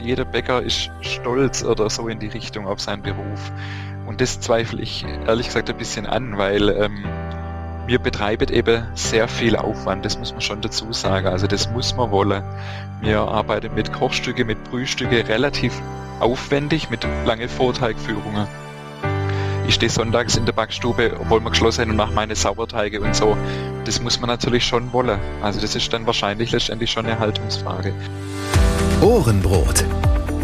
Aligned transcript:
jeder 0.00 0.24
Bäcker 0.24 0.62
ist 0.62 0.90
stolz 1.00 1.64
oder 1.64 1.90
so 1.90 2.08
in 2.08 2.18
die 2.18 2.28
Richtung 2.28 2.66
auf 2.66 2.80
seinen 2.80 3.02
Beruf. 3.02 3.52
Und 4.06 4.20
das 4.20 4.40
zweifle 4.40 4.82
ich 4.82 5.04
ehrlich 5.26 5.46
gesagt 5.46 5.70
ein 5.70 5.76
bisschen 5.76 6.06
an, 6.06 6.36
weil 6.36 6.68
ähm, 6.70 7.04
wir 7.86 7.98
betreiben 7.98 8.48
eben 8.52 8.86
sehr 8.94 9.28
viel 9.28 9.56
Aufwand, 9.56 10.04
das 10.04 10.18
muss 10.18 10.32
man 10.32 10.40
schon 10.40 10.60
dazu 10.60 10.92
sagen. 10.92 11.26
Also 11.26 11.46
das 11.46 11.70
muss 11.70 11.96
man 11.96 12.10
wollen. 12.10 12.42
Wir 13.00 13.20
arbeiten 13.20 13.74
mit 13.74 13.92
Kochstücke, 13.92 14.44
mit 14.44 14.62
Brühstücke 14.64 15.28
relativ 15.28 15.80
aufwendig, 16.20 16.90
mit 16.90 17.06
langen 17.26 17.48
Vorteigführungen. 17.48 18.46
Ich 19.66 19.74
stehe 19.74 19.90
sonntags 19.90 20.36
in 20.36 20.46
der 20.46 20.52
Backstube, 20.52 21.16
obwohl 21.20 21.40
wir 21.40 21.50
geschlossen 21.50 21.82
sind 21.82 21.90
und 21.90 21.96
mache 21.96 22.12
meine 22.12 22.34
Sauerteige 22.34 23.00
und 23.00 23.14
so. 23.14 23.36
Das 23.84 24.00
muss 24.00 24.20
man 24.20 24.28
natürlich 24.28 24.64
schon 24.64 24.92
wollen. 24.92 25.18
Also 25.42 25.60
das 25.60 25.76
ist 25.76 25.92
dann 25.92 26.06
wahrscheinlich 26.06 26.50
letztendlich 26.50 26.90
schon 26.90 27.06
eine 27.06 27.18
Haltungsfrage. 27.18 27.92
Ohrenbrot. 29.00 29.84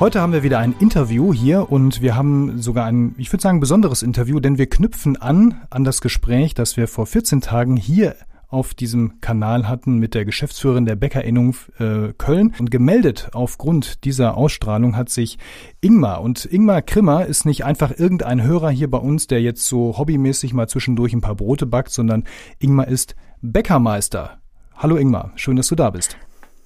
Heute 0.00 0.22
haben 0.22 0.32
wir 0.32 0.42
wieder 0.42 0.60
ein 0.60 0.74
Interview 0.80 1.34
hier 1.34 1.70
und 1.70 2.00
wir 2.00 2.16
haben 2.16 2.62
sogar 2.62 2.86
ein, 2.86 3.14
ich 3.18 3.30
würde 3.34 3.42
sagen, 3.42 3.60
besonderes 3.60 4.02
Interview, 4.02 4.40
denn 4.40 4.56
wir 4.56 4.66
knüpfen 4.66 5.20
an 5.20 5.60
an 5.68 5.84
das 5.84 6.00
Gespräch, 6.00 6.54
das 6.54 6.78
wir 6.78 6.88
vor 6.88 7.04
14 7.04 7.42
Tagen 7.42 7.76
hier 7.76 8.16
auf 8.48 8.72
diesem 8.72 9.20
Kanal 9.20 9.68
hatten 9.68 9.98
mit 9.98 10.14
der 10.14 10.24
Geschäftsführerin 10.24 10.86
der 10.86 10.96
Bäckerinnung 10.96 11.54
äh, 11.78 12.14
Köln. 12.16 12.54
Und 12.58 12.70
gemeldet 12.70 13.28
aufgrund 13.34 14.06
dieser 14.06 14.38
Ausstrahlung 14.38 14.96
hat 14.96 15.10
sich 15.10 15.36
Ingmar. 15.82 16.22
Und 16.22 16.46
Ingmar 16.46 16.80
Krimmer 16.80 17.26
ist 17.26 17.44
nicht 17.44 17.66
einfach 17.66 17.92
irgendein 17.94 18.42
Hörer 18.42 18.70
hier 18.70 18.90
bei 18.90 18.96
uns, 18.96 19.26
der 19.26 19.42
jetzt 19.42 19.66
so 19.66 19.98
hobbymäßig 19.98 20.54
mal 20.54 20.66
zwischendurch 20.66 21.12
ein 21.12 21.20
paar 21.20 21.34
Brote 21.34 21.66
backt, 21.66 21.90
sondern 21.90 22.24
Ingmar 22.58 22.88
ist 22.88 23.16
Bäckermeister. 23.42 24.38
Hallo 24.74 24.96
Ingmar, 24.96 25.32
schön, 25.34 25.56
dass 25.56 25.68
du 25.68 25.74
da 25.74 25.90
bist. 25.90 26.16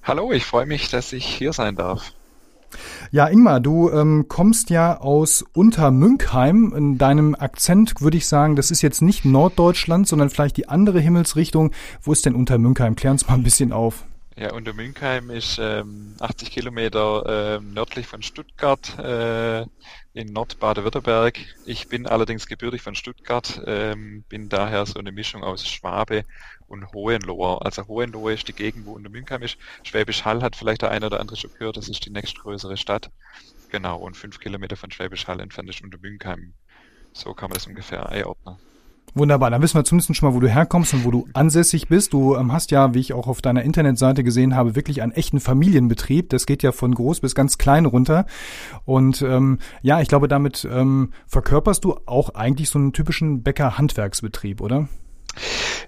Hallo, 0.03 0.31
ich 0.31 0.45
freue 0.45 0.65
mich, 0.65 0.89
dass 0.89 1.11
ich 1.11 1.25
hier 1.25 1.51
sein 1.51 1.75
darf. 1.75 2.13
Ja, 3.11 3.27
Ingmar, 3.27 3.59
du 3.59 3.89
ähm, 3.89 4.25
kommst 4.27 4.69
ja 4.69 4.99
aus 4.99 5.43
Untermünkheim. 5.53 6.73
In 6.75 6.97
deinem 6.97 7.35
Akzent 7.35 8.01
würde 8.01 8.17
ich 8.17 8.27
sagen, 8.27 8.55
das 8.55 8.71
ist 8.71 8.81
jetzt 8.81 9.01
nicht 9.01 9.25
Norddeutschland, 9.25 10.07
sondern 10.07 10.29
vielleicht 10.29 10.57
die 10.57 10.67
andere 10.67 10.99
Himmelsrichtung. 10.99 11.71
Wo 12.01 12.11
ist 12.11 12.25
denn 12.25 12.35
Untermünkheim? 12.35 12.95
Klär 12.95 13.11
uns 13.11 13.27
mal 13.27 13.35
ein 13.35 13.43
bisschen 13.43 13.71
auf. 13.71 14.05
Ja, 14.37 14.51
Untermünkheim 14.51 15.29
ist 15.29 15.59
ähm, 15.59 16.17
80 16.19 16.51
Kilometer 16.51 17.55
äh, 17.55 17.61
nördlich 17.61 18.05
von 18.05 18.21
Stuttgart 18.21 18.99
äh, 18.99 19.61
in 20.13 20.33
Nordbaden-Württemberg. 20.33 21.39
Ich 21.65 21.87
bin 21.87 22.05
allerdings 22.05 22.45
gebürtig 22.45 22.81
von 22.81 22.95
Stuttgart, 22.95 23.61
ähm, 23.65 24.25
bin 24.27 24.49
daher 24.49 24.85
so 24.85 24.99
eine 24.99 25.13
Mischung 25.13 25.41
aus 25.45 25.65
Schwabe 25.65 26.25
und 26.67 26.91
Hohenlohe. 26.91 27.61
Also 27.61 27.87
Hohenlohe 27.87 28.33
ist 28.33 28.49
die 28.49 28.53
Gegend, 28.53 28.85
wo 28.85 28.91
Untermünkheim 28.91 29.41
ist. 29.41 29.57
Schwäbisch 29.83 30.25
Hall 30.25 30.43
hat 30.43 30.57
vielleicht 30.57 30.81
der 30.81 30.91
eine 30.91 31.05
oder 31.05 31.21
andere 31.21 31.37
schon 31.37 31.53
gehört, 31.53 31.77
das 31.77 31.87
ist 31.87 32.05
die 32.05 32.11
nächstgrößere 32.11 32.75
Stadt. 32.75 33.11
Genau, 33.69 33.99
und 33.99 34.17
fünf 34.17 34.41
Kilometer 34.41 34.75
von 34.75 34.91
Schwäbisch 34.91 35.27
Hall 35.27 35.39
entfernt 35.39 35.69
ist 35.69 35.81
Untermünkheim. 35.81 36.53
So 37.13 37.33
kann 37.33 37.49
man 37.49 37.55
das 37.55 37.67
ungefähr 37.67 38.09
einordnen. 38.09 38.57
Wunderbar, 39.17 39.49
dann 39.49 39.61
wissen 39.61 39.79
wir 39.79 39.85
zumindest 39.85 40.13
schon 40.13 40.27
mal, 40.29 40.35
wo 40.35 40.41
du 40.41 40.49
herkommst 40.49 40.93
und 40.93 41.05
wo 41.05 41.11
du 41.11 41.25
ansässig 41.31 41.87
bist. 41.87 42.11
Du 42.11 42.35
ähm, 42.35 42.51
hast 42.51 42.71
ja, 42.71 42.93
wie 42.93 42.99
ich 42.99 43.13
auch 43.13 43.27
auf 43.27 43.41
deiner 43.41 43.63
Internetseite 43.63 44.25
gesehen 44.25 44.57
habe, 44.57 44.75
wirklich 44.75 45.01
einen 45.01 45.13
echten 45.13 45.39
Familienbetrieb. 45.39 46.29
Das 46.29 46.45
geht 46.45 46.63
ja 46.63 46.73
von 46.73 46.93
groß 46.93 47.21
bis 47.21 47.33
ganz 47.33 47.57
klein 47.57 47.85
runter. 47.85 48.25
Und 48.83 49.21
ähm, 49.21 49.59
ja, 49.81 50.01
ich 50.01 50.09
glaube, 50.09 50.27
damit 50.27 50.67
ähm, 50.69 51.11
verkörperst 51.27 51.85
du 51.85 51.95
auch 52.05 52.35
eigentlich 52.35 52.69
so 52.69 52.77
einen 52.77 52.91
typischen 52.91 53.41
Bäcker-Handwerksbetrieb, 53.41 54.59
oder? 54.59 54.89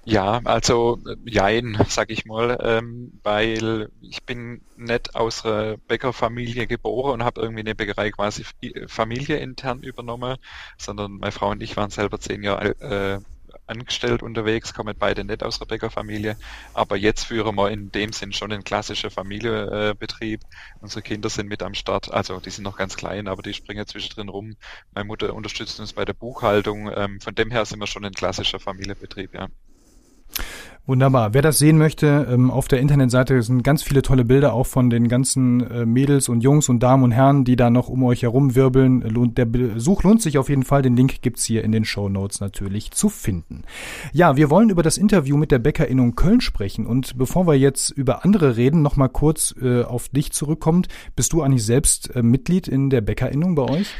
Ja, 0.09 0.39
also 0.45 0.99
jein, 1.25 1.77
sag 1.89 2.09
ich 2.11 2.23
mal, 2.23 2.57
ähm, 2.61 3.19
weil 3.23 3.89
ich 3.99 4.23
bin 4.23 4.65
nicht 4.77 5.15
aus 5.15 5.43
einer 5.43 5.75
Bäckerfamilie 5.87 6.65
geboren 6.65 7.15
und 7.19 7.23
habe 7.25 7.41
irgendwie 7.41 7.59
eine 7.59 7.75
Bäckerei 7.75 8.11
quasi 8.11 8.45
familieintern 8.87 9.83
übernommen, 9.83 10.37
sondern 10.77 11.17
meine 11.17 11.33
Frau 11.33 11.49
und 11.49 11.61
ich 11.61 11.75
waren 11.75 11.89
selber 11.89 12.19
zehn 12.21 12.41
Jahre 12.41 12.69
äh, 12.79 13.19
angestellt 13.65 14.23
unterwegs, 14.23 14.73
kommen 14.73 14.95
beide 14.97 15.25
nicht 15.25 15.43
aus 15.43 15.59
der 15.59 15.65
Bäckerfamilie, 15.65 16.37
aber 16.73 16.95
jetzt 16.95 17.25
führen 17.25 17.55
wir 17.55 17.69
in 17.69 17.91
dem 17.91 18.13
Sinn 18.13 18.31
schon 18.31 18.53
einen 18.53 18.63
klassischen 18.63 19.09
Familienbetrieb. 19.09 20.41
Unsere 20.79 21.01
Kinder 21.01 21.29
sind 21.29 21.47
mit 21.49 21.61
am 21.61 21.73
Start, 21.73 22.09
also 22.13 22.39
die 22.39 22.49
sind 22.49 22.63
noch 22.63 22.77
ganz 22.77 22.95
klein, 22.95 23.27
aber 23.27 23.41
die 23.41 23.53
springen 23.53 23.85
zwischendrin 23.85 24.29
rum. 24.29 24.53
Meine 24.93 25.05
Mutter 25.05 25.33
unterstützt 25.33 25.81
uns 25.81 25.91
bei 25.93 26.05
der 26.05 26.13
Buchhaltung, 26.13 26.89
ähm, 26.95 27.19
von 27.19 27.35
dem 27.35 27.51
her 27.51 27.65
sind 27.65 27.79
wir 27.79 27.87
schon 27.87 28.05
ein 28.05 28.13
klassischer 28.13 28.59
Familienbetrieb, 28.61 29.33
ja. 29.33 29.47
Wunderbar. 30.87 31.33
Wer 31.33 31.41
das 31.41 31.59
sehen 31.59 31.77
möchte, 31.77 32.25
ähm, 32.31 32.49
auf 32.49 32.69
der 32.69 32.79
Internetseite 32.79 33.41
sind 33.41 33.61
ganz 33.61 33.83
viele 33.83 34.01
tolle 34.01 34.23
Bilder 34.23 34.53
auch 34.53 34.67
von 34.67 34.89
den 34.89 35.09
ganzen 35.09 35.59
äh, 35.69 35.85
Mädels 35.85 36.29
und 36.29 36.39
Jungs 36.39 36.69
und 36.69 36.81
Damen 36.81 37.03
und 37.03 37.11
Herren, 37.11 37.43
die 37.43 37.57
da 37.57 37.69
noch 37.69 37.89
um 37.89 38.05
euch 38.05 38.23
herum 38.23 38.55
wirbeln. 38.55 39.33
Der 39.35 39.43
Besuch 39.43 40.03
lohnt 40.03 40.21
sich 40.21 40.37
auf 40.37 40.47
jeden 40.47 40.63
Fall. 40.63 40.83
Den 40.83 40.95
Link 40.95 41.21
gibt's 41.21 41.43
hier 41.43 41.65
in 41.65 41.73
den 41.73 41.83
Show 41.83 42.07
Notes 42.07 42.39
natürlich 42.39 42.91
zu 42.91 43.09
finden. 43.09 43.63
Ja, 44.13 44.37
wir 44.37 44.49
wollen 44.49 44.69
über 44.69 44.81
das 44.81 44.97
Interview 44.97 45.35
mit 45.35 45.51
der 45.51 45.59
Bäckerinnung 45.59 46.15
Köln 46.15 46.39
sprechen. 46.39 46.87
Und 46.87 47.17
bevor 47.17 47.47
wir 47.47 47.55
jetzt 47.55 47.89
über 47.89 48.23
andere 48.23 48.55
reden, 48.55 48.81
noch 48.81 48.95
mal 48.95 49.09
kurz 49.09 49.53
äh, 49.61 49.83
auf 49.83 50.07
dich 50.07 50.31
zurückkommt. 50.31 50.87
Bist 51.17 51.33
du 51.33 51.41
eigentlich 51.41 51.65
selbst 51.65 52.15
äh, 52.15 52.23
Mitglied 52.23 52.69
in 52.69 52.89
der 52.89 53.01
Bäckerinnung 53.01 53.55
bei 53.55 53.63
euch? 53.63 53.93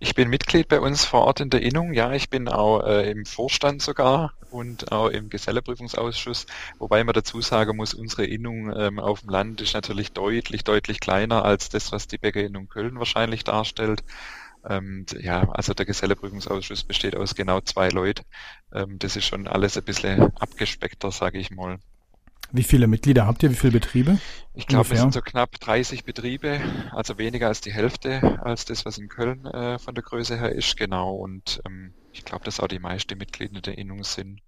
Ich 0.00 0.14
bin 0.14 0.28
Mitglied 0.28 0.68
bei 0.68 0.80
uns 0.80 1.04
vor 1.04 1.22
Ort 1.22 1.40
in 1.40 1.50
der 1.50 1.62
Innung. 1.62 1.92
Ja, 1.92 2.12
ich 2.12 2.30
bin 2.30 2.48
auch 2.48 2.80
äh, 2.84 3.10
im 3.10 3.24
Vorstand 3.24 3.82
sogar 3.82 4.32
und 4.50 4.92
auch 4.92 5.08
im 5.08 5.28
Geselleprüfungsausschuss. 5.28 6.46
Wobei 6.78 7.02
man 7.04 7.14
dazu 7.14 7.40
sagen 7.40 7.76
muss, 7.76 7.94
unsere 7.94 8.24
Innung 8.24 8.72
ähm, 8.76 8.98
auf 9.00 9.20
dem 9.20 9.30
Land 9.30 9.60
ist 9.60 9.74
natürlich 9.74 10.12
deutlich, 10.12 10.62
deutlich 10.64 11.00
kleiner 11.00 11.44
als 11.44 11.68
das, 11.68 11.90
was 11.92 12.06
die 12.06 12.18
Bäckerinnung 12.18 12.68
Köln 12.68 12.98
wahrscheinlich 12.98 13.44
darstellt. 13.44 14.04
Ähm, 14.68 15.06
ja, 15.18 15.48
also 15.50 15.74
der 15.74 15.86
Geselleprüfungsausschuss 15.86 16.84
besteht 16.84 17.16
aus 17.16 17.34
genau 17.34 17.60
zwei 17.60 17.88
Leuten. 17.88 18.24
Ähm, 18.72 18.98
das 18.98 19.16
ist 19.16 19.26
schon 19.26 19.48
alles 19.48 19.76
ein 19.76 19.84
bisschen 19.84 20.36
abgespeckter, 20.36 21.10
sage 21.12 21.38
ich 21.38 21.50
mal. 21.50 21.78
Wie 22.50 22.62
viele 22.62 22.86
Mitglieder 22.86 23.26
habt 23.26 23.42
ihr? 23.42 23.50
Wie 23.50 23.56
viele 23.56 23.72
Betriebe? 23.72 24.18
Ich 24.54 24.66
glaube, 24.66 24.94
es 24.94 25.00
sind 25.00 25.12
so 25.12 25.20
knapp 25.20 25.60
30 25.60 26.04
Betriebe, 26.04 26.60
also 26.92 27.18
weniger 27.18 27.48
als 27.48 27.60
die 27.60 27.72
Hälfte 27.72 28.40
als 28.42 28.64
das, 28.64 28.84
was 28.84 28.98
in 28.98 29.08
Köln 29.08 29.44
äh, 29.46 29.78
von 29.78 29.94
der 29.94 30.02
Größe 30.02 30.38
her 30.38 30.52
ist, 30.52 30.76
genau. 30.76 31.14
Und 31.14 31.60
ähm, 31.66 31.92
ich 32.12 32.24
glaube, 32.24 32.44
dass 32.44 32.60
auch 32.60 32.68
die 32.68 32.78
meisten 32.78 33.18
Mitglieder 33.18 33.60
der 33.60 33.76
Innung 33.78 34.02
sind. 34.04 34.40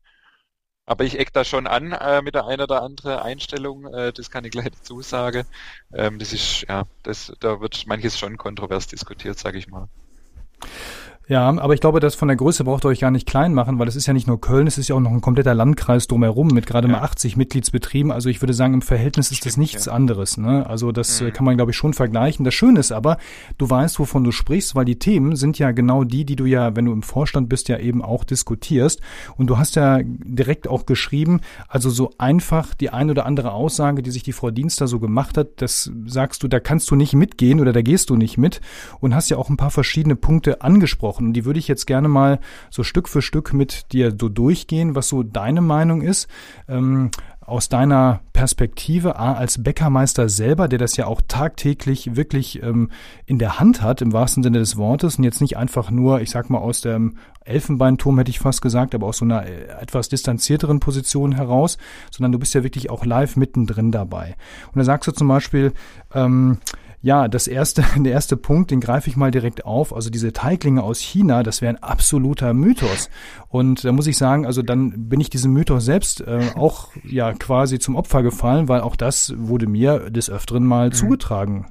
Aber 0.86 1.04
ich 1.04 1.18
eck 1.18 1.32
da 1.32 1.44
schon 1.44 1.66
an 1.66 1.92
äh, 1.92 2.22
mit 2.22 2.34
der 2.34 2.46
einen 2.46 2.62
oder 2.62 2.82
anderen 2.82 3.18
Einstellung, 3.18 3.86
äh, 3.92 4.12
das 4.12 4.30
kann 4.30 4.44
ich 4.44 4.50
gleich 4.50 4.70
dazu 4.70 5.02
sagen. 5.02 5.44
Ähm, 5.94 6.18
das 6.18 6.32
ist, 6.32 6.64
ja, 6.68 6.84
das, 7.04 7.32
da 7.38 7.60
wird 7.60 7.86
manches 7.86 8.18
schon 8.18 8.36
kontrovers 8.38 8.88
diskutiert, 8.88 9.38
sage 9.38 9.58
ich 9.58 9.68
mal. 9.68 9.88
Ja, 11.30 11.46
aber 11.48 11.74
ich 11.74 11.80
glaube, 11.80 12.00
das 12.00 12.16
von 12.16 12.26
der 12.26 12.36
Größe 12.36 12.64
braucht 12.64 12.84
ihr 12.84 12.88
euch 12.88 12.98
gar 12.98 13.12
nicht 13.12 13.24
klein 13.24 13.54
machen, 13.54 13.78
weil 13.78 13.86
es 13.86 13.94
ist 13.94 14.06
ja 14.06 14.12
nicht 14.12 14.26
nur 14.26 14.40
Köln, 14.40 14.66
es 14.66 14.78
ist 14.78 14.88
ja 14.88 14.96
auch 14.96 15.00
noch 15.00 15.12
ein 15.12 15.20
kompletter 15.20 15.54
Landkreis 15.54 16.08
drumherum 16.08 16.48
mit 16.48 16.66
gerade 16.66 16.88
ja. 16.88 16.94
mal 16.94 17.02
80 17.02 17.36
Mitgliedsbetrieben. 17.36 18.10
Also 18.10 18.28
ich 18.28 18.42
würde 18.42 18.52
sagen, 18.52 18.74
im 18.74 18.82
Verhältnis 18.82 19.30
ist 19.30 19.46
das 19.46 19.56
nichts 19.56 19.84
ja. 19.84 19.92
anderes. 19.92 20.38
Ne? 20.38 20.66
Also 20.68 20.90
das 20.90 21.20
mhm. 21.20 21.32
kann 21.32 21.44
man, 21.44 21.54
glaube 21.54 21.70
ich, 21.70 21.76
schon 21.76 21.94
vergleichen. 21.94 22.44
Das 22.44 22.54
Schöne 22.54 22.80
ist 22.80 22.90
aber, 22.90 23.16
du 23.58 23.70
weißt, 23.70 24.00
wovon 24.00 24.24
du 24.24 24.32
sprichst, 24.32 24.74
weil 24.74 24.84
die 24.84 24.98
Themen 24.98 25.36
sind 25.36 25.56
ja 25.60 25.70
genau 25.70 26.02
die, 26.02 26.24
die 26.24 26.34
du 26.34 26.46
ja, 26.46 26.74
wenn 26.74 26.86
du 26.86 26.92
im 26.92 27.04
Vorstand 27.04 27.48
bist, 27.48 27.68
ja 27.68 27.78
eben 27.78 28.02
auch 28.02 28.24
diskutierst. 28.24 29.00
Und 29.36 29.46
du 29.46 29.56
hast 29.56 29.76
ja 29.76 30.00
direkt 30.02 30.66
auch 30.66 30.84
geschrieben, 30.84 31.42
also 31.68 31.90
so 31.90 32.10
einfach 32.18 32.74
die 32.74 32.90
ein 32.90 33.08
oder 33.08 33.24
andere 33.24 33.52
Aussage, 33.52 34.02
die 34.02 34.10
sich 34.10 34.24
die 34.24 34.32
Frau 34.32 34.50
Dienster 34.50 34.88
so 34.88 34.98
gemacht 34.98 35.38
hat, 35.38 35.62
das 35.62 35.92
sagst 36.06 36.42
du, 36.42 36.48
da 36.48 36.58
kannst 36.58 36.90
du 36.90 36.96
nicht 36.96 37.14
mitgehen 37.14 37.60
oder 37.60 37.72
da 37.72 37.82
gehst 37.82 38.10
du 38.10 38.16
nicht 38.16 38.36
mit 38.36 38.60
und 38.98 39.14
hast 39.14 39.30
ja 39.30 39.36
auch 39.36 39.48
ein 39.48 39.56
paar 39.56 39.70
verschiedene 39.70 40.16
Punkte 40.16 40.62
angesprochen 40.62 41.19
angesprochen. 41.20 41.28
Und 41.28 41.32
die 41.34 41.44
würde 41.44 41.58
ich 41.58 41.68
jetzt 41.68 41.86
gerne 41.86 42.08
mal 42.08 42.40
so 42.70 42.82
Stück 42.82 43.08
für 43.08 43.22
Stück 43.22 43.52
mit 43.52 43.92
dir 43.92 44.14
so 44.18 44.28
durchgehen, 44.28 44.94
was 44.94 45.08
so 45.08 45.22
deine 45.22 45.60
Meinung 45.60 46.02
ist. 46.02 46.28
Ähm, 46.68 47.10
aus 47.40 47.68
deiner 47.68 48.20
Perspektive, 48.32 49.16
A, 49.16 49.32
als 49.32 49.62
Bäckermeister 49.62 50.28
selber, 50.28 50.68
der 50.68 50.78
das 50.78 50.96
ja 50.96 51.06
auch 51.06 51.20
tagtäglich 51.26 52.14
wirklich 52.14 52.62
ähm, 52.62 52.90
in 53.26 53.38
der 53.38 53.58
Hand 53.58 53.82
hat, 53.82 54.02
im 54.02 54.12
wahrsten 54.12 54.42
Sinne 54.42 54.58
des 54.58 54.76
Wortes, 54.76 55.16
und 55.16 55.24
jetzt 55.24 55.40
nicht 55.40 55.56
einfach 55.56 55.90
nur, 55.90 56.20
ich 56.20 56.30
sag 56.30 56.50
mal, 56.50 56.58
aus 56.58 56.82
dem 56.82 57.16
Elfenbeinturm 57.44 58.18
hätte 58.18 58.30
ich 58.30 58.38
fast 58.38 58.62
gesagt, 58.62 58.94
aber 58.94 59.06
aus 59.06 59.18
so 59.18 59.24
einer 59.24 59.46
äh, 59.46 59.68
etwas 59.80 60.08
distanzierteren 60.08 60.80
Position 60.80 61.32
heraus, 61.32 61.78
sondern 62.10 62.32
du 62.32 62.38
bist 62.38 62.54
ja 62.54 62.62
wirklich 62.62 62.90
auch 62.90 63.04
live 63.04 63.36
mittendrin 63.36 63.90
dabei. 63.90 64.36
Und 64.72 64.78
da 64.78 64.84
sagst 64.84 65.08
du 65.08 65.12
zum 65.12 65.28
Beispiel, 65.28 65.72
ähm, 66.14 66.58
ja, 67.02 67.28
das 67.28 67.46
erste, 67.46 67.84
der 67.96 68.12
erste 68.12 68.36
Punkt, 68.36 68.70
den 68.70 68.80
greife 68.80 69.08
ich 69.08 69.16
mal 69.16 69.30
direkt 69.30 69.64
auf. 69.64 69.94
Also 69.94 70.10
diese 70.10 70.32
Teiglinge 70.32 70.82
aus 70.82 71.00
China, 71.00 71.42
das 71.42 71.62
wäre 71.62 71.74
ein 71.74 71.82
absoluter 71.82 72.52
Mythos. 72.54 73.10
Und 73.48 73.84
da 73.84 73.92
muss 73.92 74.06
ich 74.06 74.18
sagen, 74.18 74.46
also 74.46 74.62
dann 74.62 75.08
bin 75.08 75.20
ich 75.20 75.30
diesem 75.30 75.52
Mythos 75.52 75.84
selbst 75.84 76.20
äh, 76.20 76.50
auch 76.54 76.88
ja 77.04 77.29
quasi 77.34 77.78
zum 77.78 77.96
Opfer 77.96 78.22
gefallen, 78.22 78.68
weil 78.68 78.80
auch 78.80 78.96
das 78.96 79.32
wurde 79.36 79.66
mir 79.66 80.10
des 80.10 80.30
Öfteren 80.30 80.64
mal 80.64 80.88
mhm. 80.88 80.92
zugetragen. 80.92 81.66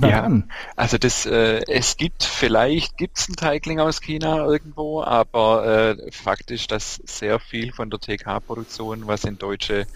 Ja, 0.00 0.22
an? 0.22 0.50
also 0.74 0.96
das, 0.96 1.26
äh, 1.26 1.60
es 1.68 1.98
gibt 1.98 2.24
vielleicht 2.24 2.96
gibt's 2.96 3.28
einen 3.28 3.36
Teigling 3.36 3.78
aus 3.78 4.00
China 4.00 4.46
irgendwo, 4.46 5.02
aber 5.02 5.96
äh, 5.98 6.12
faktisch, 6.12 6.66
dass 6.66 6.94
sehr 7.04 7.38
viel 7.38 7.72
von 7.72 7.90
der 7.90 8.00
TK-Produktion, 8.00 9.06
was 9.06 9.24
in 9.24 9.38
deutsche 9.38 9.86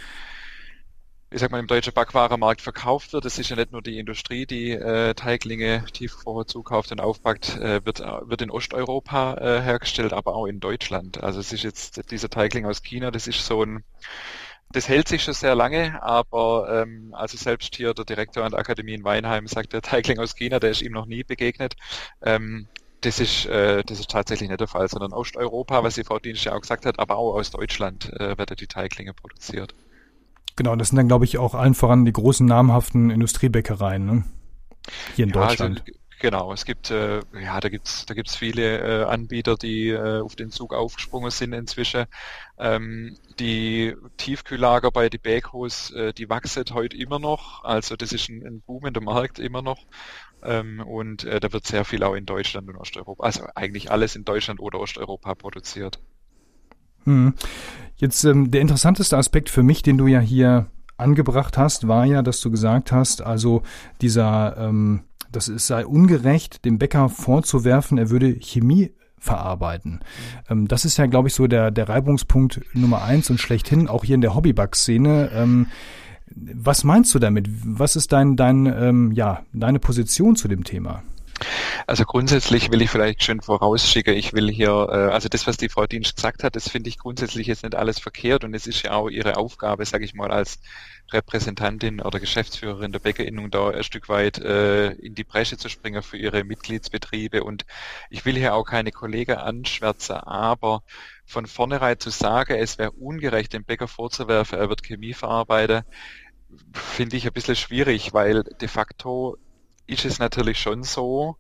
ich 1.31 1.41
sag 1.41 1.51
mal, 1.51 1.59
im 1.59 1.67
deutschen 1.67 1.93
Backwarenmarkt 1.93 2.63
verkauft 2.63 3.13
wird. 3.13 3.27
Es 3.27 3.39
ist 3.39 3.51
ja 3.51 3.57
nicht 3.57 3.73
nur 3.73 3.83
die 3.83 3.99
Industrie, 3.99 4.47
die 4.47 4.71
äh, 4.71 5.13
Teiglinge 5.13 5.85
tiefgefroren 5.93 6.47
zukauft 6.47 6.91
und 6.91 7.01
aufpackt, 7.01 7.57
äh, 7.59 7.85
wird, 7.85 8.01
wird 8.01 8.41
in 8.41 8.51
Osteuropa 8.51 9.35
äh, 9.35 9.61
hergestellt, 9.61 10.15
aber 10.15 10.35
auch 10.35 10.47
in 10.47 10.61
Deutschland. 10.61 11.23
Also 11.23 11.41
es 11.41 11.53
ist 11.53 11.65
jetzt 11.65 12.11
dieser 12.11 12.31
Teigling 12.31 12.65
aus 12.65 12.83
China, 12.83 13.11
das 13.11 13.27
ist 13.27 13.45
so 13.45 13.63
ein, 13.63 13.85
das 14.71 14.89
hält 14.89 15.09
sich 15.09 15.23
schon 15.23 15.35
sehr 15.35 15.55
lange, 15.55 16.03
aber 16.03 16.83
ähm, 16.83 17.15
also 17.15 17.37
selbst 17.39 17.75
hier 17.75 17.95
der 17.95 18.05
Direktor 18.05 18.45
an 18.45 18.51
der 18.51 18.61
Akademie 18.61 18.95
in 18.95 19.05
Weinheim 19.05 19.47
sagt, 19.47 19.73
der 19.73 19.83
Teigling 19.83 20.19
aus 20.19 20.35
China, 20.35 20.61
der 20.61 20.71
ist 20.71 20.83
ihm 20.83 20.93
noch 20.93 21.07
nie 21.07 21.25
begegnet. 21.25 21.75
Ähm, 22.23 22.67
das 23.01 23.21
ist, 23.21 23.47
äh, 23.47 23.83
das 23.85 24.01
ist 24.01 24.11
tatsächlich 24.11 24.49
nicht 24.49 24.61
der 24.61 24.69
Fall, 24.69 24.89
sondern 24.89 25.13
Osteuropa, 25.13 25.83
was 25.85 25.95
die 25.95 26.05
Frau 26.05 26.19
Dienst 26.19 26.45
ja 26.45 26.55
auch 26.55 26.61
gesagt 26.61 26.85
hat, 26.85 26.99
aber 26.99 27.17
auch 27.17 27.35
aus 27.35 27.51
Deutschland 27.51 28.13
äh, 28.15 28.37
werden 28.37 28.57
die 28.59 28.67
Teiglinge 28.67 29.15
produziert. 29.15 29.75
Genau, 30.57 30.75
das 30.75 30.89
sind 30.89 30.97
dann, 30.97 31.09
glaube 31.09 31.25
ich, 31.25 31.39
auch 31.39 31.55
allen 31.55 31.75
voran 31.75 32.05
die 32.05 32.13
großen 32.13 32.45
namhaften 32.45 33.11
Industriebäckereien, 33.11 34.05
ne? 34.05 34.25
Hier 35.15 35.27
in 35.27 35.31
ja, 35.31 35.37
also 35.37 35.49
Deutschland. 35.49 35.85
Also, 35.87 35.99
genau, 36.19 36.53
es 36.53 36.65
gibt, 36.65 36.91
äh, 36.91 37.21
ja, 37.41 37.61
da 37.61 37.69
gibt's, 37.69 38.07
da 38.07 38.15
gibt's 38.15 38.37
viele 38.37 38.79
äh, 38.79 39.05
Anbieter, 39.05 39.57
die 39.57 39.89
äh, 39.89 40.21
auf 40.21 40.37
den 40.37 40.51
Zug 40.51 40.75
aufgesprungen 40.75 41.31
sind 41.31 41.53
inzwischen. 41.53 42.07
Ähm, 42.59 43.17
die 43.39 43.95
Tiefkühllager 44.17 44.91
bei 44.91 45.09
die 45.09 45.19
Bäckhaus, 45.19 45.91
äh, 45.93 46.13
die 46.13 46.29
wachsen 46.29 46.65
heute 46.73 46.97
immer 46.97 47.19
noch. 47.19 47.65
Also 47.65 47.97
das 47.97 48.13
ist 48.13 48.29
ein, 48.29 48.45
ein 48.47 48.61
Boom 48.61 48.87
in 48.87 48.95
der 48.95 49.03
Markt 49.03 49.39
immer 49.39 49.63
noch. 49.63 49.87
Ähm, 50.43 50.81
und 50.81 51.25
äh, 51.25 51.41
da 51.41 51.53
wird 51.53 51.67
sehr 51.67 51.85
viel 51.85 52.03
auch 52.03 52.15
in 52.15 52.27
Deutschland 52.27 52.69
und 52.69 52.77
Osteuropa, 52.77 53.25
also 53.25 53.45
eigentlich 53.55 53.91
alles 53.91 54.15
in 54.15 54.25
Deutschland 54.25 54.61
oder 54.61 54.79
Osteuropa 54.79 55.35
produziert. 55.35 55.99
Hm. 57.05 57.35
Jetzt 57.97 58.25
ähm, 58.25 58.51
der 58.51 58.61
interessanteste 58.61 59.17
Aspekt 59.17 59.51
für 59.51 59.63
mich, 59.63 59.83
den 59.83 59.99
du 59.99 60.07
ja 60.07 60.21
hier 60.21 60.67
angebracht 60.97 61.57
hast, 61.57 61.89
war 61.89 62.05
ja, 62.05 62.23
dass 62.23 62.41
du 62.41 62.51
gesagt 62.51 62.93
hast, 62.93 63.23
also 63.23 63.63
dieser, 64.01 64.57
ähm, 65.29 65.33
das 65.33 65.49
es 65.49 65.67
sei 65.67 65.87
ungerecht, 65.87 66.65
dem 66.65 66.79
Bäcker 66.79 67.09
vorzuwerfen, 67.09 67.99
er 67.99 68.11
würde 68.11 68.39
Chemie 68.41 68.93
verarbeiten. 69.19 70.01
Ähm, 70.49 70.69
das 70.69 70.85
ist 70.85 70.97
ja, 70.97 71.07
glaube 71.07 71.29
ich, 71.29 71.35
so 71.35 71.47
der, 71.47 71.71
der 71.71 71.89
Reibungspunkt 71.89 72.61
Nummer 72.73 73.03
eins 73.03 73.31
und 73.31 73.41
schlechthin, 73.41 73.89
auch 73.89 74.05
hier 74.05 74.15
in 74.15 74.21
der 74.21 74.35
Hobbyback-Szene. 74.35 75.31
Ähm, 75.33 75.67
was 76.31 76.85
meinst 76.85 77.15
du 77.15 77.19
damit? 77.19 77.49
Was 77.65 77.97
ist 77.97 78.13
dein, 78.13 78.37
dein, 78.37 78.67
ähm, 78.67 79.13
ja, 79.13 79.43
deine 79.53 79.79
Position 79.79 80.37
zu 80.37 80.47
dem 80.47 80.65
Thema? 80.65 81.03
Also 81.87 82.05
grundsätzlich 82.05 82.71
will 82.71 82.83
ich 82.83 82.91
vielleicht 82.91 83.23
schön 83.23 83.41
vorausschicken, 83.41 84.15
ich 84.15 84.33
will 84.33 84.51
hier, 84.51 84.89
äh, 84.91 85.13
also 85.13 85.29
das, 85.29 85.47
was 85.47 85.57
die 85.57 85.69
Frau 85.69 85.87
Dienst 85.87 86.17
gesagt 86.17 86.43
hat, 86.43 86.57
das 86.57 86.69
finde 86.69 86.89
ich 86.89 86.99
grundsätzlich 86.99 87.47
jetzt 87.47 87.63
nicht 87.63 87.75
alles 87.75 87.99
verkehrt 87.99 88.45
und 88.45 88.55
es 88.55 88.67
ist 88.67 88.83
ja 88.83 88.93
auch 88.93 89.09
ihre 89.09 89.37
Aufgabe, 89.37 89.85
sage 89.85 90.05
ich 90.05 90.15
mal, 90.15 90.31
als 90.31 90.59
Repräsentantin 91.11 92.01
oder 92.01 92.21
Geschäftsführerin 92.21 92.93
der 92.93 92.99
Bäckerinnung 92.99 93.51
da 93.51 93.71
ein 93.71 93.83
Stück 93.83 94.09
weit 94.09 94.39
äh, 94.39 94.91
in 94.91 95.15
die 95.15 95.25
Bresche 95.25 95.57
zu 95.57 95.69
springen 95.69 96.03
für 96.03 96.19
ihre 96.19 96.45
Mitgliedsbetriebe 96.45 97.43
und 97.45 97.65
ich 98.11 98.25
will 98.25 98.37
hier 98.37 98.55
auch 98.55 98.65
keine 98.65 98.93
Kollegen 98.93 99.37
anschwärzen, 99.37 100.17
aber 100.17 100.83
von 101.25 101.47
vornherein 101.47 101.99
zu 101.99 102.11
sagen, 102.11 102.57
es 102.57 102.79
wäre 102.79 102.91
ungerecht, 102.93 103.53
dem 103.53 103.65
Bäcker 103.65 103.89
vorzuwerfen, 103.89 104.59
er 104.59 104.69
wird 104.69 104.83
Chemie 104.83 105.15
verarbeiten, 105.15 105.83
finde 106.73 107.17
ich 107.17 107.27
ein 107.27 107.33
bisschen 107.33 107.57
schwierig, 107.57 108.13
weil 108.13 108.43
de 108.43 108.69
facto 108.69 109.37
ist 109.89 110.05
es 110.05 110.19
natürlich 110.21 110.61
schon 110.61 110.85
so, 110.85 111.37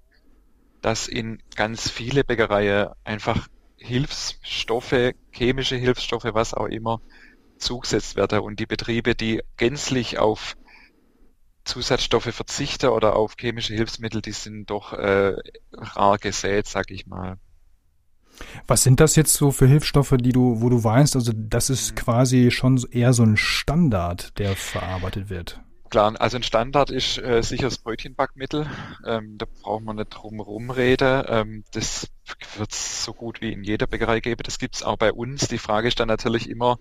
dass 0.80 1.06
in 1.06 1.40
ganz 1.54 1.90
viele 1.90 2.24
Bäckereien 2.24 2.88
einfach 3.04 3.46
Hilfsstoffe, 3.76 5.12
chemische 5.30 5.76
Hilfsstoffe, 5.76 6.28
was 6.32 6.54
auch 6.54 6.66
immer, 6.66 7.00
zugesetzt 7.58 8.16
werden 8.16 8.40
und 8.40 8.58
die 8.58 8.66
Betriebe, 8.66 9.14
die 9.14 9.42
gänzlich 9.56 10.18
auf 10.18 10.56
Zusatzstoffe 11.64 12.34
verzichten 12.34 12.88
oder 12.88 13.16
auf 13.16 13.34
chemische 13.38 13.74
Hilfsmittel, 13.74 14.22
die 14.22 14.32
sind 14.32 14.70
doch 14.70 14.92
äh, 14.94 15.34
rar 15.72 16.18
gesät, 16.18 16.66
sag 16.66 16.90
ich 16.90 17.06
mal. 17.06 17.38
Was 18.66 18.82
sind 18.82 19.00
das 19.00 19.16
jetzt 19.16 19.34
so 19.34 19.50
für 19.50 19.66
Hilfsstoffe, 19.66 20.14
die 20.18 20.32
du, 20.32 20.62
wo 20.62 20.70
du 20.70 20.82
weißt, 20.82 21.16
also 21.16 21.32
das 21.34 21.68
ist 21.70 21.92
mhm. 21.92 21.96
quasi 21.96 22.50
schon 22.50 22.82
eher 22.90 23.12
so 23.12 23.24
ein 23.24 23.36
Standard, 23.36 24.38
der 24.38 24.56
verarbeitet 24.56 25.28
wird? 25.28 25.60
Klar, 25.90 26.20
also 26.20 26.36
ein 26.36 26.42
Standard 26.42 26.90
ist 26.90 27.18
äh, 27.18 27.42
sicher 27.42 27.64
das 27.64 27.78
Brötchenbackmittel. 27.78 28.68
Ähm, 29.06 29.38
da 29.38 29.46
braucht 29.62 29.84
man 29.84 29.96
nicht 29.96 30.10
drum 30.10 30.40
rumreden. 30.40 31.24
Ähm, 31.26 31.64
das 31.72 32.08
wird 32.56 32.72
es 32.72 33.04
so 33.04 33.14
gut 33.14 33.40
wie 33.40 33.52
in 33.52 33.64
jeder 33.64 33.86
Bäckerei 33.86 34.20
geben. 34.20 34.42
Das 34.44 34.58
gibt 34.58 34.76
es 34.76 34.82
auch 34.82 34.98
bei 34.98 35.12
uns. 35.12 35.48
Die 35.48 35.58
Frage 35.58 35.88
ist 35.88 35.98
dann 35.98 36.08
natürlich 36.08 36.50
immer, 36.50 36.78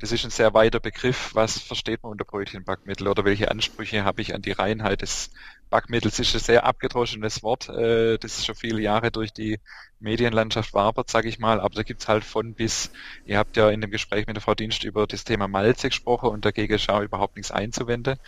das 0.00 0.12
ist 0.12 0.24
ein 0.24 0.30
sehr 0.30 0.54
weiter 0.54 0.78
Begriff, 0.78 1.34
was 1.34 1.58
versteht 1.58 2.02
man 2.02 2.12
unter 2.12 2.24
Brötchenbackmittel 2.24 3.08
oder 3.08 3.24
welche 3.24 3.50
Ansprüche 3.50 4.04
habe 4.04 4.22
ich 4.22 4.34
an 4.34 4.42
die 4.42 4.52
Reinheit 4.52 5.02
des 5.02 5.30
Backmittels? 5.70 6.18
Ist 6.20 6.34
ein 6.34 6.40
sehr 6.40 6.64
abgedroschenes 6.64 7.42
Wort, 7.42 7.68
äh, 7.68 8.16
das 8.18 8.46
schon 8.46 8.54
viele 8.54 8.80
Jahre 8.80 9.10
durch 9.10 9.32
die 9.32 9.58
Medienlandschaft 9.98 10.72
wabert, 10.72 11.10
sage 11.10 11.28
ich 11.28 11.40
mal, 11.40 11.60
aber 11.60 11.74
da 11.74 11.82
gibt's 11.82 12.06
halt 12.06 12.22
von 12.22 12.54
bis, 12.54 12.92
ihr 13.24 13.38
habt 13.38 13.56
ja 13.56 13.70
in 13.70 13.80
dem 13.80 13.90
Gespräch 13.90 14.26
mit 14.28 14.36
der 14.36 14.42
Frau 14.42 14.54
Dienst 14.54 14.84
über 14.84 15.06
das 15.08 15.24
Thema 15.24 15.48
Malze 15.48 15.88
gesprochen 15.88 16.28
und 16.28 16.44
dagegen 16.44 16.78
auch 16.88 17.02
überhaupt 17.02 17.36
nichts 17.36 17.50
einzuwenden. 17.50 18.18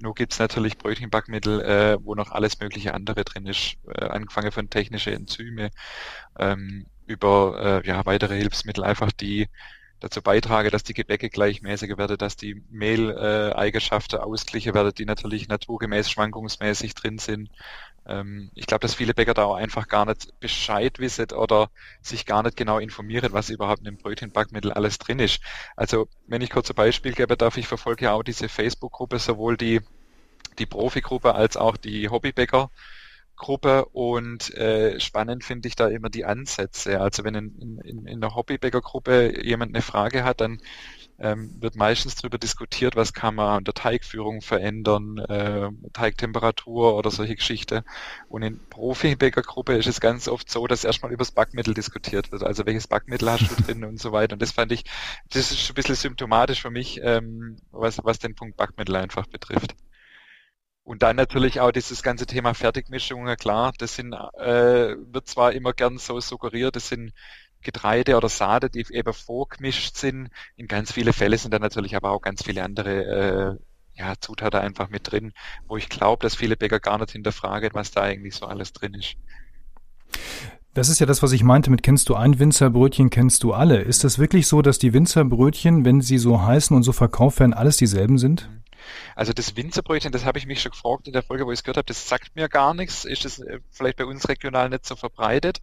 Nur 0.00 0.14
gibt's 0.14 0.40
natürlich 0.40 0.78
Brötchenbackmittel, 0.78 1.60
äh, 1.60 1.98
wo 2.04 2.16
noch 2.16 2.32
alles 2.32 2.58
mögliche 2.58 2.92
andere 2.92 3.24
drin 3.24 3.46
ist, 3.46 3.76
äh, 3.86 4.04
angefangen 4.04 4.50
von 4.50 4.68
technische 4.68 5.12
Enzyme, 5.12 5.70
ähm, 6.38 6.86
über 7.06 7.82
äh, 7.84 7.88
ja, 7.88 8.04
weitere 8.06 8.36
Hilfsmittel, 8.36 8.84
einfach 8.84 9.12
die 9.12 9.48
dazu 10.00 10.22
beitrage, 10.22 10.70
dass 10.70 10.82
die 10.82 10.94
Gebäcke 10.94 11.28
gleichmäßiger 11.28 11.98
werden, 11.98 12.16
dass 12.18 12.36
die 12.36 12.62
Mehleigenschaften 12.70 14.18
äh, 14.18 14.22
ausgleichen 14.22 14.74
werden, 14.74 14.92
die 14.96 15.04
natürlich 15.04 15.46
naturgemäß 15.48 16.10
schwankungsmäßig 16.10 16.94
drin 16.94 17.18
sind. 17.18 17.50
Ähm, 18.06 18.50
ich 18.54 18.66
glaube, 18.66 18.80
dass 18.80 18.94
viele 18.94 19.14
Bäcker 19.14 19.34
da 19.34 19.44
auch 19.44 19.54
einfach 19.54 19.86
gar 19.88 20.06
nicht 20.06 20.38
Bescheid 20.40 20.98
wissen 20.98 21.30
oder 21.32 21.70
sich 22.02 22.26
gar 22.26 22.42
nicht 22.42 22.56
genau 22.56 22.78
informieren, 22.78 23.32
was 23.32 23.50
überhaupt 23.50 23.80
in 23.80 23.84
dem 23.84 23.98
Brötchenbackmittel 23.98 24.72
alles 24.72 24.98
drin 24.98 25.18
ist. 25.18 25.40
Also, 25.76 26.08
wenn 26.26 26.42
ich 26.42 26.50
kurz 26.50 26.70
ein 26.70 26.76
Beispiel 26.76 27.12
gebe, 27.12 27.36
darf 27.36 27.56
ich 27.58 27.68
verfolge 27.68 28.06
ja 28.06 28.12
auch 28.12 28.22
diese 28.22 28.48
Facebook-Gruppe, 28.48 29.18
sowohl 29.18 29.56
die, 29.56 29.80
die 30.58 30.66
Profi-Gruppe 30.66 31.34
als 31.34 31.56
auch 31.56 31.76
die 31.76 32.08
Hobbybäcker. 32.08 32.70
Gruppe 33.40 33.86
und 33.86 34.54
äh, 34.54 35.00
spannend 35.00 35.44
finde 35.44 35.66
ich 35.66 35.74
da 35.74 35.88
immer 35.88 36.10
die 36.10 36.26
Ansätze. 36.26 37.00
Also 37.00 37.24
wenn 37.24 37.34
in, 37.34 37.78
in, 37.82 38.06
in 38.06 38.20
der 38.20 38.34
Hobbybäckergruppe 38.34 39.42
jemand 39.42 39.74
eine 39.74 39.82
Frage 39.82 40.24
hat, 40.24 40.42
dann 40.42 40.60
ähm, 41.18 41.56
wird 41.58 41.74
meistens 41.74 42.16
darüber 42.16 42.36
diskutiert, 42.36 42.96
was 42.96 43.14
kann 43.14 43.34
man 43.34 43.58
an 43.58 43.64
der 43.64 43.74
Teigführung 43.74 44.42
verändern, 44.42 45.18
äh, 45.18 45.70
Teigtemperatur 45.94 46.94
oder 46.96 47.10
solche 47.10 47.36
Geschichten. 47.36 47.82
Und 48.28 48.42
in 48.42 48.60
Profi-Bäckergruppe 48.68 49.74
ist 49.74 49.86
es 49.88 50.00
ganz 50.00 50.28
oft 50.28 50.50
so, 50.50 50.66
dass 50.66 50.84
erstmal 50.84 51.12
über 51.12 51.22
das 51.22 51.32
Backmittel 51.32 51.72
diskutiert 51.72 52.32
wird. 52.32 52.42
Also 52.42 52.66
welches 52.66 52.88
Backmittel 52.88 53.30
hast 53.30 53.50
du 53.50 53.54
drin 53.62 53.84
und 53.84 53.98
so 53.98 54.12
weiter. 54.12 54.34
Und 54.34 54.42
das 54.42 54.52
fand 54.52 54.70
ich, 54.72 54.84
das 55.30 55.50
ist 55.50 55.70
ein 55.70 55.74
bisschen 55.74 55.94
symptomatisch 55.94 56.60
für 56.60 56.70
mich, 56.70 57.00
ähm, 57.02 57.56
was, 57.70 57.98
was 58.04 58.18
den 58.18 58.34
Punkt 58.34 58.56
Backmittel 58.58 58.96
einfach 58.96 59.26
betrifft. 59.26 59.74
Und 60.90 61.04
dann 61.04 61.14
natürlich 61.14 61.60
auch 61.60 61.70
dieses 61.70 62.02
ganze 62.02 62.26
Thema 62.26 62.52
Fertigmischungen, 62.52 63.36
klar, 63.36 63.72
das 63.78 63.94
sind, 63.94 64.12
äh, 64.12 64.96
wird 65.12 65.28
zwar 65.28 65.52
immer 65.52 65.72
gern 65.72 65.98
so 65.98 66.18
suggeriert, 66.18 66.74
das 66.74 66.88
sind 66.88 67.12
Getreide 67.62 68.16
oder 68.16 68.28
Saate, 68.28 68.70
die 68.70 68.84
eben 68.90 69.12
vorgemischt 69.12 69.96
sind. 69.96 70.30
In 70.56 70.66
ganz 70.66 70.90
viele 70.90 71.12
Fälle 71.12 71.38
sind 71.38 71.54
da 71.54 71.60
natürlich 71.60 71.94
aber 71.94 72.10
auch 72.10 72.20
ganz 72.20 72.42
viele 72.42 72.64
andere 72.64 73.04
äh, 73.04 74.00
ja, 74.00 74.14
Zutaten 74.18 74.58
einfach 74.58 74.90
mit 74.90 75.12
drin, 75.12 75.32
wo 75.68 75.76
ich 75.76 75.88
glaube, 75.88 76.24
dass 76.24 76.34
viele 76.34 76.56
Bäcker 76.56 76.80
gar 76.80 76.98
nicht 76.98 77.12
hinterfragen, 77.12 77.70
was 77.72 77.92
da 77.92 78.02
eigentlich 78.02 78.34
so 78.34 78.46
alles 78.46 78.72
drin 78.72 78.94
ist. 78.94 79.14
Das 80.74 80.88
ist 80.88 80.98
ja 80.98 81.06
das, 81.06 81.22
was 81.22 81.30
ich 81.30 81.44
meinte 81.44 81.70
mit 81.70 81.84
kennst 81.84 82.08
du 82.08 82.16
ein 82.16 82.40
Winzerbrötchen, 82.40 83.10
kennst 83.10 83.44
du 83.44 83.52
alle. 83.52 83.80
Ist 83.80 84.02
das 84.02 84.18
wirklich 84.18 84.48
so, 84.48 84.60
dass 84.60 84.80
die 84.80 84.92
Winzerbrötchen, 84.92 85.84
wenn 85.84 86.00
sie 86.00 86.18
so 86.18 86.42
heißen 86.42 86.74
und 86.74 86.82
so 86.82 86.90
verkauft 86.90 87.38
werden, 87.38 87.54
alles 87.54 87.76
dieselben 87.76 88.18
sind? 88.18 88.50
Also 89.14 89.32
das 89.32 89.56
Winzerbrötchen, 89.56 90.12
das 90.12 90.24
habe 90.24 90.38
ich 90.38 90.46
mich 90.46 90.62
schon 90.62 90.72
gefragt 90.72 91.06
in 91.06 91.12
der 91.12 91.22
Folge, 91.22 91.46
wo 91.46 91.52
ich 91.52 91.58
es 91.58 91.64
gehört 91.64 91.78
habe, 91.78 91.86
das 91.86 92.08
sagt 92.08 92.36
mir 92.36 92.48
gar 92.48 92.74
nichts. 92.74 93.04
Ist 93.04 93.24
das 93.24 93.38
äh, 93.38 93.60
vielleicht 93.70 93.96
bei 93.96 94.04
uns 94.04 94.28
regional 94.28 94.68
nicht 94.68 94.86
so 94.86 94.96
verbreitet? 94.96 95.60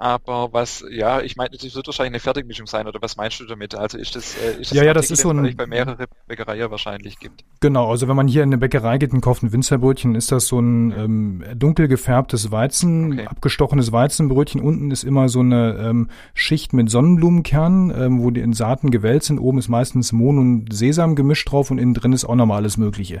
Aber 0.00 0.48
was, 0.52 0.82
ja, 0.90 1.20
ich 1.20 1.36
meine, 1.36 1.50
das 1.50 1.74
wird 1.74 1.86
wahrscheinlich 1.86 2.12
eine 2.12 2.20
Fertigmischung 2.20 2.66
sein, 2.66 2.86
oder 2.86 3.02
was 3.02 3.18
meinst 3.18 3.38
du 3.38 3.44
damit? 3.44 3.74
Also 3.74 3.98
ist 3.98 4.16
das, 4.16 4.34
äh, 4.34 4.52
ist 4.58 4.70
das 4.70 4.78
ja, 4.78 4.82
ja, 4.82 4.94
das 4.94 5.10
ist 5.10 5.20
so 5.20 5.28
ein, 5.28 5.54
bei 5.54 5.66
mehrere 5.66 6.06
Bäckereien 6.26 6.70
wahrscheinlich 6.70 7.18
gibt? 7.18 7.44
Genau, 7.60 7.90
also 7.90 8.08
wenn 8.08 8.16
man 8.16 8.26
hier 8.26 8.42
in 8.42 8.48
eine 8.48 8.56
Bäckerei 8.56 8.96
geht 8.96 9.12
und 9.12 9.20
kauft 9.20 9.42
ein 9.42 9.52
Winzerbrötchen, 9.52 10.14
ist 10.14 10.32
das 10.32 10.46
so 10.46 10.58
ein 10.58 10.92
ähm, 10.92 11.44
dunkel 11.54 11.86
gefärbtes 11.86 12.50
Weizen, 12.50 13.12
okay. 13.12 13.26
abgestochenes 13.26 13.92
Weizenbrötchen. 13.92 14.62
Unten 14.62 14.90
ist 14.90 15.04
immer 15.04 15.28
so 15.28 15.40
eine 15.40 15.76
ähm, 15.78 16.08
Schicht 16.32 16.72
mit 16.72 16.90
Sonnenblumenkern, 16.90 17.92
ähm, 17.94 18.22
wo 18.22 18.30
die 18.30 18.40
in 18.40 18.54
Saaten 18.54 18.90
gewellt 18.90 19.24
sind. 19.24 19.38
Oben 19.38 19.58
ist 19.58 19.68
meistens 19.68 20.12
Mohn 20.12 20.38
und 20.38 20.72
Sesam 20.72 21.14
gemischt 21.14 21.52
drauf 21.52 21.70
und 21.70 21.76
innen 21.76 21.92
drin 21.92 22.14
ist 22.14 22.24
auch 22.24 22.36
nochmal 22.36 22.56
alles 22.56 22.78
Mögliche 22.78 23.20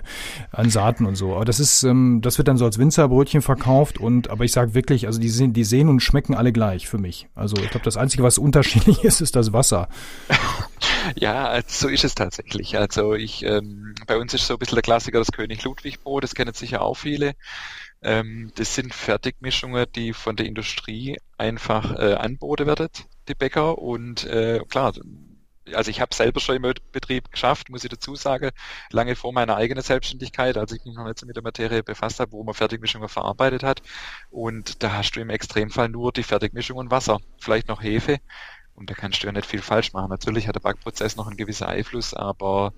an 0.50 0.70
Saaten 0.70 1.04
und 1.04 1.16
so. 1.16 1.34
Aber 1.34 1.44
das 1.44 1.60
ist, 1.60 1.82
ähm, 1.82 2.20
das 2.22 2.38
wird 2.38 2.48
dann 2.48 2.56
so 2.56 2.64
als 2.64 2.78
Winzerbrötchen 2.78 3.42
verkauft 3.42 3.98
und, 3.98 4.30
aber 4.30 4.44
ich 4.44 4.52
sage 4.52 4.72
wirklich, 4.72 5.06
also 5.06 5.20
die 5.20 5.30
die 5.52 5.64
sehen 5.64 5.90
und 5.90 6.00
schmecken 6.00 6.34
alle 6.34 6.52
gleich 6.52 6.69
gleich 6.70 6.88
für 6.88 6.98
mich. 6.98 7.28
Also 7.34 7.56
ich 7.56 7.70
glaube, 7.70 7.84
das 7.84 7.96
Einzige, 7.96 8.22
was 8.22 8.38
unterschiedlich 8.38 9.02
ist, 9.04 9.20
ist 9.20 9.36
das 9.36 9.52
Wasser. 9.52 9.88
Ja, 11.16 11.48
also 11.48 11.66
so 11.68 11.88
ist 11.88 12.04
es 12.04 12.14
tatsächlich. 12.14 12.76
Also 12.76 13.14
ich, 13.14 13.42
ähm, 13.42 13.94
bei 14.06 14.18
uns 14.18 14.34
ist 14.34 14.46
so 14.46 14.54
ein 14.54 14.58
bisschen 14.58 14.76
der 14.76 14.82
Klassiker 14.82 15.18
das 15.18 15.32
König 15.32 15.64
Ludwig 15.64 16.02
Brot, 16.02 16.24
das 16.24 16.34
kennen 16.34 16.52
sicher 16.52 16.82
auch 16.82 16.94
viele. 16.94 17.32
Ähm, 18.02 18.52
das 18.56 18.74
sind 18.74 18.92
Fertigmischungen, 18.92 19.86
die 19.94 20.12
von 20.12 20.36
der 20.36 20.44
Industrie 20.44 21.16
einfach 21.38 21.98
äh, 21.98 22.14
anboten 22.14 22.66
werden, 22.66 22.88
die 23.28 23.34
Bäcker. 23.34 23.78
Und 23.78 24.26
äh, 24.26 24.60
klar, 24.68 24.92
also 25.74 25.90
ich 25.90 26.00
habe 26.00 26.14
selber 26.14 26.40
schon 26.40 26.56
im 26.56 26.74
Betrieb 26.92 27.30
geschafft, 27.30 27.68
muss 27.68 27.84
ich 27.84 27.90
dazu 27.90 28.16
sagen, 28.16 28.50
lange 28.90 29.14
vor 29.14 29.32
meiner 29.32 29.56
eigenen 29.56 29.82
Selbstständigkeit, 29.82 30.56
als 30.56 30.72
ich 30.72 30.84
mich 30.84 30.94
noch 30.94 31.04
nicht 31.04 31.18
so 31.18 31.26
mit 31.26 31.36
der 31.36 31.42
Materie 31.42 31.82
befasst 31.82 32.20
habe, 32.20 32.32
wo 32.32 32.42
man 32.42 32.54
Fertigmischungen 32.54 33.08
verarbeitet 33.08 33.62
hat. 33.62 33.82
Und 34.30 34.82
da 34.82 34.92
hast 34.92 35.12
du 35.12 35.20
im 35.20 35.30
Extremfall 35.30 35.88
nur 35.88 36.12
die 36.12 36.22
Fertigmischung 36.22 36.78
und 36.78 36.90
Wasser, 36.90 37.20
vielleicht 37.38 37.68
noch 37.68 37.82
Hefe. 37.82 38.18
Und 38.74 38.88
da 38.88 38.94
kannst 38.94 39.22
du 39.22 39.26
ja 39.26 39.32
nicht 39.32 39.46
viel 39.46 39.60
falsch 39.60 39.92
machen. 39.92 40.08
Natürlich 40.08 40.48
hat 40.48 40.54
der 40.54 40.60
Backprozess 40.60 41.16
noch 41.16 41.26
einen 41.26 41.36
gewissen 41.36 41.64
Einfluss, 41.64 42.14
aber 42.14 42.72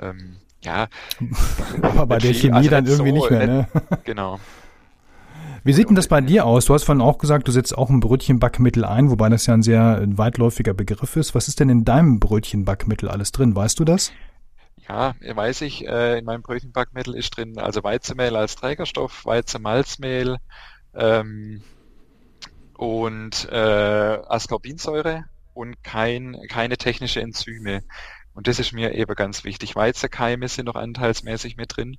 ähm, 0.00 0.38
ja. 0.62 0.88
aber 1.82 2.06
bei 2.06 2.18
der 2.18 2.32
Chemie 2.32 2.56
also 2.56 2.70
dann 2.70 2.86
irgendwie 2.86 3.10
so, 3.10 3.16
nicht 3.16 3.30
mehr, 3.30 3.46
ne? 3.46 3.68
Genau. 4.04 4.40
Wie 5.64 5.72
sieht 5.72 5.88
denn 5.88 5.94
das 5.94 6.08
bei 6.08 6.20
dir 6.20 6.44
aus? 6.44 6.64
Du 6.64 6.74
hast 6.74 6.82
vorhin 6.82 7.02
auch 7.02 7.18
gesagt, 7.18 7.46
du 7.46 7.52
setzt 7.52 7.78
auch 7.78 7.88
ein 7.88 8.00
Brötchenbackmittel 8.00 8.84
ein, 8.84 9.10
wobei 9.10 9.28
das 9.28 9.46
ja 9.46 9.54
ein 9.54 9.62
sehr 9.62 10.02
weitläufiger 10.06 10.74
Begriff 10.74 11.14
ist. 11.14 11.36
Was 11.36 11.46
ist 11.46 11.60
denn 11.60 11.68
in 11.68 11.84
deinem 11.84 12.18
Brötchenbackmittel 12.18 13.08
alles 13.08 13.30
drin? 13.30 13.54
Weißt 13.54 13.78
du 13.78 13.84
das? 13.84 14.12
Ja, 14.88 15.14
weiß 15.22 15.60
ich. 15.60 15.86
Äh, 15.86 16.18
in 16.18 16.24
meinem 16.24 16.42
Brötchenbackmittel 16.42 17.14
ist 17.14 17.36
drin 17.36 17.58
also 17.58 17.84
Weizenmehl 17.84 18.34
als 18.34 18.56
Trägerstoff, 18.56 19.24
Weizenmalzmehl 19.24 20.38
ähm, 20.94 21.62
und 22.74 23.48
äh, 23.48 23.54
Ascorbinsäure 23.54 25.26
und 25.54 25.84
kein, 25.84 26.36
keine 26.48 26.76
technische 26.76 27.20
Enzyme. 27.20 27.82
Und 28.34 28.46
das 28.46 28.58
ist 28.58 28.72
mir 28.72 28.94
eben 28.94 29.14
ganz 29.14 29.44
wichtig. 29.44 29.76
Weizenkeime 29.76 30.48
sind 30.48 30.66
noch 30.66 30.74
anteilsmäßig 30.74 31.56
mit 31.56 31.76
drin. 31.76 31.98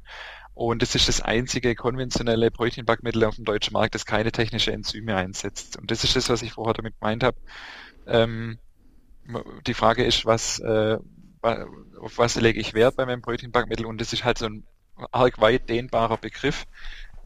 Und 0.56 0.82
das 0.82 0.96
ist 0.96 1.08
das 1.08 1.22
einzige 1.22 1.76
konventionelle 1.76 2.52
Brötchenbackmittel 2.52 3.24
auf 3.24 3.36
dem 3.36 3.46
deutschen 3.46 3.74
Markt, 3.74 3.96
das 3.96 4.06
keine 4.06 4.32
technische 4.32 4.72
Enzyme 4.72 5.16
einsetzt. 5.16 5.78
Und 5.78 5.90
das 5.90 6.04
ist 6.04 6.16
das, 6.16 6.30
was 6.30 6.42
ich 6.42 6.54
vorher 6.54 6.74
damit 6.74 7.00
gemeint 7.00 7.24
habe. 7.24 7.38
Ähm, 8.08 8.60
die 9.66 9.74
Frage 9.74 10.04
ist, 10.04 10.26
was, 10.26 10.60
äh, 10.60 10.98
auf 11.42 12.18
was 12.18 12.36
lege 12.36 12.60
ich 12.60 12.74
Wert 12.74 12.96
bei 12.96 13.06
meinem 13.06 13.22
Brötchenbackmittel? 13.22 13.86
Und 13.86 14.00
das 14.00 14.14
ist 14.14 14.24
halt 14.24 14.38
so 14.38 14.46
ein 14.46 14.64
arg 15.12 15.42
weit 15.42 15.70
dehnbarer 15.70 16.18
Begriff. 16.18 16.66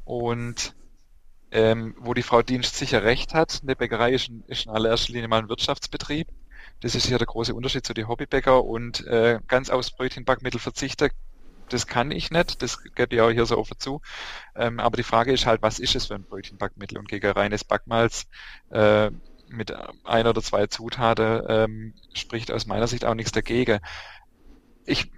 Und 0.05 0.75
ähm, 1.51 1.95
wo 1.99 2.13
die 2.13 2.23
Frau 2.23 2.41
Dienst 2.41 2.75
sicher 2.75 3.03
recht 3.03 3.33
hat, 3.33 3.61
eine 3.63 3.75
Bäckerei 3.75 4.13
ist 4.13 4.29
in, 4.29 4.43
ist 4.47 4.65
in 4.65 4.71
allererster 4.71 5.13
Linie 5.13 5.27
mal 5.27 5.39
ein 5.39 5.49
Wirtschaftsbetrieb. 5.49 6.27
Das 6.81 6.95
ist 6.95 7.07
hier 7.07 7.17
der 7.17 7.27
große 7.27 7.55
Unterschied 7.55 7.85
zu 7.85 7.93
den 7.93 8.07
Hobbybäcker 8.07 8.63
und 8.63 9.05
äh, 9.07 9.39
ganz 9.47 9.69
aufs 9.69 9.91
Brötchenbackmittel 9.91 10.59
verzichten 10.59 11.09
das 11.69 11.87
kann 11.87 12.11
ich 12.11 12.31
nicht, 12.31 12.61
das 12.61 12.81
gebe 12.95 13.15
ich 13.15 13.21
auch 13.21 13.29
hier 13.29 13.45
so 13.45 13.57
offen 13.57 13.79
zu. 13.79 14.01
Ähm, 14.55 14.79
aber 14.79 14.97
die 14.97 15.03
Frage 15.03 15.33
ist 15.33 15.45
halt, 15.45 15.61
was 15.61 15.79
ist 15.79 15.95
es 15.95 16.07
für 16.07 16.15
ein 16.15 16.23
Brötchenbackmittel? 16.23 16.97
Und 16.97 17.09
gegen 17.09 17.29
reines 17.31 17.63
Backmalz 17.63 18.25
äh, 18.69 19.11
mit 19.49 19.73
ein 20.03 20.27
oder 20.27 20.41
zwei 20.41 20.67
Zutaten 20.67 21.43
ähm, 21.47 21.93
spricht 22.13 22.51
aus 22.51 22.65
meiner 22.65 22.87
Sicht 22.87 23.05
auch 23.05 23.13
nichts 23.15 23.31
dagegen. 23.31 23.79
Ich 24.85 25.11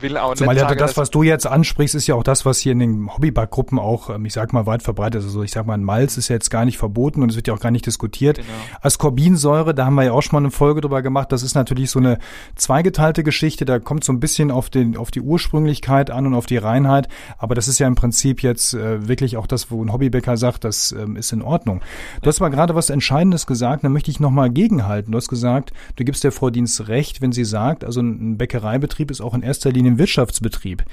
will 0.00 0.16
auch 0.16 0.34
Zumal 0.34 0.54
nicht 0.54 0.62
ja 0.62 0.68
sagen, 0.68 0.78
das, 0.78 0.96
was 0.96 1.10
du 1.10 1.22
jetzt 1.22 1.46
ansprichst, 1.46 1.94
ist 1.94 2.06
ja 2.06 2.14
auch 2.14 2.22
das, 2.22 2.44
was 2.44 2.58
hier 2.58 2.72
in 2.72 2.78
den 2.78 3.14
Hobbybackgruppen 3.14 3.78
auch, 3.78 4.10
ähm, 4.10 4.24
ich 4.24 4.32
sag 4.32 4.52
mal, 4.52 4.66
weit 4.66 4.82
verbreitet 4.82 5.20
ist. 5.20 5.26
Also 5.26 5.42
ich 5.42 5.52
sag 5.52 5.66
mal, 5.66 5.74
ein 5.74 5.84
Malz 5.84 6.16
ist 6.16 6.28
ja 6.28 6.34
jetzt 6.34 6.50
gar 6.50 6.64
nicht 6.64 6.78
verboten 6.78 7.22
und 7.22 7.30
es 7.30 7.36
wird 7.36 7.48
ja 7.48 7.54
auch 7.54 7.60
gar 7.60 7.70
nicht 7.70 7.86
diskutiert. 7.86 8.36
Genau. 8.36 8.48
Ascorbinsäure, 8.82 9.74
da 9.74 9.86
haben 9.86 9.94
wir 9.94 10.04
ja 10.04 10.12
auch 10.12 10.22
schon 10.22 10.32
mal 10.36 10.40
eine 10.40 10.50
Folge 10.50 10.80
drüber 10.80 11.02
gemacht. 11.02 11.32
Das 11.32 11.42
ist 11.42 11.54
natürlich 11.54 11.90
so 11.90 11.98
eine 11.98 12.18
zweigeteilte 12.56 13.22
Geschichte. 13.22 13.64
Da 13.64 13.78
kommt 13.78 14.04
so 14.04 14.12
ein 14.12 14.20
bisschen 14.20 14.50
auf 14.50 14.70
den, 14.70 14.96
auf 14.96 15.10
die 15.10 15.20
Ursprünglichkeit 15.20 16.10
an 16.10 16.26
und 16.26 16.34
auf 16.34 16.46
die 16.46 16.56
Reinheit. 16.56 17.08
Aber 17.38 17.54
das 17.54 17.68
ist 17.68 17.78
ja 17.78 17.86
im 17.86 17.94
Prinzip 17.94 18.42
jetzt 18.42 18.74
äh, 18.74 19.08
wirklich 19.08 19.36
auch 19.36 19.46
das, 19.46 19.70
wo 19.70 19.82
ein 19.82 19.92
Hobbybäcker 19.92 20.36
sagt, 20.36 20.64
das 20.64 20.92
ähm, 20.92 21.16
ist 21.16 21.32
in 21.32 21.42
Ordnung. 21.42 21.80
Du 22.22 22.28
hast 22.28 22.40
aber 22.40 22.50
gerade 22.50 22.74
was 22.74 22.90
Entscheidendes 22.90 23.46
gesagt, 23.46 23.84
da 23.84 23.88
möchte 23.88 24.10
ich 24.10 24.20
nochmal 24.20 24.50
gegenhalten. 24.50 25.12
Du 25.12 25.16
hast 25.16 25.28
gesagt, 25.28 25.72
du 25.96 26.04
gibst 26.04 26.24
der 26.24 26.32
Frau 26.32 26.50
Dienst 26.50 26.88
recht, 26.88 27.22
wenn 27.22 27.32
sie 27.32 27.44
sagt, 27.44 27.84
also 27.84 28.00
ein 28.00 28.36
Bäckereibetrieb 28.36 29.10
ist 29.10 29.20
auch 29.20 29.34
in 29.34 29.42
erster 29.42 29.70
Linie 29.70 29.83
Wirtschaftsbetrieb. 29.98 30.84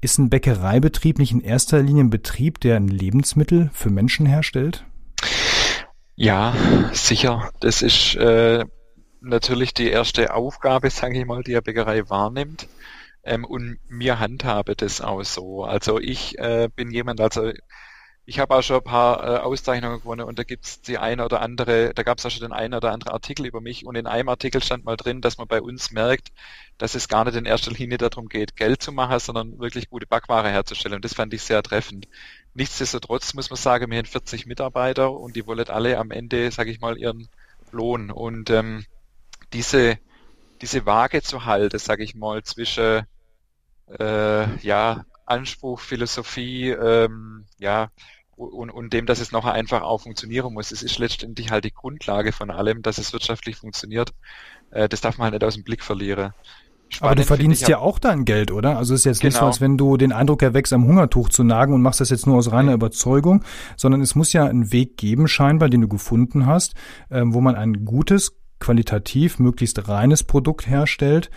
Ist 0.00 0.18
ein 0.18 0.30
Bäckereibetrieb 0.30 1.18
nicht 1.18 1.32
in 1.32 1.40
erster 1.40 1.82
Linie 1.82 2.04
ein 2.04 2.10
Betrieb, 2.10 2.60
der 2.60 2.76
ein 2.76 2.88
Lebensmittel 2.88 3.70
für 3.72 3.90
Menschen 3.90 4.26
herstellt? 4.26 4.84
Ja, 6.14 6.54
sicher. 6.92 7.50
Das 7.60 7.82
ist 7.82 8.14
äh, 8.16 8.64
natürlich 9.20 9.74
die 9.74 9.88
erste 9.88 10.34
Aufgabe, 10.34 10.90
sage 10.90 11.18
ich 11.18 11.26
mal, 11.26 11.42
die 11.42 11.54
eine 11.54 11.62
Bäckerei 11.62 12.08
wahrnimmt. 12.08 12.68
Ähm, 13.24 13.44
und 13.44 13.78
mir 13.88 14.20
handhabe 14.20 14.76
das 14.76 15.00
auch 15.00 15.24
so. 15.24 15.64
Also 15.64 15.98
ich 15.98 16.38
äh, 16.38 16.68
bin 16.74 16.90
jemand, 16.90 17.20
also 17.20 17.52
ich 18.28 18.40
habe 18.40 18.56
auch 18.56 18.62
schon 18.62 18.78
ein 18.78 18.84
paar 18.84 19.22
äh, 19.22 19.38
Auszeichnungen 19.38 20.00
gewonnen 20.00 20.26
und 20.26 20.36
da 20.36 20.42
gibt's 20.42 20.80
die 20.82 20.98
eine 20.98 21.24
oder 21.24 21.40
andere, 21.40 21.94
da 21.94 22.02
gab 22.02 22.18
es 22.18 22.26
auch 22.26 22.30
schon 22.30 22.42
den 22.42 22.52
einen 22.52 22.74
oder 22.74 22.90
anderen 22.90 23.12
Artikel 23.12 23.46
über 23.46 23.60
mich 23.60 23.86
und 23.86 23.94
in 23.94 24.08
einem 24.08 24.28
Artikel 24.28 24.60
stand 24.60 24.84
mal 24.84 24.96
drin, 24.96 25.20
dass 25.20 25.38
man 25.38 25.46
bei 25.46 25.62
uns 25.62 25.92
merkt, 25.92 26.32
dass 26.76 26.96
es 26.96 27.06
gar 27.06 27.24
nicht 27.24 27.36
in 27.36 27.46
erster 27.46 27.70
Linie 27.70 27.98
darum 27.98 28.28
geht, 28.28 28.56
Geld 28.56 28.82
zu 28.82 28.90
machen, 28.90 29.20
sondern 29.20 29.60
wirklich 29.60 29.90
gute 29.90 30.06
Backware 30.08 30.50
herzustellen. 30.50 30.96
Und 30.96 31.04
das 31.04 31.14
fand 31.14 31.32
ich 31.34 31.42
sehr 31.42 31.62
treffend. 31.62 32.08
Nichtsdestotrotz 32.54 33.32
muss 33.34 33.48
man 33.48 33.58
sagen, 33.58 33.90
wir 33.90 33.98
haben 33.98 34.06
40 34.06 34.46
Mitarbeiter 34.46 35.12
und 35.12 35.36
die 35.36 35.46
wollen 35.46 35.68
alle 35.68 35.96
am 35.96 36.10
Ende, 36.10 36.50
sage 36.50 36.72
ich 36.72 36.80
mal, 36.80 36.98
ihren 36.98 37.28
Lohn. 37.70 38.10
Und 38.10 38.50
ähm, 38.50 38.84
diese, 39.52 39.98
diese 40.62 40.84
Waage 40.84 41.22
zu 41.22 41.44
halten, 41.44 41.78
sage 41.78 42.02
ich 42.02 42.16
mal, 42.16 42.42
zwischen 42.42 43.06
äh, 43.98 44.56
ja, 44.66 45.04
Anspruch, 45.26 45.80
Philosophie, 45.80 46.70
ähm, 46.70 47.46
ja, 47.58 47.90
und, 48.36 48.70
und 48.70 48.92
dem, 48.92 49.06
dass 49.06 49.20
es 49.20 49.32
noch 49.32 49.46
einfach 49.46 49.82
auch 49.82 50.02
funktionieren 50.02 50.52
muss. 50.52 50.70
Es 50.70 50.82
ist 50.82 50.98
letztendlich 50.98 51.50
halt 51.50 51.64
die 51.64 51.72
Grundlage 51.72 52.32
von 52.32 52.50
allem, 52.50 52.82
dass 52.82 52.98
es 52.98 53.12
wirtschaftlich 53.12 53.56
funktioniert. 53.56 54.12
Äh, 54.70 54.88
das 54.88 55.00
darf 55.00 55.18
man 55.18 55.24
halt 55.24 55.34
nicht 55.34 55.44
aus 55.44 55.54
dem 55.54 55.64
Blick 55.64 55.82
verlieren. 55.82 56.32
Spannend 56.88 57.12
Aber 57.12 57.14
du 57.20 57.26
verdienst 57.26 57.66
ja 57.66 57.78
auch 57.78 57.98
dein 57.98 58.24
Geld, 58.24 58.52
oder? 58.52 58.78
Also 58.78 58.94
es 58.94 59.00
ist 59.00 59.04
jetzt 59.06 59.20
genau. 59.20 59.28
nicht 59.28 59.34
so, 59.34 59.40
genau. 59.40 59.48
als 59.48 59.60
wenn 59.60 59.76
du 59.76 59.96
den 59.96 60.12
Eindruck 60.12 60.42
erweckst, 60.42 60.72
am 60.72 60.86
Hungertuch 60.86 61.30
zu 61.30 61.42
nagen 61.42 61.74
und 61.74 61.82
machst 61.82 62.00
das 62.00 62.10
jetzt 62.10 62.26
nur 62.26 62.36
aus 62.36 62.52
reiner 62.52 62.74
Überzeugung, 62.74 63.42
sondern 63.76 64.02
es 64.02 64.14
muss 64.14 64.32
ja 64.32 64.44
einen 64.44 64.70
Weg 64.70 64.96
geben, 64.96 65.26
scheinbar, 65.26 65.68
den 65.68 65.80
du 65.80 65.88
gefunden 65.88 66.46
hast, 66.46 66.74
ähm, 67.10 67.34
wo 67.34 67.40
man 67.40 67.56
ein 67.56 67.84
gutes, 67.84 68.36
qualitativ 68.60 69.38
möglichst 69.40 69.88
reines 69.88 70.22
Produkt 70.22 70.68
herstellt 70.68 71.30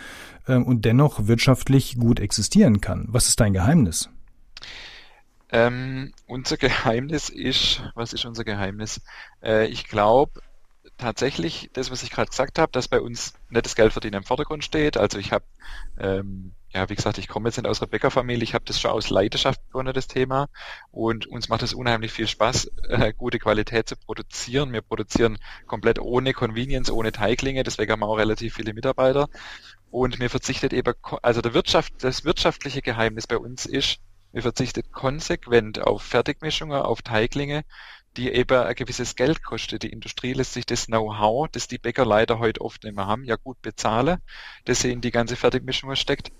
ähm, 0.46 0.64
und 0.64 0.84
dennoch 0.84 1.26
wirtschaftlich 1.26 1.98
gut 1.98 2.20
existieren 2.20 2.80
kann. 2.80 3.06
Was 3.08 3.26
ist 3.26 3.40
dein 3.40 3.52
Geheimnis? 3.52 4.08
Ähm, 5.52 6.12
unser 6.26 6.56
Geheimnis 6.56 7.28
ist, 7.28 7.82
was 7.94 8.12
ist 8.12 8.24
unser 8.24 8.44
Geheimnis? 8.44 9.00
Äh, 9.42 9.66
ich 9.66 9.88
glaube 9.88 10.40
tatsächlich, 10.96 11.70
das, 11.72 11.90
was 11.90 12.02
ich 12.02 12.10
gerade 12.10 12.30
gesagt 12.30 12.58
habe, 12.58 12.72
dass 12.72 12.88
bei 12.88 13.00
uns 13.00 13.34
nettes 13.48 13.74
Geldverdienen 13.74 14.18
im 14.18 14.26
Vordergrund 14.26 14.64
steht. 14.64 14.96
Also 14.96 15.18
ich 15.18 15.32
habe, 15.32 15.44
ähm, 15.98 16.52
ja, 16.72 16.88
wie 16.88 16.94
gesagt, 16.94 17.18
ich 17.18 17.26
komme 17.26 17.48
jetzt 17.48 17.56
nicht 17.56 17.66
aus 17.66 17.80
einer 17.80 17.90
Bäckerfamilie, 17.90 18.44
ich 18.44 18.54
habe 18.54 18.64
das 18.64 18.80
schon 18.80 18.92
aus 18.92 19.10
Leidenschaft 19.10 19.64
begonnen, 19.66 19.92
das 19.92 20.06
Thema. 20.06 20.48
Und 20.92 21.26
uns 21.26 21.48
macht 21.48 21.62
es 21.62 21.74
unheimlich 21.74 22.12
viel 22.12 22.28
Spaß, 22.28 22.70
äh, 22.88 23.12
gute 23.12 23.38
Qualität 23.38 23.88
zu 23.88 23.96
produzieren. 23.96 24.72
Wir 24.72 24.82
produzieren 24.82 25.38
komplett 25.66 25.98
ohne 25.98 26.32
Convenience, 26.32 26.90
ohne 26.90 27.12
Teiglinge, 27.12 27.64
deswegen 27.64 27.90
haben 27.90 28.00
wir 28.00 28.08
auch 28.08 28.18
relativ 28.18 28.54
viele 28.54 28.74
Mitarbeiter. 28.74 29.28
Und 29.90 30.20
mir 30.20 30.30
verzichtet 30.30 30.72
eben, 30.72 30.94
also 31.22 31.40
der 31.40 31.54
Wirtschaft, 31.54 31.92
das 32.04 32.24
wirtschaftliche 32.24 32.82
Geheimnis 32.82 33.26
bei 33.26 33.38
uns 33.38 33.66
ist, 33.66 33.98
wir 34.32 34.42
verzichtet 34.42 34.92
konsequent 34.92 35.80
auf 35.80 36.02
Fertigmischungen, 36.02 36.80
auf 36.80 37.02
Teiglinge, 37.02 37.64
die 38.16 38.30
eben 38.30 38.58
ein 38.58 38.74
gewisses 38.74 39.16
Geld 39.16 39.42
kostet. 39.42 39.82
Die 39.82 39.90
Industrie 39.92 40.32
lässt 40.32 40.52
sich 40.52 40.66
das 40.66 40.86
Know-how, 40.86 41.48
das 41.48 41.68
die 41.68 41.78
Bäcker 41.78 42.04
leider 42.04 42.38
heute 42.38 42.60
oft 42.60 42.84
nicht 42.84 42.96
mehr 42.96 43.06
haben, 43.06 43.24
ja 43.24 43.36
gut 43.36 43.60
bezahlen, 43.62 44.18
das 44.64 44.80
sie 44.80 44.92
in 44.92 45.00
die 45.00 45.10
ganze 45.10 45.36
Fertigmischung 45.36 45.94
steckt. 45.96 46.32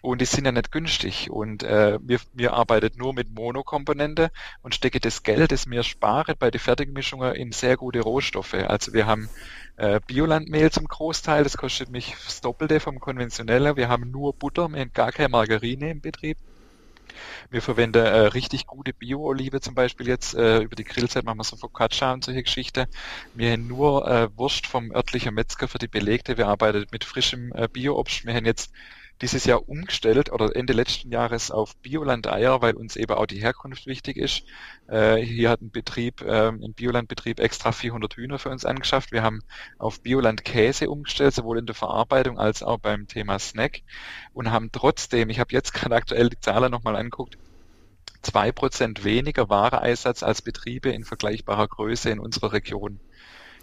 Und 0.00 0.20
die 0.20 0.26
sind 0.26 0.44
ja 0.44 0.52
nicht 0.52 0.70
günstig. 0.70 1.28
Und 1.28 1.64
äh, 1.64 1.98
wir, 2.00 2.20
wir 2.32 2.52
arbeiten 2.52 2.96
nur 2.96 3.14
mit 3.14 3.34
Monokomponente 3.34 4.30
und 4.62 4.74
stecke 4.74 5.00
das 5.00 5.24
Geld, 5.24 5.50
das 5.50 5.66
mir 5.66 5.82
spare 5.82 6.36
bei 6.36 6.52
den 6.52 6.60
Fertigmischungen 6.60 7.34
in 7.34 7.50
sehr 7.50 7.76
gute 7.76 8.00
Rohstoffe. 8.00 8.54
Also 8.54 8.92
wir 8.92 9.06
haben 9.06 9.28
äh, 9.76 9.98
Biolandmehl 10.06 10.70
zum 10.70 10.86
Großteil, 10.86 11.42
das 11.42 11.56
kostet 11.56 11.90
mich 11.90 12.14
das 12.24 12.40
Doppelte 12.40 12.78
vom 12.78 13.00
konventionellen. 13.00 13.76
Wir 13.76 13.88
haben 13.88 14.10
nur 14.12 14.34
Butter, 14.34 14.68
wir 14.68 14.80
haben 14.80 14.92
gar 14.92 15.10
keine 15.10 15.30
Margarine 15.30 15.90
im 15.90 16.00
Betrieb. 16.00 16.38
Wir 17.50 17.62
verwenden 17.62 18.04
äh, 18.04 18.18
richtig 18.20 18.66
gute 18.66 18.92
Bio-Olive 18.92 19.60
zum 19.60 19.74
Beispiel 19.74 20.08
jetzt. 20.08 20.34
Äh, 20.34 20.58
über 20.60 20.76
die 20.76 20.84
Grillzeit 20.84 21.24
machen 21.24 21.38
wir 21.38 21.44
so 21.44 21.56
Focaccia 21.56 22.12
und 22.12 22.24
solche 22.24 22.42
Geschichten. 22.42 22.86
Wir 23.34 23.52
haben 23.52 23.66
nur 23.66 24.06
äh, 24.08 24.28
Wurst 24.36 24.66
vom 24.66 24.90
örtlichen 24.92 25.34
Metzger 25.34 25.68
für 25.68 25.78
die 25.78 25.88
Belegte. 25.88 26.36
Wir 26.36 26.48
arbeiten 26.48 26.86
mit 26.90 27.04
frischem 27.04 27.52
äh, 27.54 27.68
Bio-Obst. 27.68 28.24
Wir 28.24 28.34
haben 28.34 28.46
jetzt 28.46 28.72
dieses 29.20 29.44
Jahr 29.44 29.68
umgestellt 29.68 30.30
oder 30.32 30.54
Ende 30.54 30.72
letzten 30.72 31.10
Jahres 31.10 31.50
auf 31.50 31.76
Bioland-Eier, 31.76 32.62
weil 32.62 32.74
uns 32.74 32.96
eben 32.96 33.12
auch 33.14 33.26
die 33.26 33.40
Herkunft 33.40 33.86
wichtig 33.86 34.16
ist. 34.16 34.44
Äh, 34.86 35.16
hier 35.16 35.50
hat 35.50 35.60
ein 35.60 35.70
Betrieb, 35.70 36.20
äh, 36.22 36.48
ein 36.48 36.74
Bioland-Betrieb 36.74 37.40
extra 37.40 37.72
400 37.72 38.14
Hühner 38.14 38.38
für 38.38 38.50
uns 38.50 38.64
angeschafft. 38.64 39.12
Wir 39.12 39.22
haben 39.22 39.42
auf 39.78 40.00
Bioland-Käse 40.00 40.88
umgestellt, 40.88 41.34
sowohl 41.34 41.58
in 41.58 41.66
der 41.66 41.74
Verarbeitung 41.74 42.38
als 42.38 42.62
auch 42.62 42.78
beim 42.78 43.08
Thema 43.08 43.38
Snack 43.38 43.82
und 44.32 44.50
haben 44.50 44.70
trotzdem, 44.72 45.30
ich 45.30 45.40
habe 45.40 45.52
jetzt 45.52 45.74
gerade 45.74 45.96
aktuell 45.96 46.28
die 46.30 46.40
Zahlen 46.40 46.70
nochmal 46.70 46.96
zwei 48.22 48.52
Prozent 48.52 49.04
weniger 49.04 49.48
Wareeinsatz 49.48 50.22
als 50.22 50.42
Betriebe 50.42 50.90
in 50.90 51.04
vergleichbarer 51.04 51.68
Größe 51.68 52.10
in 52.10 52.18
unserer 52.18 52.52
Region. 52.52 53.00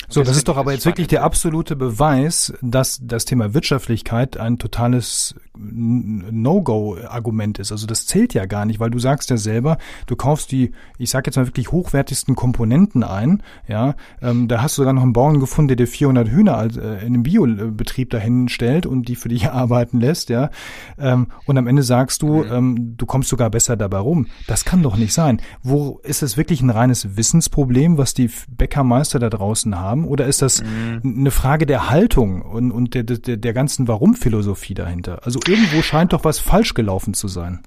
So, 0.07 0.23
das 0.23 0.37
ist 0.37 0.47
doch 0.47 0.57
aber 0.57 0.73
jetzt 0.73 0.85
wirklich 0.85 1.07
der 1.07 1.23
absolute 1.23 1.75
Beweis, 1.75 2.53
dass 2.61 2.99
das 3.01 3.25
Thema 3.25 3.53
Wirtschaftlichkeit 3.53 4.37
ein 4.37 4.57
totales 4.57 5.35
No-Go-Argument 5.57 7.59
ist. 7.59 7.71
Also 7.71 7.87
das 7.87 8.05
zählt 8.05 8.33
ja 8.33 8.45
gar 8.45 8.65
nicht, 8.65 8.79
weil 8.79 8.89
du 8.89 8.99
sagst 8.99 9.29
ja 9.29 9.37
selber, 9.37 9.77
du 10.05 10.15
kaufst 10.15 10.51
die, 10.51 10.71
ich 10.97 11.09
sag 11.09 11.25
jetzt 11.25 11.37
mal 11.37 11.47
wirklich 11.47 11.71
hochwertigsten 11.71 12.35
Komponenten 12.35 13.03
ein. 13.03 13.41
Ja, 13.67 13.95
ähm, 14.21 14.47
da 14.47 14.61
hast 14.61 14.77
du 14.77 14.81
sogar 14.81 14.93
noch 14.93 15.03
einen 15.03 15.13
Bauern 15.13 15.39
gefunden, 15.39 15.69
der 15.69 15.77
dir 15.77 15.87
400 15.87 16.29
Hühner 16.29 16.57
als, 16.57 16.77
äh, 16.77 16.97
in 16.97 17.13
einem 17.13 17.23
Biobetrieb 17.23 18.09
dahin 18.09 18.49
stellt 18.49 18.85
und 18.85 19.07
die 19.07 19.15
für 19.15 19.29
dich 19.29 19.49
arbeiten 19.51 19.99
lässt. 19.99 20.29
Ja, 20.29 20.49
ähm, 20.97 21.27
und 21.45 21.57
am 21.57 21.67
Ende 21.67 21.83
sagst 21.83 22.21
du, 22.21 22.43
mhm. 22.43 22.51
ähm, 22.51 22.97
du 22.97 23.05
kommst 23.05 23.29
sogar 23.29 23.49
besser 23.49 23.77
dabei 23.77 23.99
rum. 23.99 24.27
Das 24.47 24.65
kann 24.65 24.83
doch 24.83 24.97
nicht 24.97 25.13
sein. 25.13 25.41
Wo 25.63 25.99
ist 26.03 26.23
es 26.23 26.37
wirklich 26.37 26.61
ein 26.61 26.69
reines 26.69 27.17
Wissensproblem, 27.17 27.97
was 27.97 28.13
die 28.13 28.29
Bäckermeister 28.49 29.19
da 29.19 29.29
draußen 29.29 29.79
haben? 29.79 29.94
Haben? 29.95 30.07
Oder 30.07 30.25
ist 30.25 30.41
das 30.41 30.61
mhm. 30.61 31.01
eine 31.03 31.31
Frage 31.31 31.65
der 31.65 31.89
Haltung 31.89 32.41
und, 32.41 32.71
und 32.71 32.93
der, 32.93 33.03
der, 33.03 33.37
der 33.37 33.53
ganzen 33.53 33.87
Warum-Philosophie 33.87 34.73
dahinter? 34.73 35.21
Also 35.23 35.39
irgendwo 35.47 35.81
scheint 35.81 36.13
doch 36.13 36.23
was 36.23 36.39
falsch 36.39 36.73
gelaufen 36.73 37.13
zu 37.13 37.27
sein. 37.27 37.61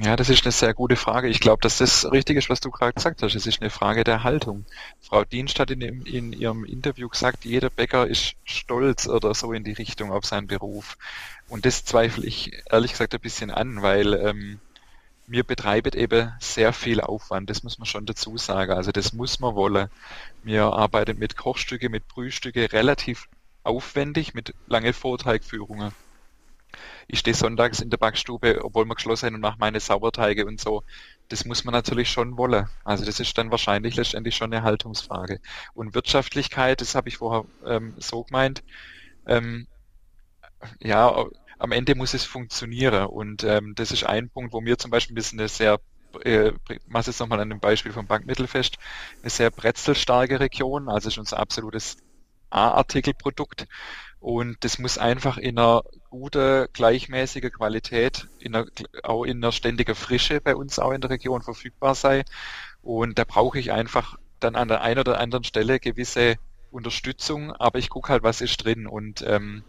Ja, 0.00 0.14
das 0.14 0.28
ist 0.28 0.44
eine 0.44 0.52
sehr 0.52 0.74
gute 0.74 0.94
Frage. 0.94 1.28
Ich 1.28 1.40
glaube, 1.40 1.60
dass 1.60 1.78
das 1.78 2.08
richtig 2.12 2.36
ist, 2.36 2.48
was 2.48 2.60
du 2.60 2.70
gerade 2.70 2.92
gesagt 2.92 3.20
hast. 3.20 3.34
Es 3.34 3.48
ist 3.48 3.60
eine 3.60 3.70
Frage 3.70 4.04
der 4.04 4.22
Haltung. 4.22 4.64
Frau 5.00 5.24
Dienst 5.24 5.58
hat 5.58 5.72
in, 5.72 5.80
in, 5.80 6.32
ihrem 6.32 6.64
Interview 6.64 7.08
gesagt, 7.08 7.44
jeder 7.44 7.68
Bäcker 7.68 8.06
ist 8.06 8.36
stolz 8.44 9.08
oder 9.08 9.34
so 9.34 9.52
in 9.52 9.64
die 9.64 9.72
Richtung 9.72 10.12
auf 10.12 10.24
seinen 10.24 10.46
Beruf. 10.46 10.96
Und 11.48 11.66
das 11.66 11.84
zweifle 11.84 12.24
ich 12.24 12.52
ehrlich 12.70 12.92
gesagt 12.92 13.12
ein 13.12 13.20
bisschen 13.20 13.50
an, 13.50 13.82
weil 13.82 14.14
ähm, 14.14 14.60
wir 15.28 15.44
betreiben 15.44 15.92
eben 15.92 16.32
sehr 16.40 16.72
viel 16.72 17.00
Aufwand, 17.00 17.50
das 17.50 17.62
muss 17.62 17.78
man 17.78 17.86
schon 17.86 18.06
dazu 18.06 18.38
sagen. 18.38 18.72
Also 18.72 18.92
das 18.92 19.12
muss 19.12 19.40
man 19.40 19.54
wollen. 19.54 19.88
Wir 20.42 20.64
arbeiten 20.64 21.18
mit 21.18 21.36
Kochstücke, 21.36 21.90
mit 21.90 22.08
Brühstücke 22.08 22.72
relativ 22.72 23.28
aufwendig, 23.62 24.32
mit 24.32 24.54
lange 24.66 24.94
Vorteigführungen. 24.94 25.92
Ich 27.08 27.20
stehe 27.20 27.34
sonntags 27.34 27.80
in 27.80 27.90
der 27.90 27.98
Backstube, 27.98 28.64
obwohl 28.64 28.86
wir 28.86 28.94
geschlossen 28.94 29.26
sind 29.26 29.34
und 29.34 29.40
mache 29.40 29.58
meine 29.58 29.80
Sauerteige 29.80 30.46
und 30.46 30.60
so. 30.60 30.82
Das 31.28 31.44
muss 31.44 31.64
man 31.64 31.72
natürlich 31.72 32.10
schon 32.10 32.38
wollen. 32.38 32.68
Also 32.84 33.04
das 33.04 33.20
ist 33.20 33.36
dann 33.36 33.50
wahrscheinlich 33.50 33.96
letztendlich 33.96 34.36
schon 34.36 34.52
eine 34.52 34.62
Haltungsfrage. 34.62 35.40
Und 35.74 35.94
Wirtschaftlichkeit, 35.94 36.80
das 36.80 36.94
habe 36.94 37.08
ich 37.08 37.18
vorher 37.18 37.44
ähm, 37.66 37.94
so 37.98 38.24
gemeint, 38.24 38.62
ähm, 39.26 39.66
ja, 40.80 41.26
am 41.58 41.72
Ende 41.72 41.94
muss 41.94 42.14
es 42.14 42.24
funktionieren. 42.24 43.06
Und 43.06 43.44
ähm, 43.44 43.74
das 43.74 43.90
ist 43.90 44.04
ein 44.04 44.30
Punkt, 44.30 44.52
wo 44.52 44.60
mir 44.60 44.78
zum 44.78 44.90
Beispiel 44.90 45.14
ein 45.14 45.16
bisschen 45.16 45.40
eine 45.40 45.48
sehr 45.48 45.78
äh, 46.24 46.52
mache 46.86 47.10
jetzt 47.10 47.20
nochmal 47.20 47.40
an 47.40 47.50
dem 47.50 47.60
Beispiel 47.60 47.92
vom 47.92 48.06
Bankmittelfest, 48.06 48.78
eine 49.20 49.30
sehr 49.30 49.50
bretzelstarke 49.50 50.40
Region, 50.40 50.88
also 50.88 51.08
ist 51.08 51.18
unser 51.18 51.38
absolutes 51.38 51.98
A-Artikelprodukt. 52.50 53.66
Und 54.20 54.56
das 54.64 54.78
muss 54.78 54.98
einfach 54.98 55.38
in 55.38 55.58
einer 55.58 55.84
guten, 56.10 56.66
gleichmäßigen 56.72 57.52
Qualität, 57.52 58.26
in 58.40 58.54
einer, 58.56 58.66
auch 59.04 59.24
in 59.24 59.38
einer 59.38 59.52
ständigen 59.52 59.94
Frische 59.94 60.40
bei 60.40 60.56
uns 60.56 60.78
auch 60.78 60.92
in 60.92 61.00
der 61.00 61.10
Region 61.10 61.42
verfügbar 61.42 61.94
sein. 61.94 62.24
Und 62.82 63.18
da 63.18 63.24
brauche 63.24 63.58
ich 63.58 63.70
einfach 63.70 64.18
dann 64.40 64.56
an 64.56 64.68
der 64.68 64.80
einen 64.80 65.00
oder 65.00 65.20
anderen 65.20 65.44
Stelle 65.44 65.78
gewisse 65.78 66.36
Unterstützung, 66.70 67.52
aber 67.52 67.78
ich 67.78 67.90
gucke 67.90 68.10
halt, 68.10 68.22
was 68.22 68.40
ist 68.40 68.64
drin. 68.64 68.86
Und 68.86 69.22
ähm, 69.26 69.62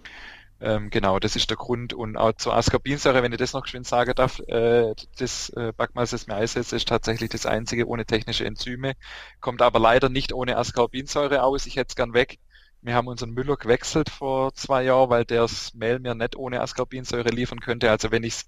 ähm, 0.62 0.89
genau, 0.89 1.19
das 1.19 1.36
ist 1.36 1.50
der 1.50 1.58
Grund. 1.58 1.93
Und 1.93 2.17
auch 2.17 2.34
zur 2.34 2.56
Ascorbinsäure, 2.56 3.24
wenn 3.24 3.32
ich 3.32 3.38
das 3.38 3.54
noch 3.54 3.65
schön 3.65 3.84
sagen 3.84 4.13
darf, 4.15 4.39
äh, 4.48 4.93
das 5.17 5.50
äh, 5.52 5.72
Backmaß, 5.76 6.12
das 6.12 6.28
mir 6.28 6.36
einsetzt, 6.36 6.74
ist 6.74 6.88
tatsächlich 6.88 7.30
das 7.30 7.45
einzige 7.45 7.88
ohne 7.88 8.06
technische 8.06 8.45
Enzyme, 8.45 8.93
kommt 9.39 9.62
aber 9.62 9.80
leider 9.80 10.10
nicht 10.10 10.34
ohne 10.34 10.58
Ascorbinsäure 10.58 11.43
aus. 11.43 11.65
Ich 11.65 11.78
hätte 11.78 11.89
es 11.89 11.95
gern 11.95 12.13
weg. 12.13 12.39
Wir 12.82 12.95
haben 12.95 13.08
unseren 13.08 13.32
Müller 13.32 13.58
gewechselt 13.58 14.10
vor 14.10 14.54
zwei 14.54 14.84
Jahren, 14.84 15.10
weil 15.10 15.26
der 15.26 15.41
das 15.41 15.74
Mehl 15.74 16.00
mir 16.00 16.15
nicht 16.15 16.36
ohne 16.38 16.62
Ascorbinsäure 16.62 17.30
liefern 17.30 17.60
könnte. 17.60 17.89
Also 17.91 18.12
wenn 18.12 18.24
ich 18.24 18.36
es 18.36 18.45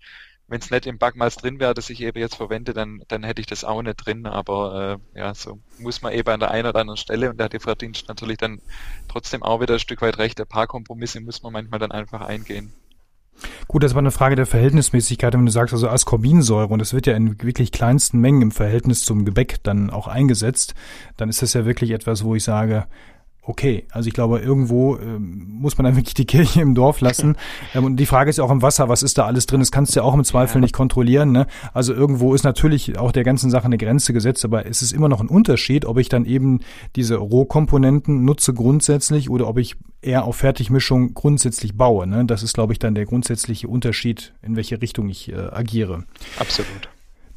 wenn 0.52 0.60
es 0.60 0.70
nicht 0.70 0.86
im 0.86 0.98
Backmalz 0.98 1.38
drin 1.38 1.62
wäre, 1.62 1.74
das 1.74 1.90
ich 1.90 2.02
eben 2.02 2.20
jetzt 2.20 2.36
verwende, 2.36 2.74
dann, 2.74 3.02
dann 3.08 3.24
hätte 3.24 3.40
ich 3.40 3.48
das 3.48 3.64
auch 3.64 3.82
nicht 3.82 4.06
drin. 4.06 4.26
Aber 4.26 5.00
äh, 5.16 5.20
ja, 5.20 5.34
so 5.34 5.60
muss 5.80 6.02
man 6.02 6.12
eben 6.12 6.28
an 6.28 6.42
der 6.42 6.52
einen 6.52 6.68
oder 6.68 6.82
anderen 6.82 6.98
Stelle 6.98 7.30
und 7.30 7.38
da 7.38 7.46
hat 7.46 7.54
die 7.54 7.60
Frau 7.60 7.74
Dienst 7.74 8.10
natürlich 8.10 8.38
dann 8.38 8.60
trotzdem 9.08 9.44
auch 9.44 9.62
wieder 9.62 9.76
ein 9.76 9.80
Stück 9.80 10.02
weit 10.02 10.18
recht. 10.18 10.42
Ein 10.42 10.48
paar 10.48 10.68
Kompromisse 10.68 11.22
muss 11.22 11.42
man 11.42 11.54
manchmal 11.54 11.80
dann 11.80 11.94
einfach 11.94 12.20
eingehen. 12.20 12.74
Gut, 13.70 13.82
das 13.82 13.94
war 13.94 14.00
eine 14.00 14.12
Frage 14.12 14.36
der 14.36 14.46
Verhältnismäßigkeit, 14.46 15.34
wenn 15.34 15.46
du 15.46 15.52
sagst, 15.54 15.74
also 15.74 15.88
Ascorbinsäure, 15.88 16.68
und 16.68 16.80
das 16.80 16.94
wird 16.94 17.08
ja 17.08 17.16
in 17.16 17.42
wirklich 17.42 17.72
kleinsten 17.72 18.20
Mengen 18.20 18.42
im 18.42 18.52
Verhältnis 18.52 19.06
zum 19.06 19.24
Gebäck 19.24 19.64
dann 19.64 19.90
auch 19.90 20.10
eingesetzt, 20.10 20.76
dann 21.16 21.30
ist 21.30 21.42
das 21.42 21.54
ja 21.54 21.66
wirklich 21.66 21.92
etwas, 21.92 22.26
wo 22.26 22.36
ich 22.36 22.44
sage, 22.44 22.88
okay. 23.42 23.86
Also 23.92 24.08
ich 24.08 24.14
glaube, 24.14 24.40
irgendwo 24.40 24.98
ähm, 24.98 25.48
muss 25.60 25.78
man 25.78 25.86
dann 25.86 25.96
wirklich 25.98 26.14
die 26.14 26.26
Kirche 26.26 26.62
im 26.62 26.76
Dorf 26.76 27.02
lassen. 27.02 27.36
Ähm, 27.74 27.86
und 27.86 27.96
die 27.98 28.06
Frage 28.06 28.30
ist 28.30 28.38
ja 28.38 28.44
auch 28.44 28.52
im 28.52 28.62
Wasser, 28.62 28.90
was 28.90 29.04
ist 29.04 29.18
da 29.18 29.26
alles 29.26 29.46
drin? 29.46 29.60
Das 29.60 29.72
kannst 29.72 29.96
du 29.96 30.00
ja 30.00 30.04
auch 30.04 30.14
im 30.14 30.24
Zweifel 30.24 30.58
ja. 30.58 30.62
nicht 30.62 30.74
kontrollieren. 30.74 31.32
Ne? 31.32 31.48
Also 31.74 31.94
irgendwo 31.94 32.34
ist 32.34 32.44
natürlich 32.44 32.98
auch 32.98 33.12
der 33.12 33.24
ganzen 33.24 33.50
Sache 33.50 33.66
eine 33.66 33.78
Grenze 33.78 34.14
gesetzt, 34.14 34.46
aber 34.46 34.66
es 34.66 34.82
ist 34.82 34.92
immer 34.92 35.10
noch 35.10 35.22
ein 35.22 35.28
Unterschied, 35.28 35.86
ob 35.86 35.98
ich 35.98 36.10
dann 36.10 36.26
eben 36.26 36.60
diese 36.96 37.16
Rohkomponenten 37.16 38.24
nutze 38.26 38.54
grundsätzlich 38.54 39.30
oder 39.30 39.48
ob 39.48 39.58
ich 39.58 39.76
eher 40.02 40.26
auf 40.26 40.38
Fertigmischung 40.38 41.14
grundsätzlich 41.14 41.76
baue. 41.76 42.08
Ne? 42.08 42.26
Das 42.26 42.44
ist, 42.44 42.54
glaube 42.54 42.74
ich, 42.74 42.80
dann 42.80 42.96
der 42.96 43.06
grundsätzliche 43.06 43.68
Unterschied, 43.68 44.34
in 44.42 44.56
welche 44.56 44.82
Richtung 44.82 45.10
ich 45.10 45.32
äh, 45.32 45.36
agiere. 45.36 46.06
Absolut. 46.40 46.90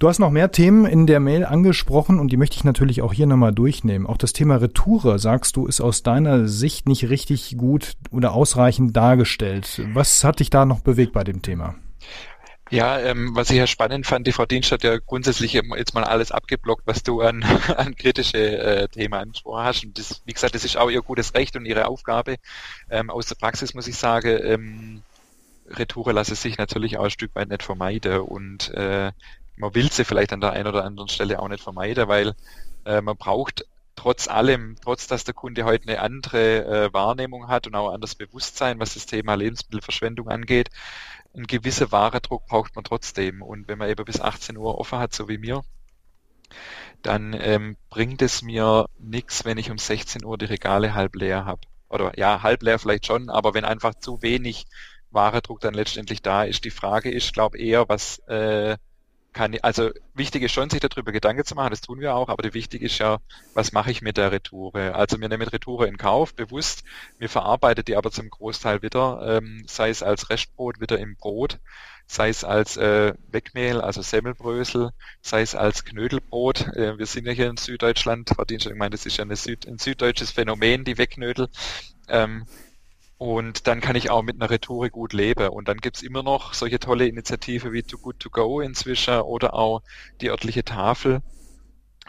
Du 0.05 0.11
hast 0.11 0.19
noch 0.19 0.31
mehr 0.31 0.53
Themen 0.53 0.85
in 0.85 1.07
der 1.07 1.19
Mail 1.19 1.47
angesprochen 1.47 2.21
und 2.21 2.31
die 2.31 2.37
möchte 2.37 2.57
ich 2.57 2.65
natürlich 2.65 3.01
auch 3.01 3.15
hier 3.15 3.25
nochmal 3.25 3.55
durchnehmen. 3.55 4.07
Auch 4.07 4.19
das 4.19 4.35
Thema 4.35 4.57
Retoure, 4.57 5.19
sagst 5.19 5.57
du, 5.57 5.65
ist 5.67 5.81
aus 5.81 6.03
deiner 6.03 6.47
Sicht 6.47 6.87
nicht 6.87 7.09
richtig 7.09 7.57
gut 7.57 7.95
oder 8.11 8.35
ausreichend 8.35 8.95
dargestellt. 8.95 9.81
Was 9.95 10.23
hat 10.23 10.41
dich 10.41 10.51
da 10.51 10.67
noch 10.67 10.81
bewegt 10.81 11.15
bei 11.15 11.25
dem 11.25 11.41
Thema? 11.41 11.77
Ja, 12.69 12.99
ähm, 12.99 13.35
was 13.35 13.49
ich 13.49 13.57
ja 13.57 13.67
spannend 13.67 14.05
fand, 14.05 14.27
die 14.27 14.33
Frau 14.33 14.45
Dienst 14.45 14.73
hat 14.73 14.83
ja 14.83 14.99
grundsätzlich 14.99 15.55
jetzt 15.55 15.95
mal 15.95 16.05
alles 16.05 16.33
abgeblockt, 16.33 16.87
was 16.87 17.03
du 17.03 17.23
an, 17.23 17.43
an 17.79 17.97
kritische 17.97 18.59
äh, 18.59 18.89
Themen 18.89 19.15
angesprochen 19.15 19.65
hast. 19.65 19.87
Und 19.87 19.99
das, 19.99 20.21
wie 20.27 20.35
gesagt, 20.35 20.55
das 20.55 20.67
ist 20.67 20.77
auch 20.77 20.91
ihr 20.91 21.01
gutes 21.01 21.33
Recht 21.33 21.57
und 21.57 21.65
ihre 21.65 21.87
Aufgabe. 21.87 22.37
Ähm, 22.91 23.09
aus 23.09 23.25
der 23.25 23.37
Praxis 23.37 23.73
muss 23.73 23.89
ich 23.89 23.97
sagen, 23.97 24.39
ähm, 24.43 25.03
Retoure 25.67 26.13
lasse 26.13 26.35
sich 26.35 26.59
natürlich 26.59 26.99
auch 26.99 27.05
ein 27.05 27.11
Stück 27.11 27.35
weit 27.35 27.49
nicht 27.49 27.63
vermeiden 27.63 28.21
und 28.21 28.69
äh, 28.75 29.13
man 29.57 29.75
will 29.75 29.91
sie 29.91 30.05
vielleicht 30.05 30.33
an 30.33 30.41
der 30.41 30.53
einen 30.53 30.69
oder 30.69 30.85
anderen 30.85 31.09
Stelle 31.09 31.41
auch 31.41 31.49
nicht 31.49 31.63
vermeiden, 31.63 32.09
weil 32.09 32.35
äh, 32.85 33.01
man 33.01 33.17
braucht 33.17 33.67
trotz 33.97 34.29
allem, 34.29 34.77
trotz 34.83 35.07
dass 35.07 35.25
der 35.25 35.35
Kunde 35.35 35.65
heute 35.65 35.89
eine 35.89 36.01
andere 36.01 36.65
äh, 36.65 36.93
Wahrnehmung 36.93 37.49
hat 37.49 37.67
und 37.67 37.75
auch 37.75 37.89
ein 37.89 37.95
anderes 37.95 38.15
Bewusstsein, 38.15 38.81
was 38.81 38.95
das 38.95 39.07
Thema 39.07 39.35
Lebensmittelverschwendung 39.35 40.29
angeht, 40.29 40.71
ein 41.37 41.47
gewisser 41.47 41.93
Waredruck 41.93 42.47
braucht 42.47 42.75
man 42.75 42.85
trotzdem. 42.85 43.43
Und 43.43 43.69
wenn 43.69 43.79
man 43.79 43.89
eben 43.89 44.05
bis 44.05 44.21
18 44.21 44.57
Uhr 44.57 44.79
offen 44.79 44.99
hat, 44.99 45.15
so 45.15 45.29
wie 45.29 45.39
mir, 45.39 45.63
dann 47.03 47.35
ähm, 47.39 47.77
bringt 47.91 48.23
es 48.23 48.43
mir 48.43 48.87
nichts, 48.99 49.45
wenn 49.45 49.59
ich 49.59 49.71
um 49.71 49.79
16 49.79 50.25
Uhr 50.25 50.39
die 50.39 50.47
Regale 50.47 50.95
halb 50.95 51.17
leer 51.17 51.45
habe. 51.45 51.61
Oder 51.89 52.19
ja, 52.19 52.43
halb 52.43 52.63
leer 52.63 52.79
vielleicht 52.79 53.07
schon, 53.07 53.31
aber 53.31 53.55
wenn 53.55 53.65
einfach 53.65 53.95
zu 53.95 54.23
wenig 54.23 54.67
Waredruck 55.11 55.61
dann 55.61 55.75
letztendlich 55.75 56.23
da 56.23 56.45
ist. 56.45 56.65
Die 56.65 56.71
Frage 56.71 57.11
ist, 57.11 57.33
glaube 57.33 57.59
eher, 57.59 57.89
was 57.89 58.19
äh, 58.27 58.77
kann, 59.35 59.57
also 59.63 59.91
wichtig 60.15 60.43
ist 60.43 60.53
schon, 60.53 60.71
sich 60.71 60.81
darüber 60.81 61.13
Gedanken 61.13 61.45
zu 61.45 61.55
machen, 61.55 61.71
das 61.71 61.83
tun 61.83 62.01
wir 62.01 62.15
auch, 62.15 62.29
aber 62.29 62.55
wichtig 62.55 62.83
ist 62.83 62.99
ja, 62.99 63.19
was 63.53 63.73
mache 63.73 63.91
ich 63.91 64.01
mit 64.01 64.17
der 64.17 64.33
Retoure? 64.33 64.95
Also 64.95 65.21
wir 65.21 65.29
nehmen 65.29 65.49
Retoure 65.49 65.87
in 65.87 65.99
Kauf, 65.99 66.35
bewusst, 66.35 66.85
wir 67.19 67.29
verarbeiten 67.29 67.85
die 67.85 67.97
aber 67.97 68.11
zum 68.11 68.31
Großteil 68.31 68.83
wieder, 68.83 69.39
ähm, 69.39 69.65
sei 69.67 69.91
es 69.91 70.03
als 70.03 70.31
Restbrot 70.31 70.81
wieder 70.81 70.99
im 70.99 71.17
Brot, 71.17 71.59
sei 72.07 72.29
es 72.29 72.45
als 72.45 72.77
äh, 72.77 73.15
Wegmehl, 73.31 73.81
also 73.81 74.03
Semmelbrösel, 74.03 74.91
sei 75.21 75.43
es 75.43 75.55
als 75.55 75.85
Knödelbrot. 75.85 76.69
Äh, 76.75 76.99
wir 76.99 77.07
sind 77.07 77.27
ja 77.27 77.33
hier 77.33 77.49
in 77.49 77.57
Süddeutschland, 77.57 78.31
Frau 78.31 78.45
Dienst, 78.45 78.67
ich 78.67 78.75
meine, 78.75 78.91
das 78.91 79.07
ist 79.07 79.17
ja 79.17 79.37
Süd, 79.37 79.67
ein 79.67 79.79
süddeutsches 79.79 80.31
Phänomen, 80.31 80.85
die 80.85 80.99
Wegknödel. 80.99 81.49
Ähm, 82.09 82.47
und 83.25 83.67
dann 83.69 83.81
kann 83.81 83.97
ich 83.97 84.11
auch 84.11 84.23
mit 84.23 84.37
einer 84.37 84.51
Retoure 84.51 84.91
gut 84.91 85.15
leben. 85.15 85.49
Und 85.49 85.69
dann 85.69 85.79
gibt's 85.79 86.03
immer 86.03 86.23
noch 86.23 86.53
solche 86.53 86.79
tolle 86.79 87.07
Initiative 87.09 87.73
wie 87.73 87.83
Too 87.83 87.97
Good 87.97 88.21
To 88.21 88.29
Go 88.29 88.61
inzwischen 88.61 89.23
oder 89.23 89.55
auch 89.55 89.81
die 90.21 90.29
örtliche 90.29 90.63
Tafel, 90.63 91.23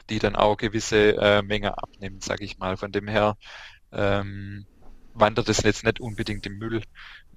die 0.09 0.19
dann 0.19 0.35
auch 0.35 0.57
gewisse 0.57 1.15
äh, 1.15 1.41
Menge 1.41 1.77
abnimmt, 1.77 2.21
sage 2.21 2.43
ich 2.43 2.57
mal. 2.57 2.75
Von 2.75 2.91
dem 2.91 3.07
her 3.07 3.37
ähm, 3.93 4.65
wandert 5.13 5.47
es 5.47 5.63
jetzt 5.63 5.85
nicht 5.85 6.01
unbedingt 6.01 6.45
im 6.47 6.57
Müll. 6.57 6.83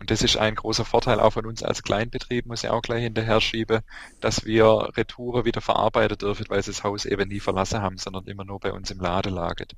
Und 0.01 0.11
das 0.11 0.23
ist 0.23 0.37
ein 0.37 0.57
großer 0.57 0.85
Vorteil 0.85 1.21
auch 1.21 1.35
von 1.35 1.47
uns 1.47 1.63
als 1.63 1.85
Kleinbetrieb, 1.85 2.47
muss 2.47 2.65
ich 2.65 2.71
auch 2.71 2.83
gleich 2.83 3.05
hinterher 3.05 3.41
schieben, 3.41 3.83
dass 4.21 4.45
wir 4.45 4.91
Retoure 4.97 5.45
wieder 5.45 5.61
verarbeiten 5.61 6.19
dürfen, 6.19 6.47
weil 6.49 6.65
sie 6.65 6.73
das 6.73 6.83
Haus 6.83 7.05
eben 7.05 7.29
nie 7.29 7.39
verlassen 7.39 7.81
haben, 7.81 7.97
sondern 7.97 8.27
immer 8.27 8.45
nur 8.45 8.59
bei 8.59 8.73
uns 8.73 8.91
im 8.91 8.99
Laden 8.99 9.33
lagert. 9.33 9.77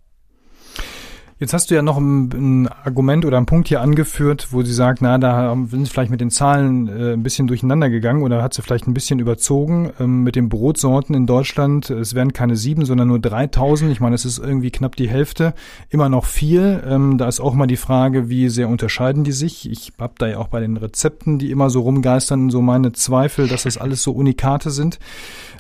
Jetzt 1.41 1.55
hast 1.55 1.71
du 1.71 1.75
ja 1.75 1.81
noch 1.81 1.97
ein, 1.97 2.29
ein, 2.35 2.69
Argument 2.69 3.25
oder 3.25 3.39
einen 3.39 3.47
Punkt 3.47 3.69
hier 3.69 3.81
angeführt, 3.81 4.49
wo 4.51 4.63
sie 4.63 4.75
sagt, 4.75 5.01
na, 5.01 5.17
da 5.17 5.57
sind 5.71 5.87
sie 5.87 5.91
vielleicht 5.91 6.11
mit 6.11 6.21
den 6.21 6.31
Zahlen 6.31 6.87
äh, 6.87 7.15
ein 7.15 7.23
bisschen 7.23 7.47
durcheinander 7.47 7.89
gegangen 7.89 8.23
oder 8.23 8.43
hat 8.43 8.53
sie 8.53 8.61
vielleicht 8.61 8.87
ein 8.87 8.93
bisschen 8.93 9.21
überzogen 9.21 9.91
ähm, 9.99 10.23
mit 10.23 10.37
den 10.37 10.51
Brotsorten 10.51 11.15
in 11.15 11.27
Deutschland. 11.27 11.89
Es 11.89 12.15
werden 12.15 12.35
keine 12.35 12.57
sieben, 12.57 12.85
sondern 12.85 13.09
nur 13.09 13.21
3000. 13.21 13.91
Ich 13.91 14.01
meine, 14.01 14.17
es 14.17 14.27
ist 14.27 14.37
irgendwie 14.37 14.71
knapp 14.71 14.97
die 14.97 15.09
Hälfte. 15.09 15.55
Immer 15.89 16.11
noch 16.11 16.27
viel. 16.27 16.83
Ähm, 16.87 17.17
da 17.17 17.27
ist 17.27 17.41
auch 17.41 17.55
mal 17.55 17.67
die 17.67 17.79
Frage, 17.79 18.29
wie 18.29 18.51
sehr 18.51 18.69
unterscheiden 18.69 19.25
die 19.25 19.33
sich. 19.33 19.67
Ich 19.71 19.95
habe 19.99 20.13
da 20.19 20.27
ja 20.27 20.37
auch 20.37 20.49
bei 20.49 20.61
den 20.61 20.77
Rezepten, 20.77 21.39
die 21.39 21.51
immer 21.51 21.71
so 21.71 21.81
rumgeistern, 21.81 22.51
so 22.51 22.61
meine 22.61 22.93
Zweifel, 22.93 23.49
dass 23.49 23.63
das 23.63 23.79
alles 23.79 24.03
so 24.03 24.13
Unikate 24.13 24.71
sind. 24.71 24.99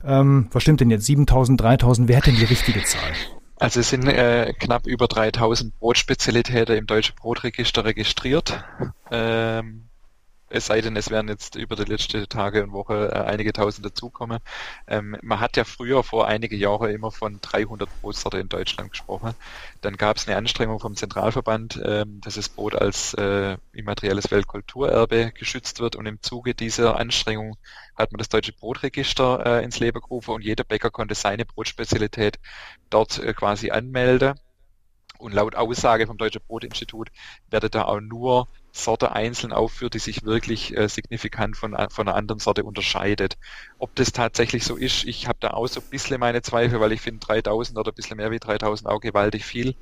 Ähm, 0.04 0.48
was 0.52 0.62
stimmt 0.62 0.82
denn 0.82 0.90
jetzt? 0.90 1.06
7000, 1.06 1.58
3000? 1.58 2.06
Wer 2.06 2.18
hat 2.18 2.26
denn 2.26 2.36
die 2.36 2.44
richtige 2.44 2.84
Zahl? 2.84 3.12
Also 3.60 3.80
es 3.80 3.90
sind 3.90 4.08
äh, 4.08 4.54
knapp 4.54 4.86
über 4.86 5.06
3000 5.06 5.78
Brotspezialitäten 5.78 6.78
im 6.78 6.86
deutschen 6.86 7.14
Brotregister 7.14 7.84
registriert. 7.84 8.64
Ähm, 9.10 9.89
es 10.50 10.66
sei 10.66 10.80
denn, 10.80 10.96
es 10.96 11.10
werden 11.10 11.28
jetzt 11.28 11.54
über 11.54 11.76
die 11.76 11.84
letzten 11.84 12.28
Tage 12.28 12.64
und 12.64 12.72
Woche 12.72 13.12
äh, 13.14 13.18
einige 13.20 13.52
Tausend 13.52 13.86
dazukommen. 13.86 14.40
Ähm, 14.88 15.16
man 15.22 15.40
hat 15.40 15.56
ja 15.56 15.64
früher 15.64 16.02
vor 16.02 16.26
einige 16.26 16.56
Jahre 16.56 16.92
immer 16.92 17.12
von 17.12 17.40
300 17.40 17.88
Brotsorte 18.00 18.38
in 18.38 18.48
Deutschland 18.48 18.90
gesprochen. 18.90 19.34
Dann 19.80 19.96
gab 19.96 20.16
es 20.16 20.26
eine 20.26 20.36
Anstrengung 20.36 20.80
vom 20.80 20.96
Zentralverband, 20.96 21.80
ähm, 21.84 22.20
dass 22.20 22.34
das 22.34 22.48
Brot 22.48 22.74
als 22.74 23.14
äh, 23.14 23.56
immaterielles 23.72 24.30
Weltkulturerbe 24.30 25.32
geschützt 25.32 25.78
wird 25.78 25.94
und 25.94 26.06
im 26.06 26.20
Zuge 26.20 26.54
dieser 26.54 26.98
Anstrengung 26.98 27.56
hat 27.94 28.10
man 28.10 28.18
das 28.18 28.28
deutsche 28.28 28.52
Brotregister 28.52 29.60
äh, 29.60 29.64
ins 29.64 29.78
Leben 29.78 30.00
gerufen 30.00 30.34
und 30.34 30.42
jeder 30.42 30.64
Bäcker 30.64 30.90
konnte 30.90 31.14
seine 31.14 31.44
Brotspezialität 31.44 32.40
dort 32.90 33.18
äh, 33.18 33.32
quasi 33.34 33.70
anmelden. 33.70 34.34
Und 35.18 35.34
laut 35.34 35.54
Aussage 35.54 36.06
vom 36.06 36.16
Deutschen 36.16 36.40
Brotinstitut 36.46 37.10
werde 37.50 37.68
da 37.68 37.84
auch 37.84 38.00
nur 38.00 38.48
Sorte 38.72 39.12
einzeln 39.12 39.52
aufführt, 39.52 39.94
die 39.94 39.98
sich 39.98 40.24
wirklich 40.24 40.76
äh, 40.76 40.88
signifikant 40.88 41.56
von, 41.56 41.76
von 41.90 42.08
einer 42.08 42.16
anderen 42.16 42.38
Sorte 42.38 42.64
unterscheidet. 42.64 43.36
Ob 43.78 43.94
das 43.96 44.12
tatsächlich 44.12 44.64
so 44.64 44.76
ist, 44.76 45.04
ich 45.04 45.26
habe 45.26 45.38
da 45.40 45.50
auch 45.50 45.66
so 45.66 45.80
ein 45.80 45.86
bisschen 45.90 46.20
meine 46.20 46.42
Zweifel, 46.42 46.80
weil 46.80 46.92
ich 46.92 47.00
finde 47.00 47.20
3000 47.20 47.78
oder 47.78 47.92
ein 47.92 47.94
bisschen 47.94 48.16
mehr 48.16 48.30
wie 48.30 48.38
3000 48.38 48.88
auch 48.88 49.00
gewaltig 49.00 49.44
viel. 49.44 49.74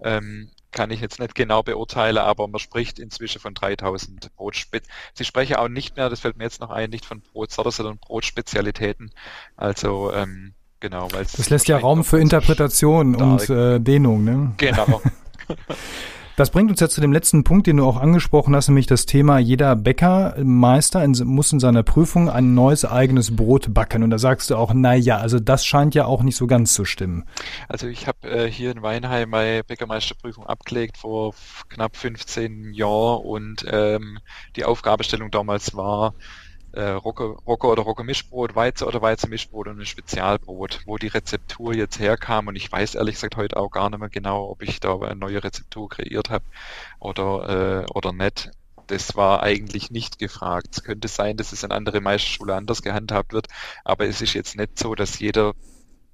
Ähm, 0.00 0.50
kann 0.72 0.90
ich 0.90 1.00
jetzt 1.00 1.18
nicht 1.18 1.34
genau 1.34 1.62
beurteilen, 1.62 2.18
aber 2.18 2.48
man 2.48 2.58
spricht 2.58 2.98
inzwischen 2.98 3.40
von 3.40 3.54
3000 3.54 4.34
Brotspez. 4.36 4.84
Sie 5.14 5.24
sprechen 5.24 5.56
auch 5.56 5.68
nicht 5.68 5.96
mehr, 5.96 6.10
das 6.10 6.20
fällt 6.20 6.36
mir 6.36 6.44
jetzt 6.44 6.60
noch 6.60 6.70
ein, 6.70 6.90
nicht 6.90 7.06
von 7.06 7.22
Brotsorte, 7.22 7.70
sondern 7.70 7.98
Brotspezialitäten. 7.98 9.10
Also 9.56 10.12
ähm, 10.12 10.52
genau, 10.80 11.08
weil 11.12 11.24
das 11.24 11.48
lässt 11.48 11.68
ja 11.68 11.78
Raum 11.78 12.04
für 12.04 12.20
Interpretation 12.20 13.14
und 13.14 13.48
äh, 13.48 13.80
Dehnung, 13.80 14.24
ne? 14.24 14.52
Genau. 14.58 15.00
Das 16.36 16.50
bringt 16.50 16.70
uns 16.70 16.80
jetzt 16.80 16.94
zu 16.94 17.00
dem 17.00 17.14
letzten 17.14 17.44
Punkt, 17.44 17.66
den 17.66 17.78
du 17.78 17.86
auch 17.86 17.96
angesprochen 17.96 18.54
hast, 18.54 18.68
nämlich 18.68 18.86
das 18.86 19.06
Thema, 19.06 19.38
jeder 19.38 19.74
Bäckermeister 19.74 21.02
in, 21.02 21.12
muss 21.24 21.50
in 21.50 21.60
seiner 21.60 21.82
Prüfung 21.82 22.28
ein 22.28 22.52
neues 22.52 22.84
eigenes 22.84 23.34
Brot 23.34 23.72
backen. 23.72 24.02
Und 24.02 24.10
da 24.10 24.18
sagst 24.18 24.50
du 24.50 24.56
auch, 24.56 24.74
na 24.74 24.94
ja, 24.94 25.16
also 25.16 25.40
das 25.40 25.64
scheint 25.64 25.94
ja 25.94 26.04
auch 26.04 26.22
nicht 26.22 26.36
so 26.36 26.46
ganz 26.46 26.74
zu 26.74 26.84
stimmen. 26.84 27.24
Also 27.70 27.86
ich 27.86 28.06
habe 28.06 28.28
äh, 28.28 28.50
hier 28.50 28.70
in 28.70 28.82
Weinheim 28.82 29.30
meine 29.30 29.64
Bäckermeisterprüfung 29.64 30.46
abgelegt 30.46 30.98
vor 30.98 31.32
knapp 31.70 31.96
15 31.96 32.74
Jahren 32.74 33.24
und 33.24 33.64
ähm, 33.70 34.18
die 34.56 34.66
Aufgabestellung 34.66 35.30
damals 35.30 35.74
war, 35.74 36.12
äh, 36.76 36.90
Rocco, 36.90 37.40
Rocco 37.46 37.72
oder 37.72 37.82
Rocco 37.82 38.04
Mischbrot, 38.04 38.54
Weize 38.54 38.86
oder 38.86 39.00
Weize 39.00 39.28
Mischbrot 39.28 39.68
und 39.68 39.80
ein 39.80 39.86
Spezialbrot, 39.86 40.82
wo 40.84 40.98
die 40.98 41.06
Rezeptur 41.06 41.74
jetzt 41.74 41.98
herkam 41.98 42.48
und 42.48 42.56
ich 42.56 42.70
weiß 42.70 42.94
ehrlich 42.96 43.14
gesagt 43.14 43.36
heute 43.36 43.56
auch 43.56 43.70
gar 43.70 43.88
nicht 43.88 43.98
mehr 43.98 44.10
genau, 44.10 44.50
ob 44.50 44.62
ich 44.62 44.78
da 44.78 44.94
eine 44.98 45.16
neue 45.16 45.42
Rezeptur 45.42 45.88
kreiert 45.88 46.30
habe 46.30 46.44
oder, 47.00 47.84
äh, 47.84 47.92
oder 47.92 48.12
nicht. 48.12 48.50
Das 48.88 49.16
war 49.16 49.42
eigentlich 49.42 49.90
nicht 49.90 50.18
gefragt. 50.18 50.68
Es 50.70 50.84
könnte 50.84 51.08
sein, 51.08 51.36
dass 51.36 51.52
es 51.52 51.64
in 51.64 51.72
andere 51.72 52.00
Meisterschule 52.00 52.54
anders 52.54 52.82
gehandhabt 52.82 53.32
wird, 53.32 53.48
aber 53.84 54.06
es 54.06 54.20
ist 54.20 54.34
jetzt 54.34 54.56
nicht 54.56 54.78
so, 54.78 54.94
dass 54.94 55.18
jeder 55.18 55.54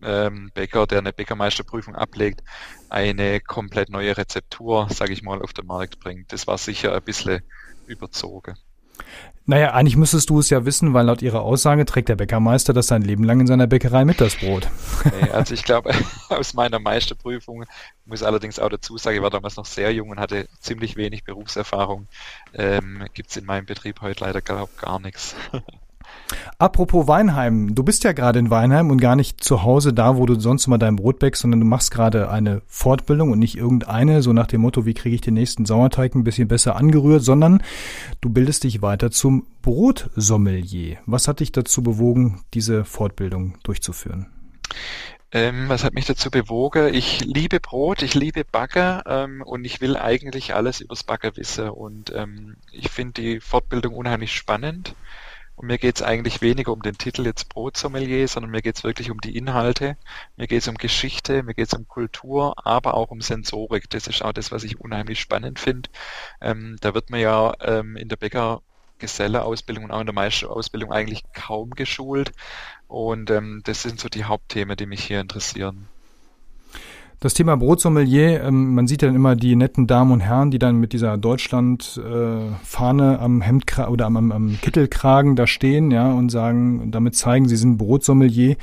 ähm, 0.02 0.50
Bäcker, 0.54 0.86
der 0.86 0.98
eine 0.98 1.12
Bäckermeisterprüfung 1.12 1.96
ablegt, 1.96 2.42
eine 2.88 3.40
komplett 3.40 3.90
neue 3.90 4.16
Rezeptur, 4.16 4.88
sage 4.90 5.12
ich 5.12 5.22
mal, 5.22 5.42
auf 5.42 5.52
den 5.52 5.66
Markt 5.66 6.00
bringt. 6.00 6.32
Das 6.32 6.46
war 6.46 6.58
sicher 6.58 6.94
ein 6.94 7.02
bisschen 7.02 7.42
überzogen. 7.86 8.54
Naja, 9.44 9.72
eigentlich 9.72 9.96
müsstest 9.96 10.30
du 10.30 10.38
es 10.38 10.50
ja 10.50 10.64
wissen, 10.64 10.94
weil 10.94 11.06
laut 11.06 11.20
ihrer 11.20 11.42
Aussage 11.42 11.84
trägt 11.84 12.08
der 12.08 12.14
Bäckermeister 12.14 12.72
das 12.72 12.86
sein 12.86 13.02
Leben 13.02 13.24
lang 13.24 13.40
in 13.40 13.48
seiner 13.48 13.66
Bäckerei 13.66 14.04
mit, 14.04 14.20
das 14.20 14.36
Brot. 14.36 14.68
Nee, 15.04 15.30
also 15.30 15.52
ich 15.52 15.64
glaube, 15.64 15.92
aus 16.28 16.54
meiner 16.54 16.78
Meisterprüfung 16.78 17.64
muss 18.06 18.22
allerdings 18.22 18.60
auch 18.60 18.68
dazu 18.68 18.98
sagen, 18.98 19.16
ich 19.16 19.22
war 19.22 19.30
damals 19.30 19.56
noch 19.56 19.66
sehr 19.66 19.92
jung 19.92 20.10
und 20.10 20.20
hatte 20.20 20.48
ziemlich 20.60 20.96
wenig 20.96 21.24
Berufserfahrung. 21.24 22.06
Ähm, 22.54 23.04
Gibt 23.14 23.30
es 23.30 23.36
in 23.36 23.44
meinem 23.44 23.66
Betrieb 23.66 24.00
heute 24.00 24.24
leider 24.24 24.40
glaub, 24.40 24.76
gar 24.78 25.00
nichts. 25.00 25.34
Apropos 26.58 27.06
Weinheim, 27.08 27.74
du 27.74 27.82
bist 27.82 28.04
ja 28.04 28.12
gerade 28.12 28.38
in 28.38 28.50
Weinheim 28.50 28.90
und 28.90 29.00
gar 29.00 29.16
nicht 29.16 29.42
zu 29.42 29.62
Hause 29.62 29.92
da, 29.92 30.16
wo 30.16 30.26
du 30.26 30.38
sonst 30.38 30.66
immer 30.66 30.78
dein 30.78 30.96
Brot 30.96 31.18
bäckst, 31.18 31.42
sondern 31.42 31.60
du 31.60 31.66
machst 31.66 31.90
gerade 31.90 32.30
eine 32.30 32.62
Fortbildung 32.66 33.30
und 33.30 33.38
nicht 33.38 33.56
irgendeine, 33.56 34.22
so 34.22 34.32
nach 34.32 34.46
dem 34.46 34.60
Motto, 34.60 34.86
wie 34.86 34.94
kriege 34.94 35.14
ich 35.14 35.20
den 35.20 35.34
nächsten 35.34 35.64
Sauerteig 35.64 36.14
ein 36.14 36.24
bisschen 36.24 36.48
besser 36.48 36.76
angerührt, 36.76 37.22
sondern 37.22 37.62
du 38.20 38.30
bildest 38.30 38.64
dich 38.64 38.82
weiter 38.82 39.10
zum 39.10 39.46
Brotsommelier. 39.62 40.98
Was 41.06 41.28
hat 41.28 41.40
dich 41.40 41.52
dazu 41.52 41.82
bewogen, 41.82 42.42
diese 42.54 42.84
Fortbildung 42.84 43.58
durchzuführen? 43.62 44.26
Ähm, 45.34 45.70
was 45.70 45.82
hat 45.82 45.94
mich 45.94 46.04
dazu 46.04 46.30
bewogen? 46.30 46.92
Ich 46.92 47.20
liebe 47.20 47.58
Brot, 47.58 48.02
ich 48.02 48.14
liebe 48.14 48.44
Bagger 48.44 49.02
ähm, 49.06 49.42
und 49.42 49.64
ich 49.64 49.80
will 49.80 49.96
eigentlich 49.96 50.54
alles 50.54 50.82
übers 50.82 51.04
Bagger 51.04 51.36
wissen. 51.36 51.70
Und 51.70 52.12
ähm, 52.14 52.56
ich 52.70 52.90
finde 52.90 53.22
die 53.22 53.40
Fortbildung 53.40 53.94
unheimlich 53.94 54.34
spannend. 54.34 54.94
Mir 55.62 55.78
geht 55.78 55.96
es 55.96 56.02
eigentlich 56.02 56.42
weniger 56.42 56.72
um 56.72 56.82
den 56.82 56.98
Titel 56.98 57.24
jetzt 57.24 57.48
Brotsommelier, 57.48 58.26
sondern 58.26 58.50
mir 58.50 58.62
geht 58.62 58.76
es 58.76 58.84
wirklich 58.84 59.10
um 59.12 59.20
die 59.20 59.36
Inhalte, 59.36 59.96
mir 60.36 60.48
geht 60.48 60.62
es 60.62 60.68
um 60.68 60.74
Geschichte, 60.76 61.42
mir 61.44 61.54
geht 61.54 61.68
es 61.68 61.74
um 61.74 61.86
Kultur, 61.86 62.66
aber 62.66 62.94
auch 62.94 63.10
um 63.12 63.20
Sensorik. 63.20 63.88
Das 63.90 64.08
ist 64.08 64.22
auch 64.22 64.32
das, 64.32 64.50
was 64.50 64.64
ich 64.64 64.80
unheimlich 64.80 65.20
spannend 65.20 65.60
finde. 65.60 65.88
Ähm, 66.40 66.76
da 66.80 66.94
wird 66.94 67.10
man 67.10 67.20
ja 67.20 67.54
ähm, 67.60 67.96
in 67.96 68.08
der 68.08 68.16
Bäckergeselleausbildung 68.16 69.84
und 69.84 69.92
auch 69.92 70.00
in 70.00 70.06
der 70.06 70.14
Meisterausbildung 70.14 70.90
eigentlich 70.92 71.22
kaum 71.32 71.70
geschult. 71.70 72.32
Und 72.88 73.30
ähm, 73.30 73.62
das 73.64 73.82
sind 73.82 74.00
so 74.00 74.08
die 74.08 74.24
Hauptthemen, 74.24 74.76
die 74.76 74.86
mich 74.86 75.04
hier 75.04 75.20
interessieren. 75.20 75.91
Das 77.22 77.34
Thema 77.34 77.56
Brotsommelier, 77.56 78.42
ähm, 78.42 78.74
man 78.74 78.88
sieht 78.88 79.04
dann 79.04 79.14
immer 79.14 79.36
die 79.36 79.54
netten 79.54 79.86
Damen 79.86 80.10
und 80.10 80.18
Herren, 80.18 80.50
die 80.50 80.58
dann 80.58 80.80
mit 80.80 80.92
dieser 80.92 81.16
Deutschland-Fahne 81.16 83.14
äh, 83.14 83.22
am 83.22 83.40
Hemd 83.40 83.78
oder 83.78 84.06
am, 84.06 84.16
am, 84.16 84.32
am, 84.32 84.58
Kittelkragen 84.60 85.36
da 85.36 85.46
stehen, 85.46 85.92
ja, 85.92 86.10
und 86.10 86.30
sagen, 86.30 86.90
damit 86.90 87.14
zeigen, 87.14 87.46
sie 87.46 87.54
sind 87.54 87.78
Brotsommelier. 87.78 88.56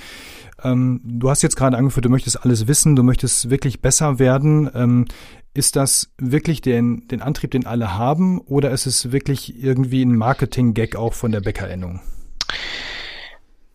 Ähm, 0.62 1.00
du 1.06 1.30
hast 1.30 1.42
jetzt 1.42 1.56
gerade 1.56 1.78
angeführt, 1.78 2.04
du 2.04 2.10
möchtest 2.10 2.44
alles 2.44 2.68
wissen, 2.68 2.98
du 2.98 3.04
möchtest 3.04 3.50
wirklich 3.50 3.82
besser 3.82 4.20
werden. 4.20 4.70
Ähm, 4.76 5.06
ist 5.54 5.78
das 5.78 6.12
wirklich 6.18 6.60
den, 6.60 7.08
den 7.08 7.22
Antrieb, 7.22 7.52
den 7.52 7.66
alle 7.66 7.98
haben, 7.98 8.40
oder 8.42 8.72
ist 8.72 8.88
es 8.88 9.14
wirklich 9.14 9.64
irgendwie 9.64 10.04
ein 10.04 10.18
Marketing-Gag 10.18 10.98
auch 10.98 11.14
von 11.14 11.32
der 11.32 11.40
Bäckerennung? 11.40 12.02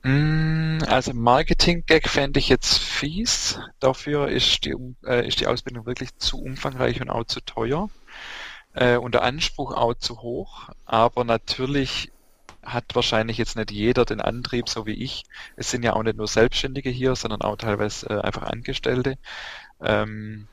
Mm, 0.04 0.80
also 0.86 1.14
Marketing-Gag 1.14 2.08
fände 2.08 2.38
ich 2.38 2.48
jetzt 2.50 2.78
fies. 2.78 3.58
Dafür 3.80 4.28
ist 4.28 4.64
die, 4.66 4.74
äh, 5.04 5.26
ist 5.26 5.40
die 5.40 5.46
Ausbildung 5.46 5.86
wirklich 5.86 6.16
zu 6.18 6.42
umfangreich 6.42 7.00
und 7.00 7.08
auch 7.10 7.24
zu 7.24 7.40
teuer. 7.40 7.88
Äh, 8.74 8.96
und 8.96 9.14
der 9.14 9.22
Anspruch 9.22 9.72
auch 9.72 9.94
zu 9.94 10.20
hoch. 10.20 10.68
Aber 10.84 11.24
natürlich 11.24 12.12
hat 12.62 12.94
wahrscheinlich 12.94 13.38
jetzt 13.38 13.56
nicht 13.56 13.70
jeder 13.70 14.04
den 14.04 14.20
Antrieb, 14.20 14.68
so 14.68 14.86
wie 14.86 14.92
ich. 14.92 15.24
Es 15.56 15.70
sind 15.70 15.84
ja 15.84 15.94
auch 15.94 16.02
nicht 16.02 16.18
nur 16.18 16.28
Selbstständige 16.28 16.90
hier, 16.90 17.16
sondern 17.16 17.42
auch 17.42 17.56
teilweise 17.56 18.06
äh, 18.10 18.20
einfach 18.20 18.42
Angestellte. 18.42 19.16
Ähm, 19.82 20.48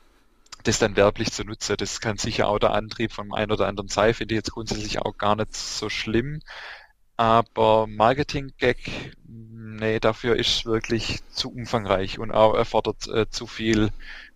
das 0.64 0.78
dann 0.78 0.96
werblich 0.96 1.32
zu 1.32 1.44
nutzen. 1.44 1.76
Das 1.76 2.00
kann 2.00 2.16
sicher 2.18 2.48
auch 2.48 2.58
der 2.58 2.72
Antrieb 2.72 3.12
von 3.12 3.34
einem 3.34 3.52
oder 3.52 3.66
anderen 3.66 3.88
sein, 3.88 4.14
finde 4.14 4.34
ich 4.34 4.38
jetzt 4.38 4.52
grundsätzlich 4.52 5.00
auch 5.00 5.16
gar 5.18 5.36
nicht 5.36 5.54
so 5.54 5.88
schlimm. 5.88 6.40
Aber 7.16 7.86
Marketing-Gag, 7.86 9.16
nee, 9.26 10.00
dafür 10.00 10.36
ist 10.36 10.64
wirklich 10.64 11.20
zu 11.30 11.52
umfangreich 11.52 12.18
und 12.18 12.32
auch 12.32 12.54
erfordert 12.54 13.06
äh, 13.08 13.28
zu 13.28 13.46
viel 13.46 13.90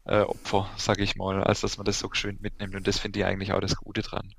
äh, 0.05 0.21
Opfer, 0.21 0.71
sage 0.77 1.03
ich 1.03 1.17
mal, 1.17 1.43
als 1.43 1.63
dass 1.63 1.79
man 1.79 1.85
das 1.85 1.99
so 1.99 2.09
schön 2.13 2.39
mitnimmt. 2.41 2.75
Und 2.75 2.87
das 2.87 2.99
finde 2.99 3.21
ich 3.21 3.25
eigentlich 3.25 3.53
auch 3.53 3.61
das 3.61 3.77
Gute 3.77 4.03
dran. 4.03 4.35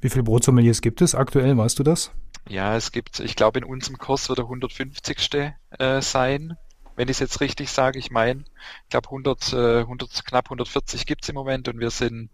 Wie 0.00 0.10
viele 0.10 0.24
Brotsommeliers 0.24 0.80
gibt 0.80 1.00
es 1.02 1.14
aktuell, 1.14 1.56
weißt 1.56 1.78
du 1.78 1.82
das? 1.82 2.10
Ja, 2.48 2.76
es 2.76 2.92
gibt, 2.92 3.20
ich 3.20 3.36
glaube, 3.36 3.58
in 3.58 3.64
unserem 3.64 3.98
Kurs 3.98 4.28
wird 4.28 4.38
der 4.38 4.44
150. 4.44 5.54
Äh, 5.78 6.00
sein, 6.00 6.56
wenn 6.96 7.08
ich 7.08 7.16
es 7.16 7.20
jetzt 7.20 7.40
richtig 7.40 7.70
sage. 7.70 7.98
Ich 7.98 8.10
meine, 8.10 8.44
ich 8.84 8.88
glaube 8.90 9.08
100, 9.08 9.52
äh, 9.52 9.80
100, 9.80 10.24
knapp 10.24 10.46
140 10.46 11.06
gibt 11.06 11.22
es 11.22 11.28
im 11.28 11.34
Moment 11.34 11.68
und 11.68 11.78
wir 11.78 11.90
sind, 11.90 12.30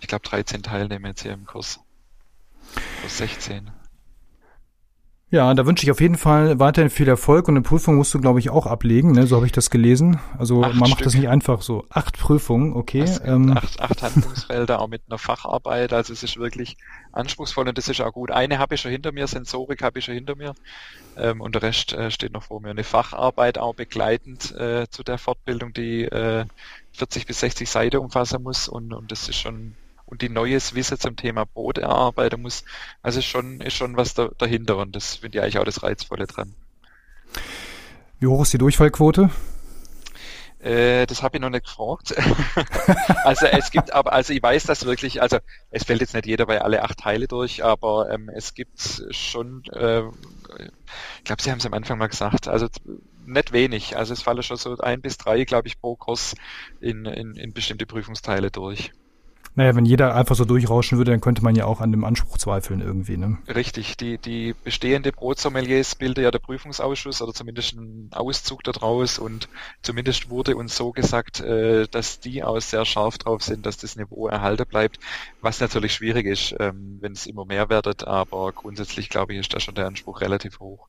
ich 0.00 0.08
glaube, 0.08 0.26
13 0.28 0.62
Teilnehmer 0.62 1.08
jetzt 1.08 1.22
hier 1.22 1.32
im 1.32 1.46
Kurs. 1.46 1.80
Kurs 3.02 3.18
16. 3.18 3.70
Ja, 5.28 5.52
da 5.54 5.66
wünsche 5.66 5.82
ich 5.84 5.90
auf 5.90 6.00
jeden 6.00 6.16
Fall 6.16 6.60
weiterhin 6.60 6.88
viel 6.88 7.08
Erfolg 7.08 7.48
und 7.48 7.54
eine 7.54 7.62
Prüfung 7.62 7.96
musst 7.96 8.14
du, 8.14 8.20
glaube 8.20 8.38
ich, 8.38 8.48
auch 8.48 8.64
ablegen, 8.64 9.10
ne? 9.10 9.26
so 9.26 9.34
habe 9.34 9.46
ich 9.46 9.50
das 9.50 9.70
gelesen. 9.70 10.20
Also 10.38 10.62
acht 10.62 10.70
man 10.74 10.78
macht 10.78 10.90
Stück. 10.92 11.04
das 11.04 11.14
nicht 11.14 11.28
einfach 11.28 11.62
so. 11.62 11.84
Acht 11.90 12.16
Prüfungen, 12.16 12.74
okay. 12.74 13.04
Ähm. 13.24 13.56
Acht, 13.56 13.80
acht 13.80 14.02
Handlungsfelder, 14.02 14.80
auch 14.80 14.86
mit 14.86 15.02
einer 15.08 15.18
Facharbeit, 15.18 15.92
also 15.92 16.12
es 16.12 16.22
ist 16.22 16.36
wirklich 16.36 16.76
anspruchsvoll 17.10 17.68
und 17.68 17.76
das 17.76 17.88
ist 17.88 18.00
auch 18.00 18.12
gut. 18.12 18.30
Eine 18.30 18.60
habe 18.60 18.76
ich 18.76 18.80
schon 18.80 18.92
hinter 18.92 19.10
mir, 19.10 19.26
Sensorik 19.26 19.82
habe 19.82 19.98
ich 19.98 20.04
schon 20.04 20.14
hinter 20.14 20.36
mir 20.36 20.54
ähm, 21.16 21.40
und 21.40 21.56
der 21.56 21.62
Rest 21.62 21.92
äh, 21.92 22.12
steht 22.12 22.32
noch 22.32 22.44
vor 22.44 22.60
mir. 22.60 22.70
Eine 22.70 22.84
Facharbeit 22.84 23.58
auch 23.58 23.74
begleitend 23.74 24.54
äh, 24.54 24.86
zu 24.88 25.02
der 25.02 25.18
Fortbildung, 25.18 25.72
die 25.72 26.04
äh, 26.04 26.44
40 26.92 27.26
bis 27.26 27.40
60 27.40 27.68
Seiten 27.68 27.96
umfassen 27.96 28.44
muss 28.44 28.68
und, 28.68 28.92
und 28.92 29.10
das 29.10 29.28
ist 29.28 29.38
schon 29.38 29.74
und 30.06 30.22
die 30.22 30.28
neues 30.28 30.74
Wissen 30.74 30.98
zum 30.98 31.16
Thema 31.16 31.44
Brot 31.44 31.78
erarbeiten 31.78 32.42
muss. 32.42 32.64
Also 33.02 33.20
schon, 33.20 33.60
ist 33.60 33.74
schon 33.74 33.96
was 33.96 34.14
da, 34.14 34.30
dahinter 34.38 34.78
und 34.78 34.96
das 34.96 35.16
finde 35.16 35.38
ich 35.38 35.42
eigentlich 35.42 35.58
auch 35.58 35.64
das 35.64 35.82
Reizvolle 35.82 36.26
dran. 36.26 36.54
Wie 38.18 38.26
hoch 38.26 38.42
ist 38.42 38.52
die 38.52 38.58
Durchfallquote? 38.58 39.30
Äh, 40.58 41.06
das 41.06 41.22
habe 41.22 41.36
ich 41.36 41.40
noch 41.40 41.50
nicht 41.50 41.66
gefragt. 41.66 42.14
also 43.24 43.46
es 43.46 43.70
gibt 43.70 43.92
aber, 43.92 44.12
also 44.12 44.32
ich 44.32 44.42
weiß 44.42 44.64
das 44.64 44.86
wirklich, 44.86 45.20
also 45.20 45.38
es 45.70 45.84
fällt 45.84 46.00
jetzt 46.00 46.14
nicht 46.14 46.26
jeder 46.26 46.46
bei 46.46 46.62
alle 46.62 46.82
acht 46.82 46.98
Teile 46.98 47.28
durch, 47.28 47.62
aber 47.62 48.10
ähm, 48.10 48.30
es 48.34 48.54
gibt 48.54 49.04
schon, 49.10 49.62
äh, 49.72 50.02
ich 51.18 51.24
glaube, 51.24 51.42
Sie 51.42 51.50
haben 51.50 51.58
es 51.58 51.66
am 51.66 51.74
Anfang 51.74 51.98
mal 51.98 52.08
gesagt, 52.08 52.48
also 52.48 52.68
nicht 53.26 53.52
wenig. 53.52 53.96
Also 53.96 54.14
es 54.14 54.22
fallen 54.22 54.42
schon 54.42 54.56
so 54.56 54.76
ein 54.78 55.02
bis 55.02 55.18
drei, 55.18 55.44
glaube 55.44 55.68
ich, 55.68 55.80
pro 55.80 55.94
Kurs 55.94 56.34
in, 56.80 57.04
in, 57.04 57.34
in 57.36 57.52
bestimmte 57.52 57.86
Prüfungsteile 57.86 58.50
durch. 58.50 58.92
Naja, 59.56 59.74
wenn 59.74 59.86
jeder 59.86 60.14
einfach 60.14 60.36
so 60.36 60.44
durchrauschen 60.44 60.98
würde, 60.98 61.12
dann 61.12 61.22
könnte 61.22 61.42
man 61.42 61.56
ja 61.56 61.64
auch 61.64 61.80
an 61.80 61.90
dem 61.90 62.04
Anspruch 62.04 62.36
zweifeln 62.36 62.82
irgendwie. 62.82 63.16
Ne? 63.16 63.38
Richtig, 63.48 63.96
die, 63.96 64.18
die 64.18 64.54
bestehende 64.64 65.12
Brotsommeliers 65.12 65.94
bildet 65.94 66.24
ja 66.24 66.30
der 66.30 66.40
Prüfungsausschuss 66.40 67.22
oder 67.22 67.32
zumindest 67.32 67.72
ein 67.72 68.10
Auszug 68.12 68.62
daraus 68.64 69.18
und 69.18 69.48
zumindest 69.80 70.28
wurde 70.28 70.56
uns 70.56 70.76
so 70.76 70.92
gesagt, 70.92 71.40
äh, 71.40 71.88
dass 71.90 72.20
die 72.20 72.44
auch 72.44 72.60
sehr 72.60 72.84
scharf 72.84 73.16
drauf 73.16 73.42
sind, 73.42 73.64
dass 73.64 73.78
das 73.78 73.96
Niveau 73.96 74.28
erhalten 74.28 74.66
bleibt, 74.68 74.98
was 75.40 75.58
natürlich 75.58 75.94
schwierig 75.94 76.26
ist, 76.26 76.54
ähm, 76.60 76.98
wenn 77.00 77.12
es 77.12 77.26
immer 77.26 77.46
mehr 77.46 77.70
werdet, 77.70 78.06
aber 78.06 78.52
grundsätzlich 78.52 79.08
glaube 79.08 79.32
ich, 79.32 79.40
ist 79.40 79.54
da 79.54 79.60
schon 79.60 79.74
der 79.74 79.86
Anspruch 79.86 80.20
relativ 80.20 80.60
hoch. 80.60 80.86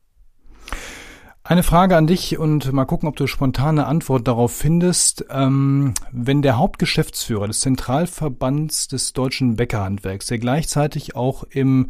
Eine 1.50 1.64
Frage 1.64 1.96
an 1.96 2.08
dich 2.08 2.38
und 2.38 2.74
mal 2.74 2.84
gucken, 2.84 3.08
ob 3.08 3.16
du 3.16 3.26
spontane 3.26 3.86
Antwort 3.86 4.28
darauf 4.28 4.52
findest. 4.52 5.24
Ähm, 5.30 5.94
wenn 6.12 6.42
der 6.42 6.58
Hauptgeschäftsführer 6.58 7.48
des 7.48 7.62
Zentralverbands 7.62 8.90
des 8.90 9.14
deutschen 9.14 9.56
Bäckerhandwerks, 9.56 10.28
der 10.28 10.40
gleichzeitig 10.40 11.16
auch 11.16 11.46
im, 11.46 11.90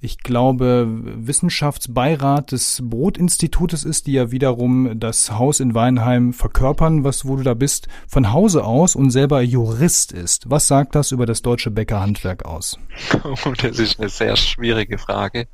ich 0.00 0.20
glaube, 0.20 0.86
Wissenschaftsbeirat 0.88 2.52
des 2.52 2.80
Brotinstitutes 2.82 3.84
ist, 3.84 4.06
die 4.06 4.14
ja 4.14 4.30
wiederum 4.30 4.98
das 4.98 5.32
Haus 5.32 5.60
in 5.60 5.74
Weinheim 5.74 6.32
verkörpern, 6.32 7.04
was 7.04 7.26
wo 7.26 7.36
du 7.36 7.42
da 7.42 7.52
bist, 7.52 7.88
von 8.08 8.32
Hause 8.32 8.64
aus 8.64 8.96
und 8.96 9.10
selber 9.10 9.42
Jurist 9.42 10.12
ist. 10.12 10.48
Was 10.48 10.66
sagt 10.66 10.94
das 10.94 11.12
über 11.12 11.26
das 11.26 11.42
deutsche 11.42 11.70
Bäckerhandwerk 11.70 12.46
aus? 12.46 12.78
Oh, 13.22 13.52
das 13.52 13.78
ist 13.78 14.00
eine 14.00 14.08
sehr 14.08 14.36
schwierige 14.36 14.96
Frage. 14.96 15.46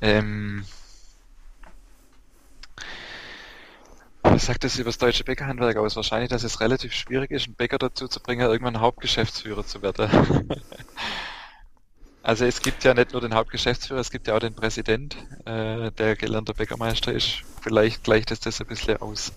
Ähm 0.00 0.64
Was 4.38 4.46
sagt 4.46 4.62
das 4.62 4.78
über 4.78 4.90
das 4.90 4.98
deutsche 4.98 5.24
Bäckerhandwerk 5.24 5.78
aus? 5.78 5.96
Wahrscheinlich, 5.96 6.30
dass 6.30 6.44
es 6.44 6.60
relativ 6.60 6.92
schwierig 6.92 7.32
ist, 7.32 7.46
einen 7.46 7.56
Bäcker 7.56 7.76
dazu 7.76 8.06
zu 8.06 8.20
bringen, 8.20 8.42
irgendwann 8.42 8.78
Hauptgeschäftsführer 8.78 9.66
zu 9.66 9.82
werden. 9.82 10.48
also 12.22 12.44
es 12.44 12.62
gibt 12.62 12.84
ja 12.84 12.94
nicht 12.94 13.14
nur 13.14 13.20
den 13.20 13.34
Hauptgeschäftsführer, 13.34 13.98
es 13.98 14.12
gibt 14.12 14.28
ja 14.28 14.36
auch 14.36 14.38
den 14.38 14.54
Präsident, 14.54 15.16
äh, 15.44 15.90
der 15.90 16.14
gelernter 16.14 16.54
Bäckermeister 16.54 17.12
ist. 17.12 17.42
Vielleicht 17.62 18.04
gleicht 18.04 18.30
es 18.30 18.38
das 18.38 18.60
ein 18.60 18.68
bisschen 18.68 18.98
aus. 18.98 19.32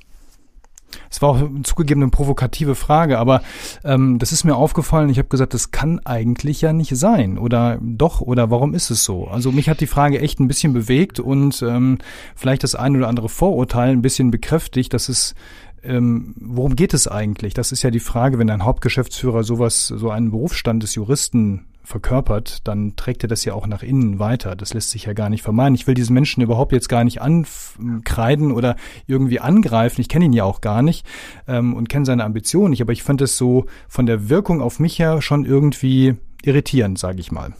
Es 1.10 1.22
war 1.22 1.30
auch 1.30 1.42
zugegeben 1.64 2.02
eine 2.02 2.12
provokative 2.12 2.76
Frage, 2.76 3.20
aber 3.20 3.42
ähm, 3.84 4.20
das 4.20 4.32
ist 4.32 4.44
mir 4.44 4.56
aufgefallen. 4.56 5.10
Ich 5.10 5.18
habe 5.18 5.30
gesagt, 5.30 5.54
das 5.54 5.72
kann 5.72 6.00
eigentlich 6.06 6.62
ja 6.62 6.74
nicht 6.74 6.96
sein. 6.96 7.38
Oder 7.38 7.80
doch, 7.82 8.22
oder 8.22 8.50
warum 8.50 8.74
ist 8.74 8.90
es 8.90 9.04
so? 9.04 9.28
Also 9.28 9.52
mich 9.52 9.70
hat 9.70 9.82
die 9.82 9.88
Frage 9.88 10.20
echt 10.20 10.40
ein 10.40 10.48
bisschen 10.48 10.74
bewegt 10.74 11.20
und 11.20 11.62
ähm, 11.62 12.00
vielleicht 12.36 12.64
das 12.64 12.76
ein 12.76 12.96
oder 12.96 13.08
andere 13.08 13.30
Vorurteil 13.30 13.92
ein 13.92 14.02
bisschen 14.02 14.32
bekräftigt, 14.32 14.94
dass 14.94 15.10
es 15.10 15.36
ähm, 15.84 16.36
worum 16.40 16.76
geht 16.76 16.94
es 16.94 17.08
eigentlich? 17.08 17.54
Das 17.54 17.72
ist 17.72 17.82
ja 17.82 17.90
die 17.90 18.00
Frage, 18.00 18.38
wenn 18.38 18.50
ein 18.50 18.66
Hauptgeschäftsführer 18.66 19.44
sowas, 19.44 19.88
so 19.88 20.12
einen 20.12 20.30
Berufsstand 20.30 20.84
des 20.84 20.96
Juristen 20.96 21.66
verkörpert, 21.84 22.68
dann 22.68 22.96
trägt 22.96 23.24
er 23.24 23.30
das 23.30 23.46
ja 23.46 23.54
auch 23.54 23.68
nach 23.68 23.84
innen 23.84 24.20
weiter. 24.20 24.56
Das 24.56 24.74
lässt 24.74 24.92
sich 24.92 25.06
ja 25.06 25.14
gar 25.14 25.30
nicht 25.30 25.42
vermeiden. 25.42 25.76
Ich 25.76 25.88
will 25.88 25.96
diesen 25.96 26.14
Menschen 26.14 26.42
überhaupt 26.42 26.72
jetzt 26.72 26.90
gar 26.90 27.04
nicht 27.04 27.22
ankreiden 27.22 28.52
oder 28.52 28.76
irgendwie 29.08 29.40
angreifen. 29.40 30.02
Ich 30.02 30.10
kenne 30.10 30.26
ihn 30.26 30.34
ja 30.34 30.44
auch 30.44 30.62
gar 30.62 30.82
nicht 30.82 31.06
ähm, 31.48 31.74
und 31.74 31.90
kenne 31.90 32.06
seine 32.06 32.24
Ambitionen 32.24 32.72
nicht, 32.72 32.82
aber 32.82 32.94
ich 32.94 33.04
fand 33.04 33.22
es 33.22 33.38
so 33.38 33.66
von 33.88 34.06
der 34.06 34.30
Wirkung 34.30 34.62
auf 34.62 34.80
mich 34.80 34.98
ja 34.98 35.22
schon 35.22 35.46
irgendwie 35.46 36.16
irritierend, 36.44 36.98
sage 36.98 37.20
ich 37.20 37.32
mal. 37.32 37.50
Ja, 37.50 37.56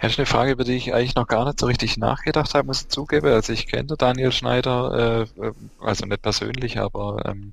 das 0.00 0.12
ist 0.12 0.18
eine 0.18 0.26
Frage, 0.26 0.52
über 0.52 0.64
die 0.64 0.74
ich 0.74 0.94
eigentlich 0.94 1.14
noch 1.14 1.26
gar 1.26 1.44
nicht 1.44 1.60
so 1.60 1.66
richtig 1.66 1.96
nachgedacht 1.96 2.54
habe, 2.54 2.66
muss 2.66 2.82
ich 2.82 2.88
zugeben. 2.88 3.26
Also 3.26 3.52
ich 3.52 3.66
kenne 3.66 3.96
Daniel 3.96 4.32
Schneider, 4.32 5.26
äh, 5.40 5.52
also 5.80 6.06
nicht 6.06 6.22
persönlich, 6.22 6.78
aber 6.78 7.24
ähm, 7.26 7.52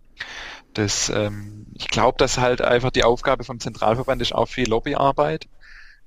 das, 0.73 1.09
ähm, 1.09 1.65
ich 1.73 1.87
glaube, 1.87 2.17
dass 2.17 2.37
halt 2.37 2.61
einfach 2.61 2.91
die 2.91 3.03
Aufgabe 3.03 3.43
vom 3.43 3.59
Zentralverband 3.59 4.21
ist 4.21 4.33
auch 4.33 4.47
viel 4.47 4.69
Lobbyarbeit. 4.69 5.47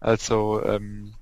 Also 0.05 0.63
ähm, 0.65 1.15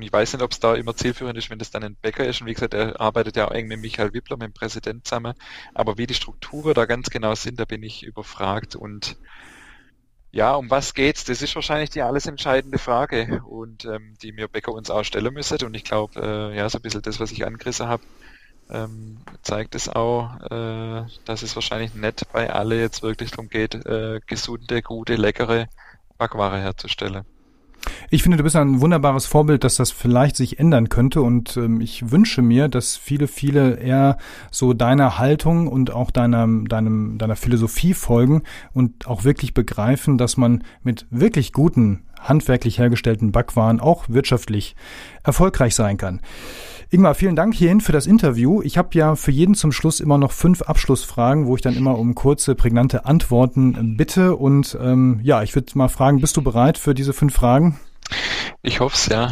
ich 0.00 0.12
weiß 0.12 0.34
nicht, 0.34 0.42
ob 0.42 0.52
es 0.52 0.60
da 0.60 0.74
immer 0.74 0.94
zielführend 0.94 1.38
ist, 1.38 1.48
wenn 1.48 1.58
das 1.58 1.70
dann 1.70 1.82
ein 1.82 1.96
Bäcker 1.96 2.26
ist. 2.26 2.42
Und 2.42 2.46
wie 2.46 2.52
gesagt, 2.52 2.74
er 2.74 3.00
arbeitet 3.00 3.36
ja 3.36 3.48
auch 3.48 3.52
eng 3.52 3.68
mit 3.68 3.80
Michael 3.80 4.12
Wippler, 4.12 4.36
mit 4.36 4.48
dem 4.48 4.52
Präsident 4.52 5.06
zusammen. 5.06 5.32
Aber 5.72 5.96
wie 5.96 6.06
die 6.06 6.12
Strukturen 6.14 6.74
da 6.74 6.84
ganz 6.84 7.08
genau 7.08 7.34
sind, 7.34 7.58
da 7.58 7.64
bin 7.64 7.82
ich 7.82 8.02
überfragt. 8.02 8.76
Und 8.76 9.16
ja, 10.30 10.54
um 10.56 10.68
was 10.68 10.92
geht's? 10.92 11.24
Das 11.24 11.40
ist 11.40 11.54
wahrscheinlich 11.54 11.88
die 11.88 12.02
alles 12.02 12.26
entscheidende 12.26 12.76
Frage 12.76 13.42
und 13.46 13.86
ähm, 13.86 14.14
die 14.22 14.32
mir 14.32 14.48
Bäcker 14.48 14.74
uns 14.74 14.90
auch 14.90 15.04
stellen 15.04 15.32
müssen. 15.32 15.64
Und 15.64 15.74
ich 15.74 15.84
glaube, 15.84 16.20
äh, 16.20 16.56
ja, 16.56 16.68
so 16.68 16.78
ein 16.78 16.82
bisschen 16.82 17.00
das, 17.00 17.18
was 17.18 17.32
ich 17.32 17.46
angerissen 17.46 17.88
habe, 17.88 18.02
ähm, 18.68 19.22
zeigt 19.40 19.74
es 19.74 19.88
auch, 19.88 20.38
äh, 20.50 21.06
dass 21.24 21.42
es 21.42 21.54
wahrscheinlich 21.54 21.94
nicht 21.94 22.30
bei 22.30 22.52
alle 22.52 22.78
jetzt 22.78 23.02
wirklich 23.02 23.30
darum 23.30 23.48
geht, 23.48 23.74
äh, 23.86 24.20
gesunde, 24.26 24.82
gute, 24.82 25.16
leckere 25.16 25.68
Backware 26.18 26.58
herzustellen. 26.58 27.24
Ich 28.10 28.22
finde, 28.22 28.36
du 28.36 28.42
bist 28.42 28.56
ein 28.56 28.80
wunderbares 28.80 29.26
Vorbild, 29.26 29.64
dass 29.64 29.76
das 29.76 29.90
vielleicht 29.90 30.36
sich 30.36 30.58
ändern 30.58 30.88
könnte. 30.88 31.22
Und 31.22 31.56
ähm, 31.56 31.80
ich 31.80 32.10
wünsche 32.10 32.42
mir, 32.42 32.68
dass 32.68 32.96
viele, 32.96 33.26
viele 33.26 33.76
eher 33.76 34.18
so 34.50 34.72
deiner 34.72 35.18
Haltung 35.18 35.68
und 35.68 35.90
auch 35.90 36.10
deiner, 36.10 36.46
deinem, 36.46 37.18
deiner 37.18 37.36
Philosophie 37.36 37.94
folgen 37.94 38.42
und 38.72 39.06
auch 39.06 39.24
wirklich 39.24 39.54
begreifen, 39.54 40.18
dass 40.18 40.36
man 40.36 40.64
mit 40.82 41.06
wirklich 41.10 41.52
guten 41.52 42.02
handwerklich 42.20 42.78
hergestellten 42.78 43.32
Backwaren 43.32 43.80
auch 43.80 44.04
wirtschaftlich 44.08 44.76
erfolgreich 45.24 45.74
sein 45.74 45.96
kann. 45.96 46.20
Ingmar, 46.92 47.14
vielen 47.14 47.36
Dank 47.36 47.54
hierhin 47.54 47.80
für 47.80 47.92
das 47.92 48.06
Interview. 48.06 48.62
Ich 48.62 48.76
habe 48.76 48.88
ja 48.94 49.14
für 49.14 49.30
jeden 49.30 49.54
zum 49.54 49.70
Schluss 49.70 50.00
immer 50.00 50.18
noch 50.18 50.32
fünf 50.32 50.62
Abschlussfragen, 50.62 51.46
wo 51.46 51.54
ich 51.54 51.62
dann 51.62 51.76
immer 51.76 51.96
um 51.96 52.16
kurze, 52.16 52.56
prägnante 52.56 53.04
Antworten 53.04 53.96
bitte. 53.96 54.34
Und 54.34 54.76
ähm, 54.82 55.20
ja, 55.22 55.44
ich 55.44 55.54
würde 55.54 55.78
mal 55.78 55.88
fragen, 55.88 56.20
bist 56.20 56.36
du 56.36 56.42
bereit 56.42 56.78
für 56.78 56.92
diese 56.92 57.12
fünf 57.12 57.34
Fragen? 57.34 57.78
Ich 58.62 58.80
hoffe 58.80 58.96
es, 58.96 59.06
ja. 59.06 59.30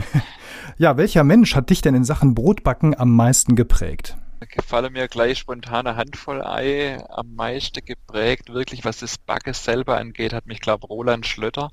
ja, 0.76 0.96
welcher 0.96 1.22
Mensch 1.22 1.54
hat 1.54 1.70
dich 1.70 1.82
denn 1.82 1.94
in 1.94 2.04
Sachen 2.04 2.34
Brotbacken 2.34 2.98
am 2.98 3.14
meisten 3.14 3.54
geprägt? 3.54 4.16
Gefallen 4.46 4.92
mir 4.92 5.08
gleich 5.08 5.38
spontane 5.38 5.96
Handvoll 5.96 6.42
Ei 6.42 6.98
am 7.08 7.34
meisten 7.34 7.84
geprägt. 7.84 8.52
Wirklich, 8.52 8.84
was 8.84 8.98
das 8.98 9.18
Backen 9.18 9.54
selber 9.54 9.98
angeht, 9.98 10.32
hat 10.32 10.46
mich, 10.46 10.60
glaube 10.60 10.86
Roland 10.86 11.26
Schlötter. 11.26 11.70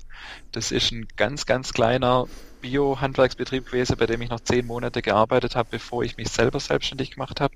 Das 0.52 0.70
ist 0.72 0.92
ein 0.92 1.06
ganz, 1.16 1.46
ganz 1.46 1.72
kleiner 1.72 2.26
Bio-Handwerksbetrieb 2.60 3.66
gewesen, 3.66 3.96
bei 3.96 4.06
dem 4.06 4.22
ich 4.22 4.30
noch 4.30 4.40
zehn 4.40 4.66
Monate 4.66 5.02
gearbeitet 5.02 5.56
habe, 5.56 5.68
bevor 5.70 6.02
ich 6.04 6.16
mich 6.16 6.28
selber 6.28 6.60
selbstständig 6.60 7.12
gemacht 7.12 7.40
habe, 7.40 7.54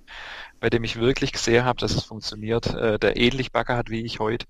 bei 0.60 0.70
dem 0.70 0.84
ich 0.84 0.96
wirklich 0.96 1.32
gesehen 1.32 1.64
habe, 1.64 1.80
dass 1.80 1.94
es 1.94 2.04
funktioniert, 2.04 2.66
äh, 2.74 2.98
der 2.98 3.16
ähnlich 3.16 3.52
Bagger 3.52 3.76
hat 3.76 3.90
wie 3.90 4.04
ich 4.04 4.18
heute, 4.20 4.46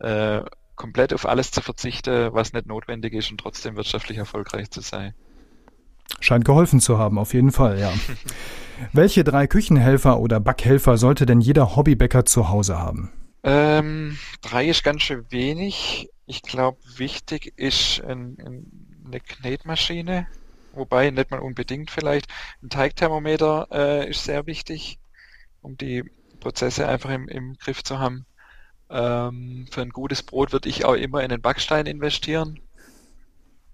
äh, 0.00 0.42
komplett 0.76 1.14
auf 1.14 1.26
alles 1.26 1.50
zu 1.50 1.62
verzichten, 1.62 2.32
was 2.34 2.52
nicht 2.52 2.66
notwendig 2.66 3.14
ist 3.14 3.30
und 3.30 3.38
trotzdem 3.38 3.76
wirtschaftlich 3.76 4.18
erfolgreich 4.18 4.70
zu 4.70 4.80
sein. 4.80 5.14
Scheint 6.20 6.44
geholfen 6.44 6.80
zu 6.80 6.98
haben, 6.98 7.18
auf 7.18 7.34
jeden 7.34 7.52
Fall, 7.52 7.78
ja. 7.78 7.92
Welche 8.92 9.24
drei 9.24 9.46
Küchenhelfer 9.46 10.18
oder 10.18 10.40
Backhelfer 10.40 10.96
sollte 10.96 11.26
denn 11.26 11.40
jeder 11.40 11.76
Hobbybäcker 11.76 12.24
zu 12.24 12.48
Hause 12.48 12.78
haben? 12.78 13.12
Ähm, 13.42 14.18
drei 14.40 14.66
ist 14.66 14.84
ganz 14.84 15.02
schön 15.02 15.24
wenig. 15.30 16.08
Ich 16.26 16.42
glaube, 16.42 16.78
wichtig 16.96 17.52
ist 17.56 18.02
ein, 18.02 18.38
ein, 18.38 19.04
eine 19.06 19.20
Knetmaschine, 19.20 20.26
wobei 20.72 21.10
nicht 21.10 21.30
mal 21.30 21.40
unbedingt 21.40 21.90
vielleicht. 21.90 22.26
Ein 22.62 22.70
Teigthermometer 22.70 23.68
äh, 23.70 24.10
ist 24.10 24.24
sehr 24.24 24.46
wichtig, 24.46 24.98
um 25.60 25.76
die 25.76 26.04
Prozesse 26.40 26.88
einfach 26.88 27.10
im, 27.10 27.28
im 27.28 27.54
Griff 27.58 27.82
zu 27.84 27.98
haben. 27.98 28.26
Ähm, 28.90 29.66
für 29.70 29.82
ein 29.82 29.90
gutes 29.90 30.22
Brot 30.22 30.52
würde 30.52 30.68
ich 30.68 30.84
auch 30.84 30.94
immer 30.94 31.22
in 31.22 31.28
den 31.28 31.42
Backstein 31.42 31.86
investieren. 31.86 32.60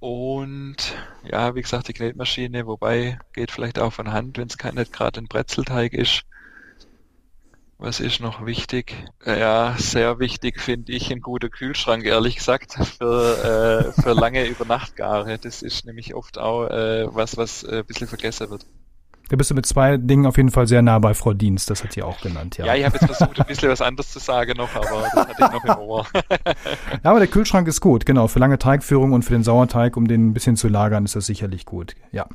Und 0.00 0.76
ja, 1.22 1.54
wie 1.54 1.60
gesagt, 1.60 1.88
die 1.88 1.92
Knetmaschine, 1.92 2.66
wobei 2.66 3.18
geht 3.34 3.50
vielleicht 3.50 3.78
auch 3.78 3.92
von 3.92 4.12
Hand, 4.12 4.38
wenn 4.38 4.48
es 4.48 4.56
nicht 4.74 4.92
gerade 4.92 5.20
ein 5.20 5.28
Brezelteig 5.28 5.92
ist. 5.92 6.22
Was 7.76 8.00
ist 8.00 8.20
noch 8.20 8.44
wichtig? 8.44 8.94
Ja, 9.24 9.74
sehr 9.78 10.18
wichtig 10.18 10.60
finde 10.60 10.92
ich 10.92 11.10
ein 11.10 11.20
guter 11.20 11.48
Kühlschrank, 11.48 12.04
ehrlich 12.04 12.36
gesagt, 12.36 12.74
für, 12.74 13.92
äh, 13.96 14.02
für 14.02 14.12
lange 14.12 14.46
Übernachtgare. 14.46 15.38
Das 15.38 15.62
ist 15.62 15.86
nämlich 15.86 16.14
oft 16.14 16.38
auch 16.38 16.66
äh, 16.66 17.06
was, 17.14 17.36
was 17.36 17.62
äh, 17.62 17.78
ein 17.78 17.86
bisschen 17.86 18.08
vergessen 18.08 18.50
wird. 18.50 18.66
Da 19.30 19.36
bist 19.36 19.48
du 19.48 19.54
mit 19.54 19.64
zwei 19.64 19.96
Dingen 19.96 20.26
auf 20.26 20.36
jeden 20.36 20.50
Fall 20.50 20.66
sehr 20.66 20.82
nah 20.82 20.98
bei 20.98 21.14
Frau 21.14 21.32
Dienst, 21.32 21.70
das 21.70 21.84
hat 21.84 21.92
sie 21.92 22.02
auch 22.02 22.20
genannt, 22.20 22.58
ja. 22.58 22.66
Ja, 22.66 22.74
ich 22.74 22.84
habe 22.84 22.98
jetzt 23.00 23.06
versucht, 23.06 23.38
ein 23.38 23.46
bisschen 23.46 23.70
was 23.70 23.80
anderes 23.80 24.10
zu 24.10 24.18
sagen 24.18 24.54
noch, 24.56 24.74
aber 24.74 25.02
das 25.02 25.14
hatte 25.14 25.32
ich 25.38 25.38
noch 25.52 25.64
im 25.64 25.82
Ohr. 25.82 26.06
ja, 26.44 26.98
aber 27.04 27.20
der 27.20 27.28
Kühlschrank 27.28 27.68
ist 27.68 27.80
gut, 27.80 28.04
genau. 28.06 28.26
Für 28.26 28.40
lange 28.40 28.58
Teigführung 28.58 29.12
und 29.12 29.22
für 29.22 29.32
den 29.32 29.44
Sauerteig, 29.44 29.96
um 29.96 30.08
den 30.08 30.30
ein 30.30 30.34
bisschen 30.34 30.56
zu 30.56 30.66
lagern, 30.66 31.04
ist 31.04 31.14
das 31.14 31.26
sicherlich 31.26 31.64
gut, 31.64 31.94
ja. 32.10 32.26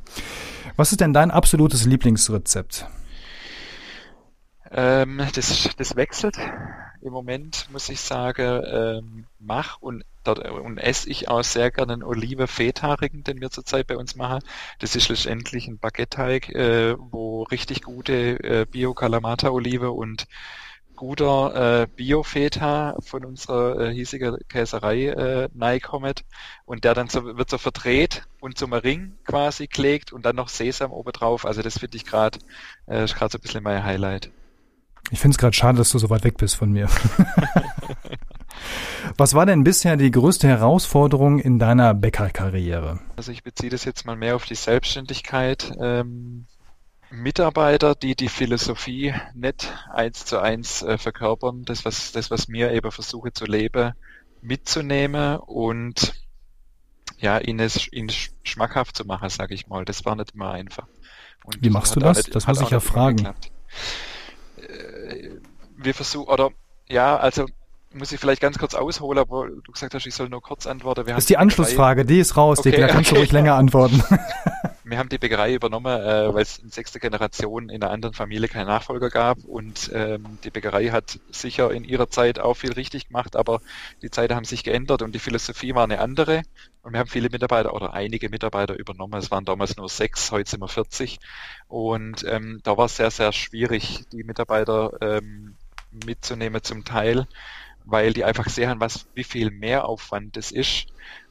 Was 0.76 0.90
ist 0.90 1.02
denn 1.02 1.12
dein 1.12 1.30
absolutes 1.30 1.84
Lieblingsrezept? 1.84 2.88
Ähm, 4.70 5.20
das, 5.34 5.68
das 5.76 5.96
wechselt. 5.96 6.38
Im 7.06 7.12
Moment 7.12 7.68
muss 7.70 7.88
ich 7.88 8.00
sagen, 8.00 8.64
ähm, 8.66 9.26
mach 9.38 9.80
und, 9.80 10.04
und 10.24 10.78
esse 10.78 11.08
ich 11.08 11.28
auch 11.28 11.44
sehr 11.44 11.70
gerne 11.70 11.92
einen 11.92 12.02
Olive-Feta-Ring, 12.02 13.22
den 13.22 13.40
wir 13.40 13.50
zurzeit 13.50 13.86
bei 13.86 13.96
uns 13.96 14.16
machen. 14.16 14.40
Das 14.80 14.96
ist 14.96 15.08
letztendlich 15.08 15.68
ein 15.68 15.78
Baguette-Teig, 15.78 16.48
äh, 16.48 16.96
wo 16.98 17.44
richtig 17.44 17.82
gute 17.82 18.42
äh, 18.42 18.66
Bio-Kalamata-Olive 18.68 19.92
und 19.92 20.26
guter 20.96 21.82
äh, 21.82 21.86
Bio-Feta 21.86 22.96
von 22.98 23.24
unserer 23.24 23.82
äh, 23.82 23.94
hiesigen 23.94 24.38
Käserei 24.48 25.06
äh, 25.06 25.48
neikommt 25.54 26.24
und 26.64 26.82
der 26.82 26.94
dann 26.94 27.08
so, 27.08 27.36
wird 27.36 27.50
so 27.50 27.58
verdreht 27.58 28.24
und 28.40 28.58
zum 28.58 28.72
Ring 28.72 29.16
quasi 29.24 29.68
gelegt 29.68 30.12
und 30.12 30.26
dann 30.26 30.34
noch 30.34 30.48
Sesam 30.48 30.90
oben 30.90 31.12
drauf. 31.12 31.46
Also 31.46 31.62
das 31.62 31.78
finde 31.78 31.98
ich 31.98 32.04
gerade 32.04 32.40
äh, 32.86 33.06
gerade 33.06 33.30
so 33.30 33.38
ein 33.38 33.42
bisschen 33.42 33.62
mein 33.62 33.84
Highlight. 33.84 34.32
Ich 35.10 35.20
finde 35.20 35.34
es 35.34 35.38
gerade 35.38 35.54
schade, 35.54 35.78
dass 35.78 35.90
du 35.90 35.98
so 35.98 36.10
weit 36.10 36.24
weg 36.24 36.36
bist 36.36 36.56
von 36.56 36.72
mir. 36.72 36.88
Was 39.16 39.34
war 39.34 39.46
denn 39.46 39.62
bisher 39.62 39.96
die 39.96 40.10
größte 40.10 40.48
Herausforderung 40.48 41.38
in 41.38 41.58
deiner 41.58 41.94
Bäckerkarriere? 41.94 42.98
Also 43.16 43.30
ich 43.32 43.44
beziehe 43.44 43.70
das 43.70 43.84
jetzt 43.84 44.04
mal 44.04 44.16
mehr 44.16 44.34
auf 44.34 44.44
die 44.46 44.54
Selbstständigkeit. 44.54 45.72
Ähm, 45.80 46.46
Mitarbeiter, 47.10 47.94
die 47.94 48.16
die 48.16 48.28
Philosophie 48.28 49.14
nicht 49.32 49.72
eins 49.92 50.24
zu 50.24 50.40
eins 50.40 50.82
äh, 50.82 50.98
verkörpern, 50.98 51.64
das 51.64 51.84
was, 51.84 52.10
das, 52.10 52.30
was 52.30 52.48
mir 52.48 52.72
eben 52.72 52.90
versuche 52.90 53.32
zu 53.32 53.44
leben, 53.44 53.92
mitzunehmen 54.42 55.36
und 55.38 56.14
ja, 57.18 57.38
ihnen 57.38 57.60
es 57.60 57.90
ihnen 57.92 58.10
schmackhaft 58.42 58.96
zu 58.96 59.04
machen, 59.04 59.28
sage 59.28 59.54
ich 59.54 59.68
mal. 59.68 59.84
Das 59.84 60.04
war 60.04 60.16
nicht 60.16 60.34
immer 60.34 60.50
einfach. 60.50 60.88
Und 61.44 61.62
Wie 61.62 61.70
machst 61.70 61.94
du 61.94 62.00
das? 62.00 62.16
Nicht, 62.18 62.34
das 62.34 62.48
muss 62.48 62.60
ich 62.60 62.70
ja 62.70 62.80
fragen. 62.80 63.18
Geklappt 63.18 63.52
wir 65.76 65.94
versuchen, 65.94 66.28
oder 66.28 66.50
ja, 66.88 67.16
also 67.16 67.46
muss 67.92 68.12
ich 68.12 68.20
vielleicht 68.20 68.42
ganz 68.42 68.58
kurz 68.58 68.74
ausholen, 68.74 69.18
aber 69.18 69.48
du 69.48 69.72
gesagt 69.72 69.94
hast, 69.94 70.06
ich 70.06 70.14
soll 70.14 70.28
nur 70.28 70.42
kurz 70.42 70.66
antworten. 70.66 71.06
Wir 71.06 71.14
das 71.14 71.24
ist 71.24 71.30
die 71.30 71.38
Anschlussfrage, 71.38 72.04
die 72.04 72.18
ist 72.18 72.36
raus, 72.36 72.58
okay, 72.58 72.72
die, 72.72 72.76
da 72.80 72.88
kannst 72.88 73.10
okay. 73.10 73.14
du 73.14 73.20
ruhig 73.20 73.32
länger 73.32 73.54
antworten. 73.54 74.02
Wir 74.88 74.98
haben 74.98 75.08
die 75.08 75.18
Bäckerei 75.18 75.52
übernommen, 75.52 76.00
äh, 76.00 76.32
weil 76.32 76.42
es 76.42 76.58
in 76.58 76.70
sechster 76.70 77.00
Generation 77.00 77.70
in 77.70 77.82
einer 77.82 77.92
anderen 77.92 78.14
Familie 78.14 78.46
keinen 78.46 78.68
Nachfolger 78.68 79.10
gab 79.10 79.38
und 79.44 79.90
ähm, 79.92 80.38
die 80.44 80.50
Bäckerei 80.50 80.90
hat 80.90 81.18
sicher 81.30 81.72
in 81.72 81.82
ihrer 81.82 82.08
Zeit 82.08 82.38
auch 82.38 82.54
viel 82.54 82.72
richtig 82.72 83.08
gemacht, 83.08 83.34
aber 83.34 83.60
die 84.02 84.10
Zeiten 84.10 84.36
haben 84.36 84.44
sich 84.44 84.62
geändert 84.62 85.02
und 85.02 85.12
die 85.12 85.18
Philosophie 85.18 85.74
war 85.74 85.82
eine 85.82 85.98
andere 85.98 86.42
und 86.82 86.92
wir 86.92 87.00
haben 87.00 87.08
viele 87.08 87.30
Mitarbeiter 87.30 87.74
oder 87.74 87.94
einige 87.94 88.28
Mitarbeiter 88.28 88.78
übernommen. 88.78 89.18
Es 89.18 89.32
waren 89.32 89.44
damals 89.44 89.76
nur 89.76 89.88
sechs, 89.88 90.30
heute 90.30 90.50
sind 90.50 90.60
wir 90.60 90.68
40 90.68 91.18
und 91.66 92.24
ähm, 92.28 92.60
da 92.62 92.76
war 92.76 92.84
es 92.86 92.96
sehr, 92.96 93.10
sehr 93.10 93.32
schwierig, 93.32 94.04
die 94.12 94.22
Mitarbeiter 94.22 94.92
ähm, 95.00 95.56
mitzunehmen 96.04 96.62
zum 96.62 96.84
Teil, 96.84 97.26
weil 97.84 98.12
die 98.12 98.24
einfach 98.24 98.48
sehen, 98.48 98.80
was, 98.80 99.06
wie 99.14 99.24
viel 99.24 99.50
Mehraufwand 99.50 100.36
es 100.36 100.52
ist. 100.52 100.86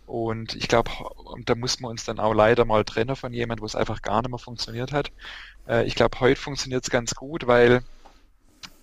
Und 0.05 0.55
ich 0.55 0.67
glaube, 0.67 0.91
da 1.45 1.55
muss 1.55 1.79
man 1.79 1.91
uns 1.91 2.05
dann 2.05 2.19
auch 2.19 2.33
leider 2.33 2.65
mal 2.65 2.85
trennen 2.85 3.15
von 3.15 3.33
jemandem, 3.33 3.63
wo 3.63 3.65
es 3.65 3.75
einfach 3.75 4.01
gar 4.01 4.21
nicht 4.21 4.29
mehr 4.29 4.39
funktioniert 4.39 4.91
hat. 4.91 5.11
Äh, 5.67 5.85
ich 5.85 5.95
glaube, 5.95 6.19
heute 6.19 6.39
funktioniert 6.39 6.83
es 6.83 6.89
ganz 6.89 7.15
gut, 7.15 7.47
weil, 7.47 7.83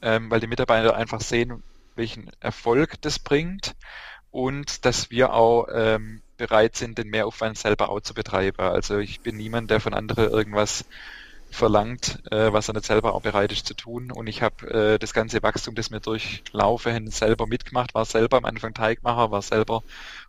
ähm, 0.02 0.30
weil 0.30 0.40
die 0.40 0.48
Mitarbeiter 0.48 0.96
einfach 0.96 1.20
sehen, 1.20 1.62
welchen 1.94 2.30
Erfolg 2.40 3.00
das 3.02 3.18
bringt 3.18 3.74
und 4.30 4.84
dass 4.84 5.10
wir 5.10 5.32
auch 5.34 5.68
ähm, 5.72 6.22
bereit 6.38 6.74
sind, 6.74 6.98
den 6.98 7.08
Mehraufwand 7.08 7.58
selber 7.58 7.90
auch 7.90 8.00
zu 8.00 8.14
betreiben. 8.14 8.60
Also 8.60 8.98
ich 8.98 9.20
bin 9.20 9.36
niemand, 9.36 9.70
der 9.70 9.78
von 9.78 9.94
anderen 9.94 10.28
irgendwas 10.30 10.84
verlangt, 11.52 12.18
äh, 12.32 12.52
was 12.52 12.68
er 12.68 12.74
nicht 12.74 12.86
selber 12.86 13.14
auch 13.14 13.22
bereit 13.22 13.52
ist 13.52 13.66
zu 13.66 13.74
tun. 13.74 14.10
Und 14.10 14.26
ich 14.26 14.42
habe 14.42 14.94
äh, 14.94 14.98
das 14.98 15.12
ganze 15.12 15.42
Wachstum, 15.42 15.74
das 15.74 15.90
mir 15.90 16.00
durchlaufe, 16.00 16.98
selber 17.08 17.46
mitgemacht, 17.46 17.94
war 17.94 18.04
selber 18.06 18.38
am 18.38 18.46
Anfang 18.46 18.74
Teigmacher, 18.74 19.30
war 19.30 19.42
selber 19.42 19.82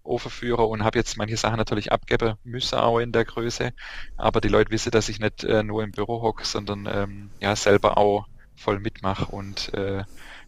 Ofenführer 0.04 0.68
und 0.68 0.84
habe 0.84 1.00
jetzt 1.00 1.18
manche 1.18 1.38
Sachen 1.38 1.58
natürlich 1.58 1.92
abgeben 1.92 2.36
müssen, 2.44 2.78
auch 2.78 3.00
in 3.00 3.14
der 3.14 3.24
Größe. 3.24 3.72
Aber 4.18 4.42
die 4.42 4.50
Leute 4.50 4.72
wissen, 4.72 4.92
dass 4.92 5.10
ich 5.10 5.20
nicht 5.20 5.46
äh, 5.46 5.64
nur 5.64 5.84
im 5.84 5.92
Büro 5.92 6.22
hocke, 6.22 6.46
sondern 6.46 6.88
ähm, 6.92 7.30
ja 7.40 7.56
selber 7.56 7.98
auch 7.98 8.28
voll 8.56 8.80
mitmache. 8.80 9.26
Und 9.26 9.74
äh, 9.74 10.04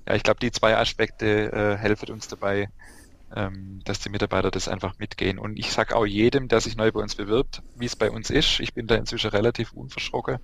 ja, 0.08 0.14
ich 0.14 0.24
glaube, 0.24 0.40
die 0.42 0.52
zwei 0.52 0.78
Aspekte 0.78 1.52
äh, 1.52 1.78
helfen 1.78 2.12
uns 2.12 2.28
dabei, 2.28 2.70
ähm, 3.34 3.82
dass 3.86 4.00
die 4.00 4.10
Mitarbeiter 4.10 4.52
das 4.52 4.68
einfach 4.68 4.98
mitgehen. 4.98 5.40
Und 5.40 5.58
ich 5.58 5.72
sage 5.72 5.96
auch 5.96 6.06
jedem, 6.06 6.48
der 6.48 6.62
sich 6.62 6.76
neu 6.76 6.92
bei 6.92 7.00
uns 7.00 7.16
bewirbt, 7.16 7.62
wie 7.76 7.86
es 7.86 7.96
bei 7.96 8.12
uns 8.12 8.30
ist. 8.30 8.60
Ich 8.60 8.74
bin 8.74 8.88
da 8.88 8.96
inzwischen 8.96 9.30
relativ 9.30 9.72
unverschrocken 9.74 10.40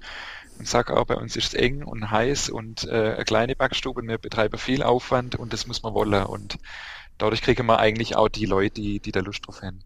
und 0.58 0.68
sage 0.68 0.96
auch, 0.96 1.06
bei 1.06 1.16
uns 1.16 1.36
ist 1.36 1.50
es 1.50 1.54
eng 1.54 1.84
und 1.84 2.10
heiß 2.10 2.50
und 2.50 2.86
äh, 2.86 3.14
eine 3.16 3.26
kleine 3.26 3.56
Backstube 3.56 4.02
und 4.02 4.08
wir 4.08 4.18
betreiben 4.18 4.58
viel 4.58 4.84
Aufwand 4.84 5.36
und 5.36 5.54
das 5.54 5.68
muss 5.68 5.84
man 5.84 5.94
wollen. 5.94 6.26
Und 6.26 6.58
dadurch 7.18 7.42
kriegen 7.42 7.66
wir 7.66 7.80
eigentlich 7.80 8.16
auch 8.16 8.30
die 8.30 8.46
Leute, 8.46 8.82
die, 8.82 9.00
die 9.00 9.12
da 9.12 9.20
Lust 9.20 9.46
drauf 9.46 9.62
haben. 9.62 9.84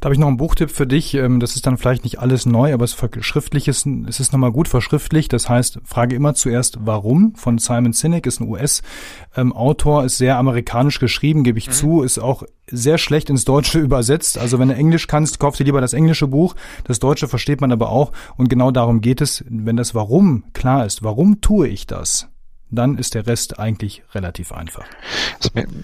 Da 0.00 0.06
habe 0.06 0.14
ich 0.14 0.18
noch 0.20 0.28
einen 0.28 0.36
Buchtipp 0.36 0.70
für 0.70 0.86
dich. 0.86 1.14
Ähm, 1.14 1.40
das 1.40 1.56
ist 1.56 1.66
dann 1.66 1.76
vielleicht 1.76 2.04
nicht 2.04 2.18
alles 2.20 2.46
neu, 2.46 2.72
aber 2.72 2.84
es 2.84 2.92
verschriftlich 2.92 3.68
ist, 3.68 3.86
es 3.86 4.20
ist 4.20 4.32
nochmal 4.32 4.52
gut 4.52 4.68
verschriftlicht. 4.68 5.32
Das 5.32 5.48
heißt, 5.48 5.80
frage 5.84 6.14
immer 6.14 6.34
zuerst, 6.34 6.78
warum? 6.84 7.34
Von 7.34 7.58
Simon 7.58 7.92
Sinek 7.92 8.26
ist 8.26 8.40
ein 8.40 8.48
US-Autor, 8.48 10.00
ähm, 10.00 10.06
ist 10.06 10.18
sehr 10.18 10.36
amerikanisch 10.38 10.98
geschrieben, 10.98 11.44
gebe 11.44 11.58
ich 11.58 11.68
mhm. 11.68 11.72
zu, 11.72 12.02
ist 12.02 12.18
auch 12.18 12.44
sehr 12.70 12.98
schlecht 12.98 13.30
ins 13.30 13.44
Deutsche 13.44 13.78
übersetzt. 13.80 14.38
Also 14.38 14.58
wenn 14.58 14.68
du 14.68 14.74
Englisch 14.74 15.06
kannst, 15.06 15.38
kauf 15.38 15.56
dir 15.56 15.64
lieber 15.64 15.80
das 15.80 15.92
englische 15.92 16.26
Buch. 16.26 16.54
Das 16.84 16.98
Deutsche 16.98 17.28
versteht 17.28 17.60
man 17.60 17.72
aber 17.72 17.90
auch. 17.90 18.12
Und 18.36 18.48
genau 18.48 18.70
darum 18.70 19.00
geht 19.00 19.20
es, 19.20 19.44
wenn 19.48 19.76
das 19.76 19.94
Warum 19.94 20.44
klar 20.52 20.86
ist. 20.86 21.02
Warum 21.02 21.40
tue 21.40 21.68
ich 21.68 21.86
das? 21.86 22.31
Dann 22.72 22.98
ist 22.98 23.14
der 23.14 23.26
Rest 23.26 23.58
eigentlich 23.58 24.02
relativ 24.14 24.50
einfach. 24.50 24.86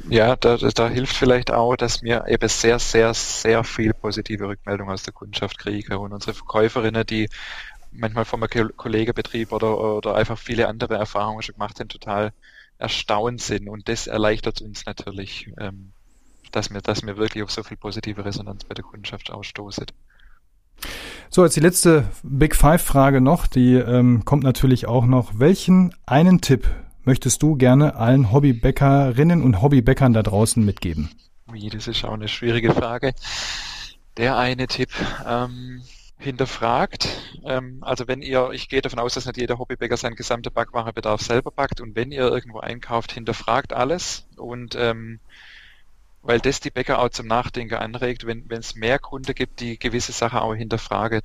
Ja, 0.08 0.36
da, 0.36 0.56
da 0.56 0.88
hilft 0.88 1.14
vielleicht 1.14 1.50
auch, 1.50 1.76
dass 1.76 2.02
wir 2.02 2.26
eben 2.28 2.48
sehr, 2.48 2.78
sehr, 2.78 3.12
sehr 3.14 3.62
viel 3.62 3.92
positive 3.92 4.48
Rückmeldung 4.48 4.90
aus 4.90 5.02
der 5.02 5.12
Kundschaft 5.12 5.58
kriegen 5.58 5.94
und 5.96 6.12
unsere 6.12 6.34
Verkäuferinnen, 6.34 7.04
die 7.06 7.28
manchmal 7.92 8.24
vom 8.24 8.40
Kollegebetrieb 8.76 9.52
oder, 9.52 9.78
oder 9.78 10.14
einfach 10.14 10.38
viele 10.38 10.68
andere 10.68 10.96
Erfahrungen 10.96 11.42
schon 11.42 11.54
gemacht 11.54 11.78
haben, 11.78 11.88
total 11.88 12.32
erstaunt 12.78 13.40
sind 13.42 13.68
und 13.68 13.88
das 13.88 14.06
erleichtert 14.06 14.62
uns 14.62 14.86
natürlich, 14.86 15.52
ähm, 15.58 15.92
dass 16.52 16.72
wir, 16.72 16.80
dass 16.80 17.04
wir 17.04 17.16
wirklich 17.16 17.42
auf 17.42 17.50
so 17.50 17.62
viel 17.62 17.76
positive 17.76 18.24
Resonanz 18.24 18.64
bei 18.64 18.74
der 18.74 18.84
Kundschaft 18.84 19.30
ausstoßen. 19.30 19.86
So, 21.30 21.44
jetzt 21.44 21.56
die 21.56 21.60
letzte 21.60 22.04
Big 22.22 22.56
Five-Frage 22.56 23.20
noch, 23.20 23.46
die 23.46 23.74
ähm, 23.74 24.24
kommt 24.24 24.44
natürlich 24.44 24.86
auch 24.86 25.06
noch. 25.06 25.38
Welchen 25.38 25.94
einen 26.06 26.40
Tipp 26.40 26.68
möchtest 27.04 27.42
du 27.42 27.56
gerne 27.56 27.96
allen 27.96 28.32
Hobbybäckerinnen 28.32 29.42
und 29.42 29.62
Hobbybäckern 29.62 30.12
da 30.12 30.22
draußen 30.22 30.64
mitgeben? 30.64 31.10
Wie, 31.52 31.68
das 31.68 31.88
ist 31.88 32.04
auch 32.04 32.14
eine 32.14 32.28
schwierige 32.28 32.72
Frage. 32.72 33.12
Der 34.16 34.36
eine 34.36 34.66
Tipp. 34.66 34.90
Ähm, 35.26 35.82
hinterfragt. 36.18 37.08
Ähm, 37.44 37.78
also 37.82 38.08
wenn 38.08 38.22
ihr, 38.22 38.50
ich 38.52 38.68
gehe 38.68 38.82
davon 38.82 38.98
aus, 38.98 39.14
dass 39.14 39.26
nicht 39.26 39.38
jeder 39.38 39.58
Hobbybäcker 39.58 39.96
seinen 39.96 40.16
gesamten 40.16 40.52
Backwarenbedarf 40.52 41.22
selber 41.22 41.50
backt 41.50 41.80
und 41.80 41.94
wenn 41.94 42.10
ihr 42.10 42.22
irgendwo 42.28 42.58
einkauft, 42.58 43.12
hinterfragt 43.12 43.72
alles 43.72 44.26
und 44.36 44.74
ähm, 44.76 45.20
weil 46.28 46.40
das 46.40 46.60
die 46.60 46.70
Bäcker 46.70 46.98
auch 46.98 47.08
zum 47.08 47.26
Nachdenken 47.26 47.76
anregt, 47.76 48.26
wenn 48.26 48.44
es 48.50 48.74
mehr 48.74 48.98
Kunden 48.98 49.34
gibt, 49.34 49.60
die 49.60 49.78
gewisse 49.78 50.12
Sachen 50.12 50.40
auch 50.40 50.54
hinterfragen. 50.54 51.22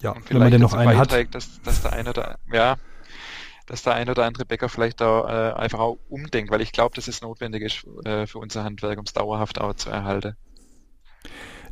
Ja, 0.00 0.16
wenn 0.26 0.38
man 0.38 0.50
denn 0.50 0.60
noch 0.60 0.72
einen 0.72 0.98
hat. 0.98 1.12
Dass, 1.32 1.62
dass 1.62 1.82
der 1.82 1.92
eine 1.92 2.10
oder, 2.10 2.40
ja, 2.52 2.78
dass 3.66 3.84
der 3.84 3.94
eine 3.94 4.10
oder 4.10 4.24
andere 4.24 4.44
Bäcker 4.44 4.68
vielleicht 4.68 5.00
da 5.00 5.52
äh, 5.52 5.54
einfach 5.54 5.78
auch 5.78 5.98
umdenkt, 6.08 6.50
weil 6.50 6.62
ich 6.62 6.72
glaube, 6.72 6.96
das 6.96 7.06
ist 7.06 7.22
notwendig 7.22 7.62
ist, 7.62 7.86
äh, 8.04 8.26
für 8.26 8.38
unser 8.38 8.64
Handwerk, 8.64 8.98
um 8.98 9.04
es 9.04 9.12
dauerhaft 9.12 9.60
auch 9.60 9.74
zu 9.74 9.88
erhalten. 9.88 10.36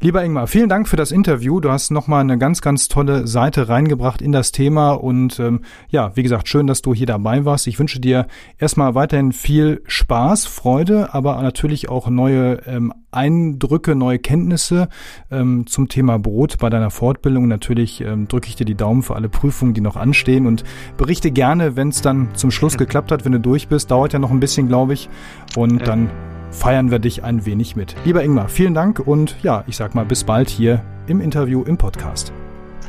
Lieber 0.01 0.25
Ingmar, 0.25 0.47
vielen 0.47 0.69
Dank 0.69 0.87
für 0.87 0.95
das 0.95 1.11
Interview. 1.11 1.59
Du 1.59 1.73
hast 1.73 1.91
nochmal 1.91 2.21
eine 2.21 2.39
ganz, 2.39 2.61
ganz 2.61 2.87
tolle 2.87 3.27
Seite 3.27 3.69
reingebracht 3.69 4.23
in 4.23 4.31
das 4.31 4.53
Thema. 4.53 4.93
Und 4.93 5.41
ähm, 5.41 5.63
ja, 5.89 6.15
wie 6.15 6.23
gesagt, 6.23 6.47
schön, 6.47 6.69
dass 6.69 6.83
du 6.83 6.95
hier 6.95 7.09
dabei 7.09 7.45
warst. 7.45 7.67
Ich 7.67 7.81
wünsche 7.81 7.99
dir 7.99 8.29
erstmal 8.59 8.95
weiterhin 8.95 9.33
viel 9.33 9.83
Spaß, 9.89 10.47
Freude, 10.47 11.15
aber 11.15 11.43
natürlich 11.43 11.89
auch 11.89 12.09
neue 12.11 12.61
ähm, 12.67 12.95
Eindrücke, 13.11 13.97
neue 13.97 14.21
Kenntnisse 14.21 14.89
ähm, 15.33 15.67
zum 15.67 15.89
Thema 15.89 16.17
Brot 16.21 16.59
bei 16.59 16.71
deiner 16.71 16.91
Fortbildung. 16.91 17.49
Natürlich 17.49 18.01
ähm, 18.01 18.29
drücke 18.29 18.47
ich 18.47 18.55
dir 18.55 18.67
die 18.67 18.77
Daumen 18.77 19.03
für 19.03 19.17
alle 19.17 19.29
Prüfungen, 19.29 19.75
die 19.75 19.81
noch 19.81 19.97
anstehen 19.97 20.47
und 20.47 20.63
berichte 20.97 21.33
gerne, 21.33 21.75
wenn 21.75 21.89
es 21.89 22.03
dann 22.03 22.29
zum 22.35 22.53
Schluss 22.53 22.79
geklappt 22.79 23.11
hat, 23.11 23.25
wenn 23.25 23.33
du 23.33 23.41
durch 23.41 23.67
bist. 23.67 23.91
Dauert 23.91 24.13
ja 24.13 24.21
noch 24.21 24.31
ein 24.31 24.39
bisschen, 24.39 24.69
glaube 24.69 24.93
ich. 24.93 25.09
Und 25.57 25.89
dann 25.89 26.09
feiern 26.51 26.91
wir 26.91 26.99
dich 26.99 27.25
ein 27.25 27.47
wenig 27.47 27.77
mit. 27.77 27.95
Lieber 28.05 28.23
Ingmar, 28.23 28.49
vielen 28.49 28.75
Dank 28.75 29.01
und 29.01 29.37
ja, 29.43 29.65
ich 29.67 29.77
sag 29.77 29.95
mal 29.95 30.05
bis 30.05 30.25
bald 30.25 30.49
hier 30.49 30.83
im 31.07 31.21
Interview 31.21 31.63
im 31.63 31.77
Podcast. 31.79 32.33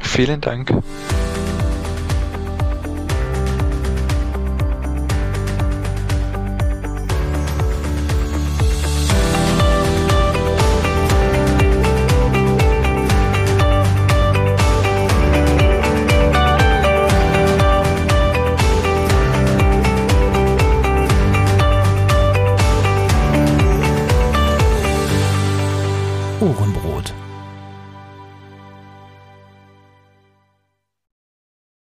Vielen 0.01 0.41
Dank. 0.41 0.73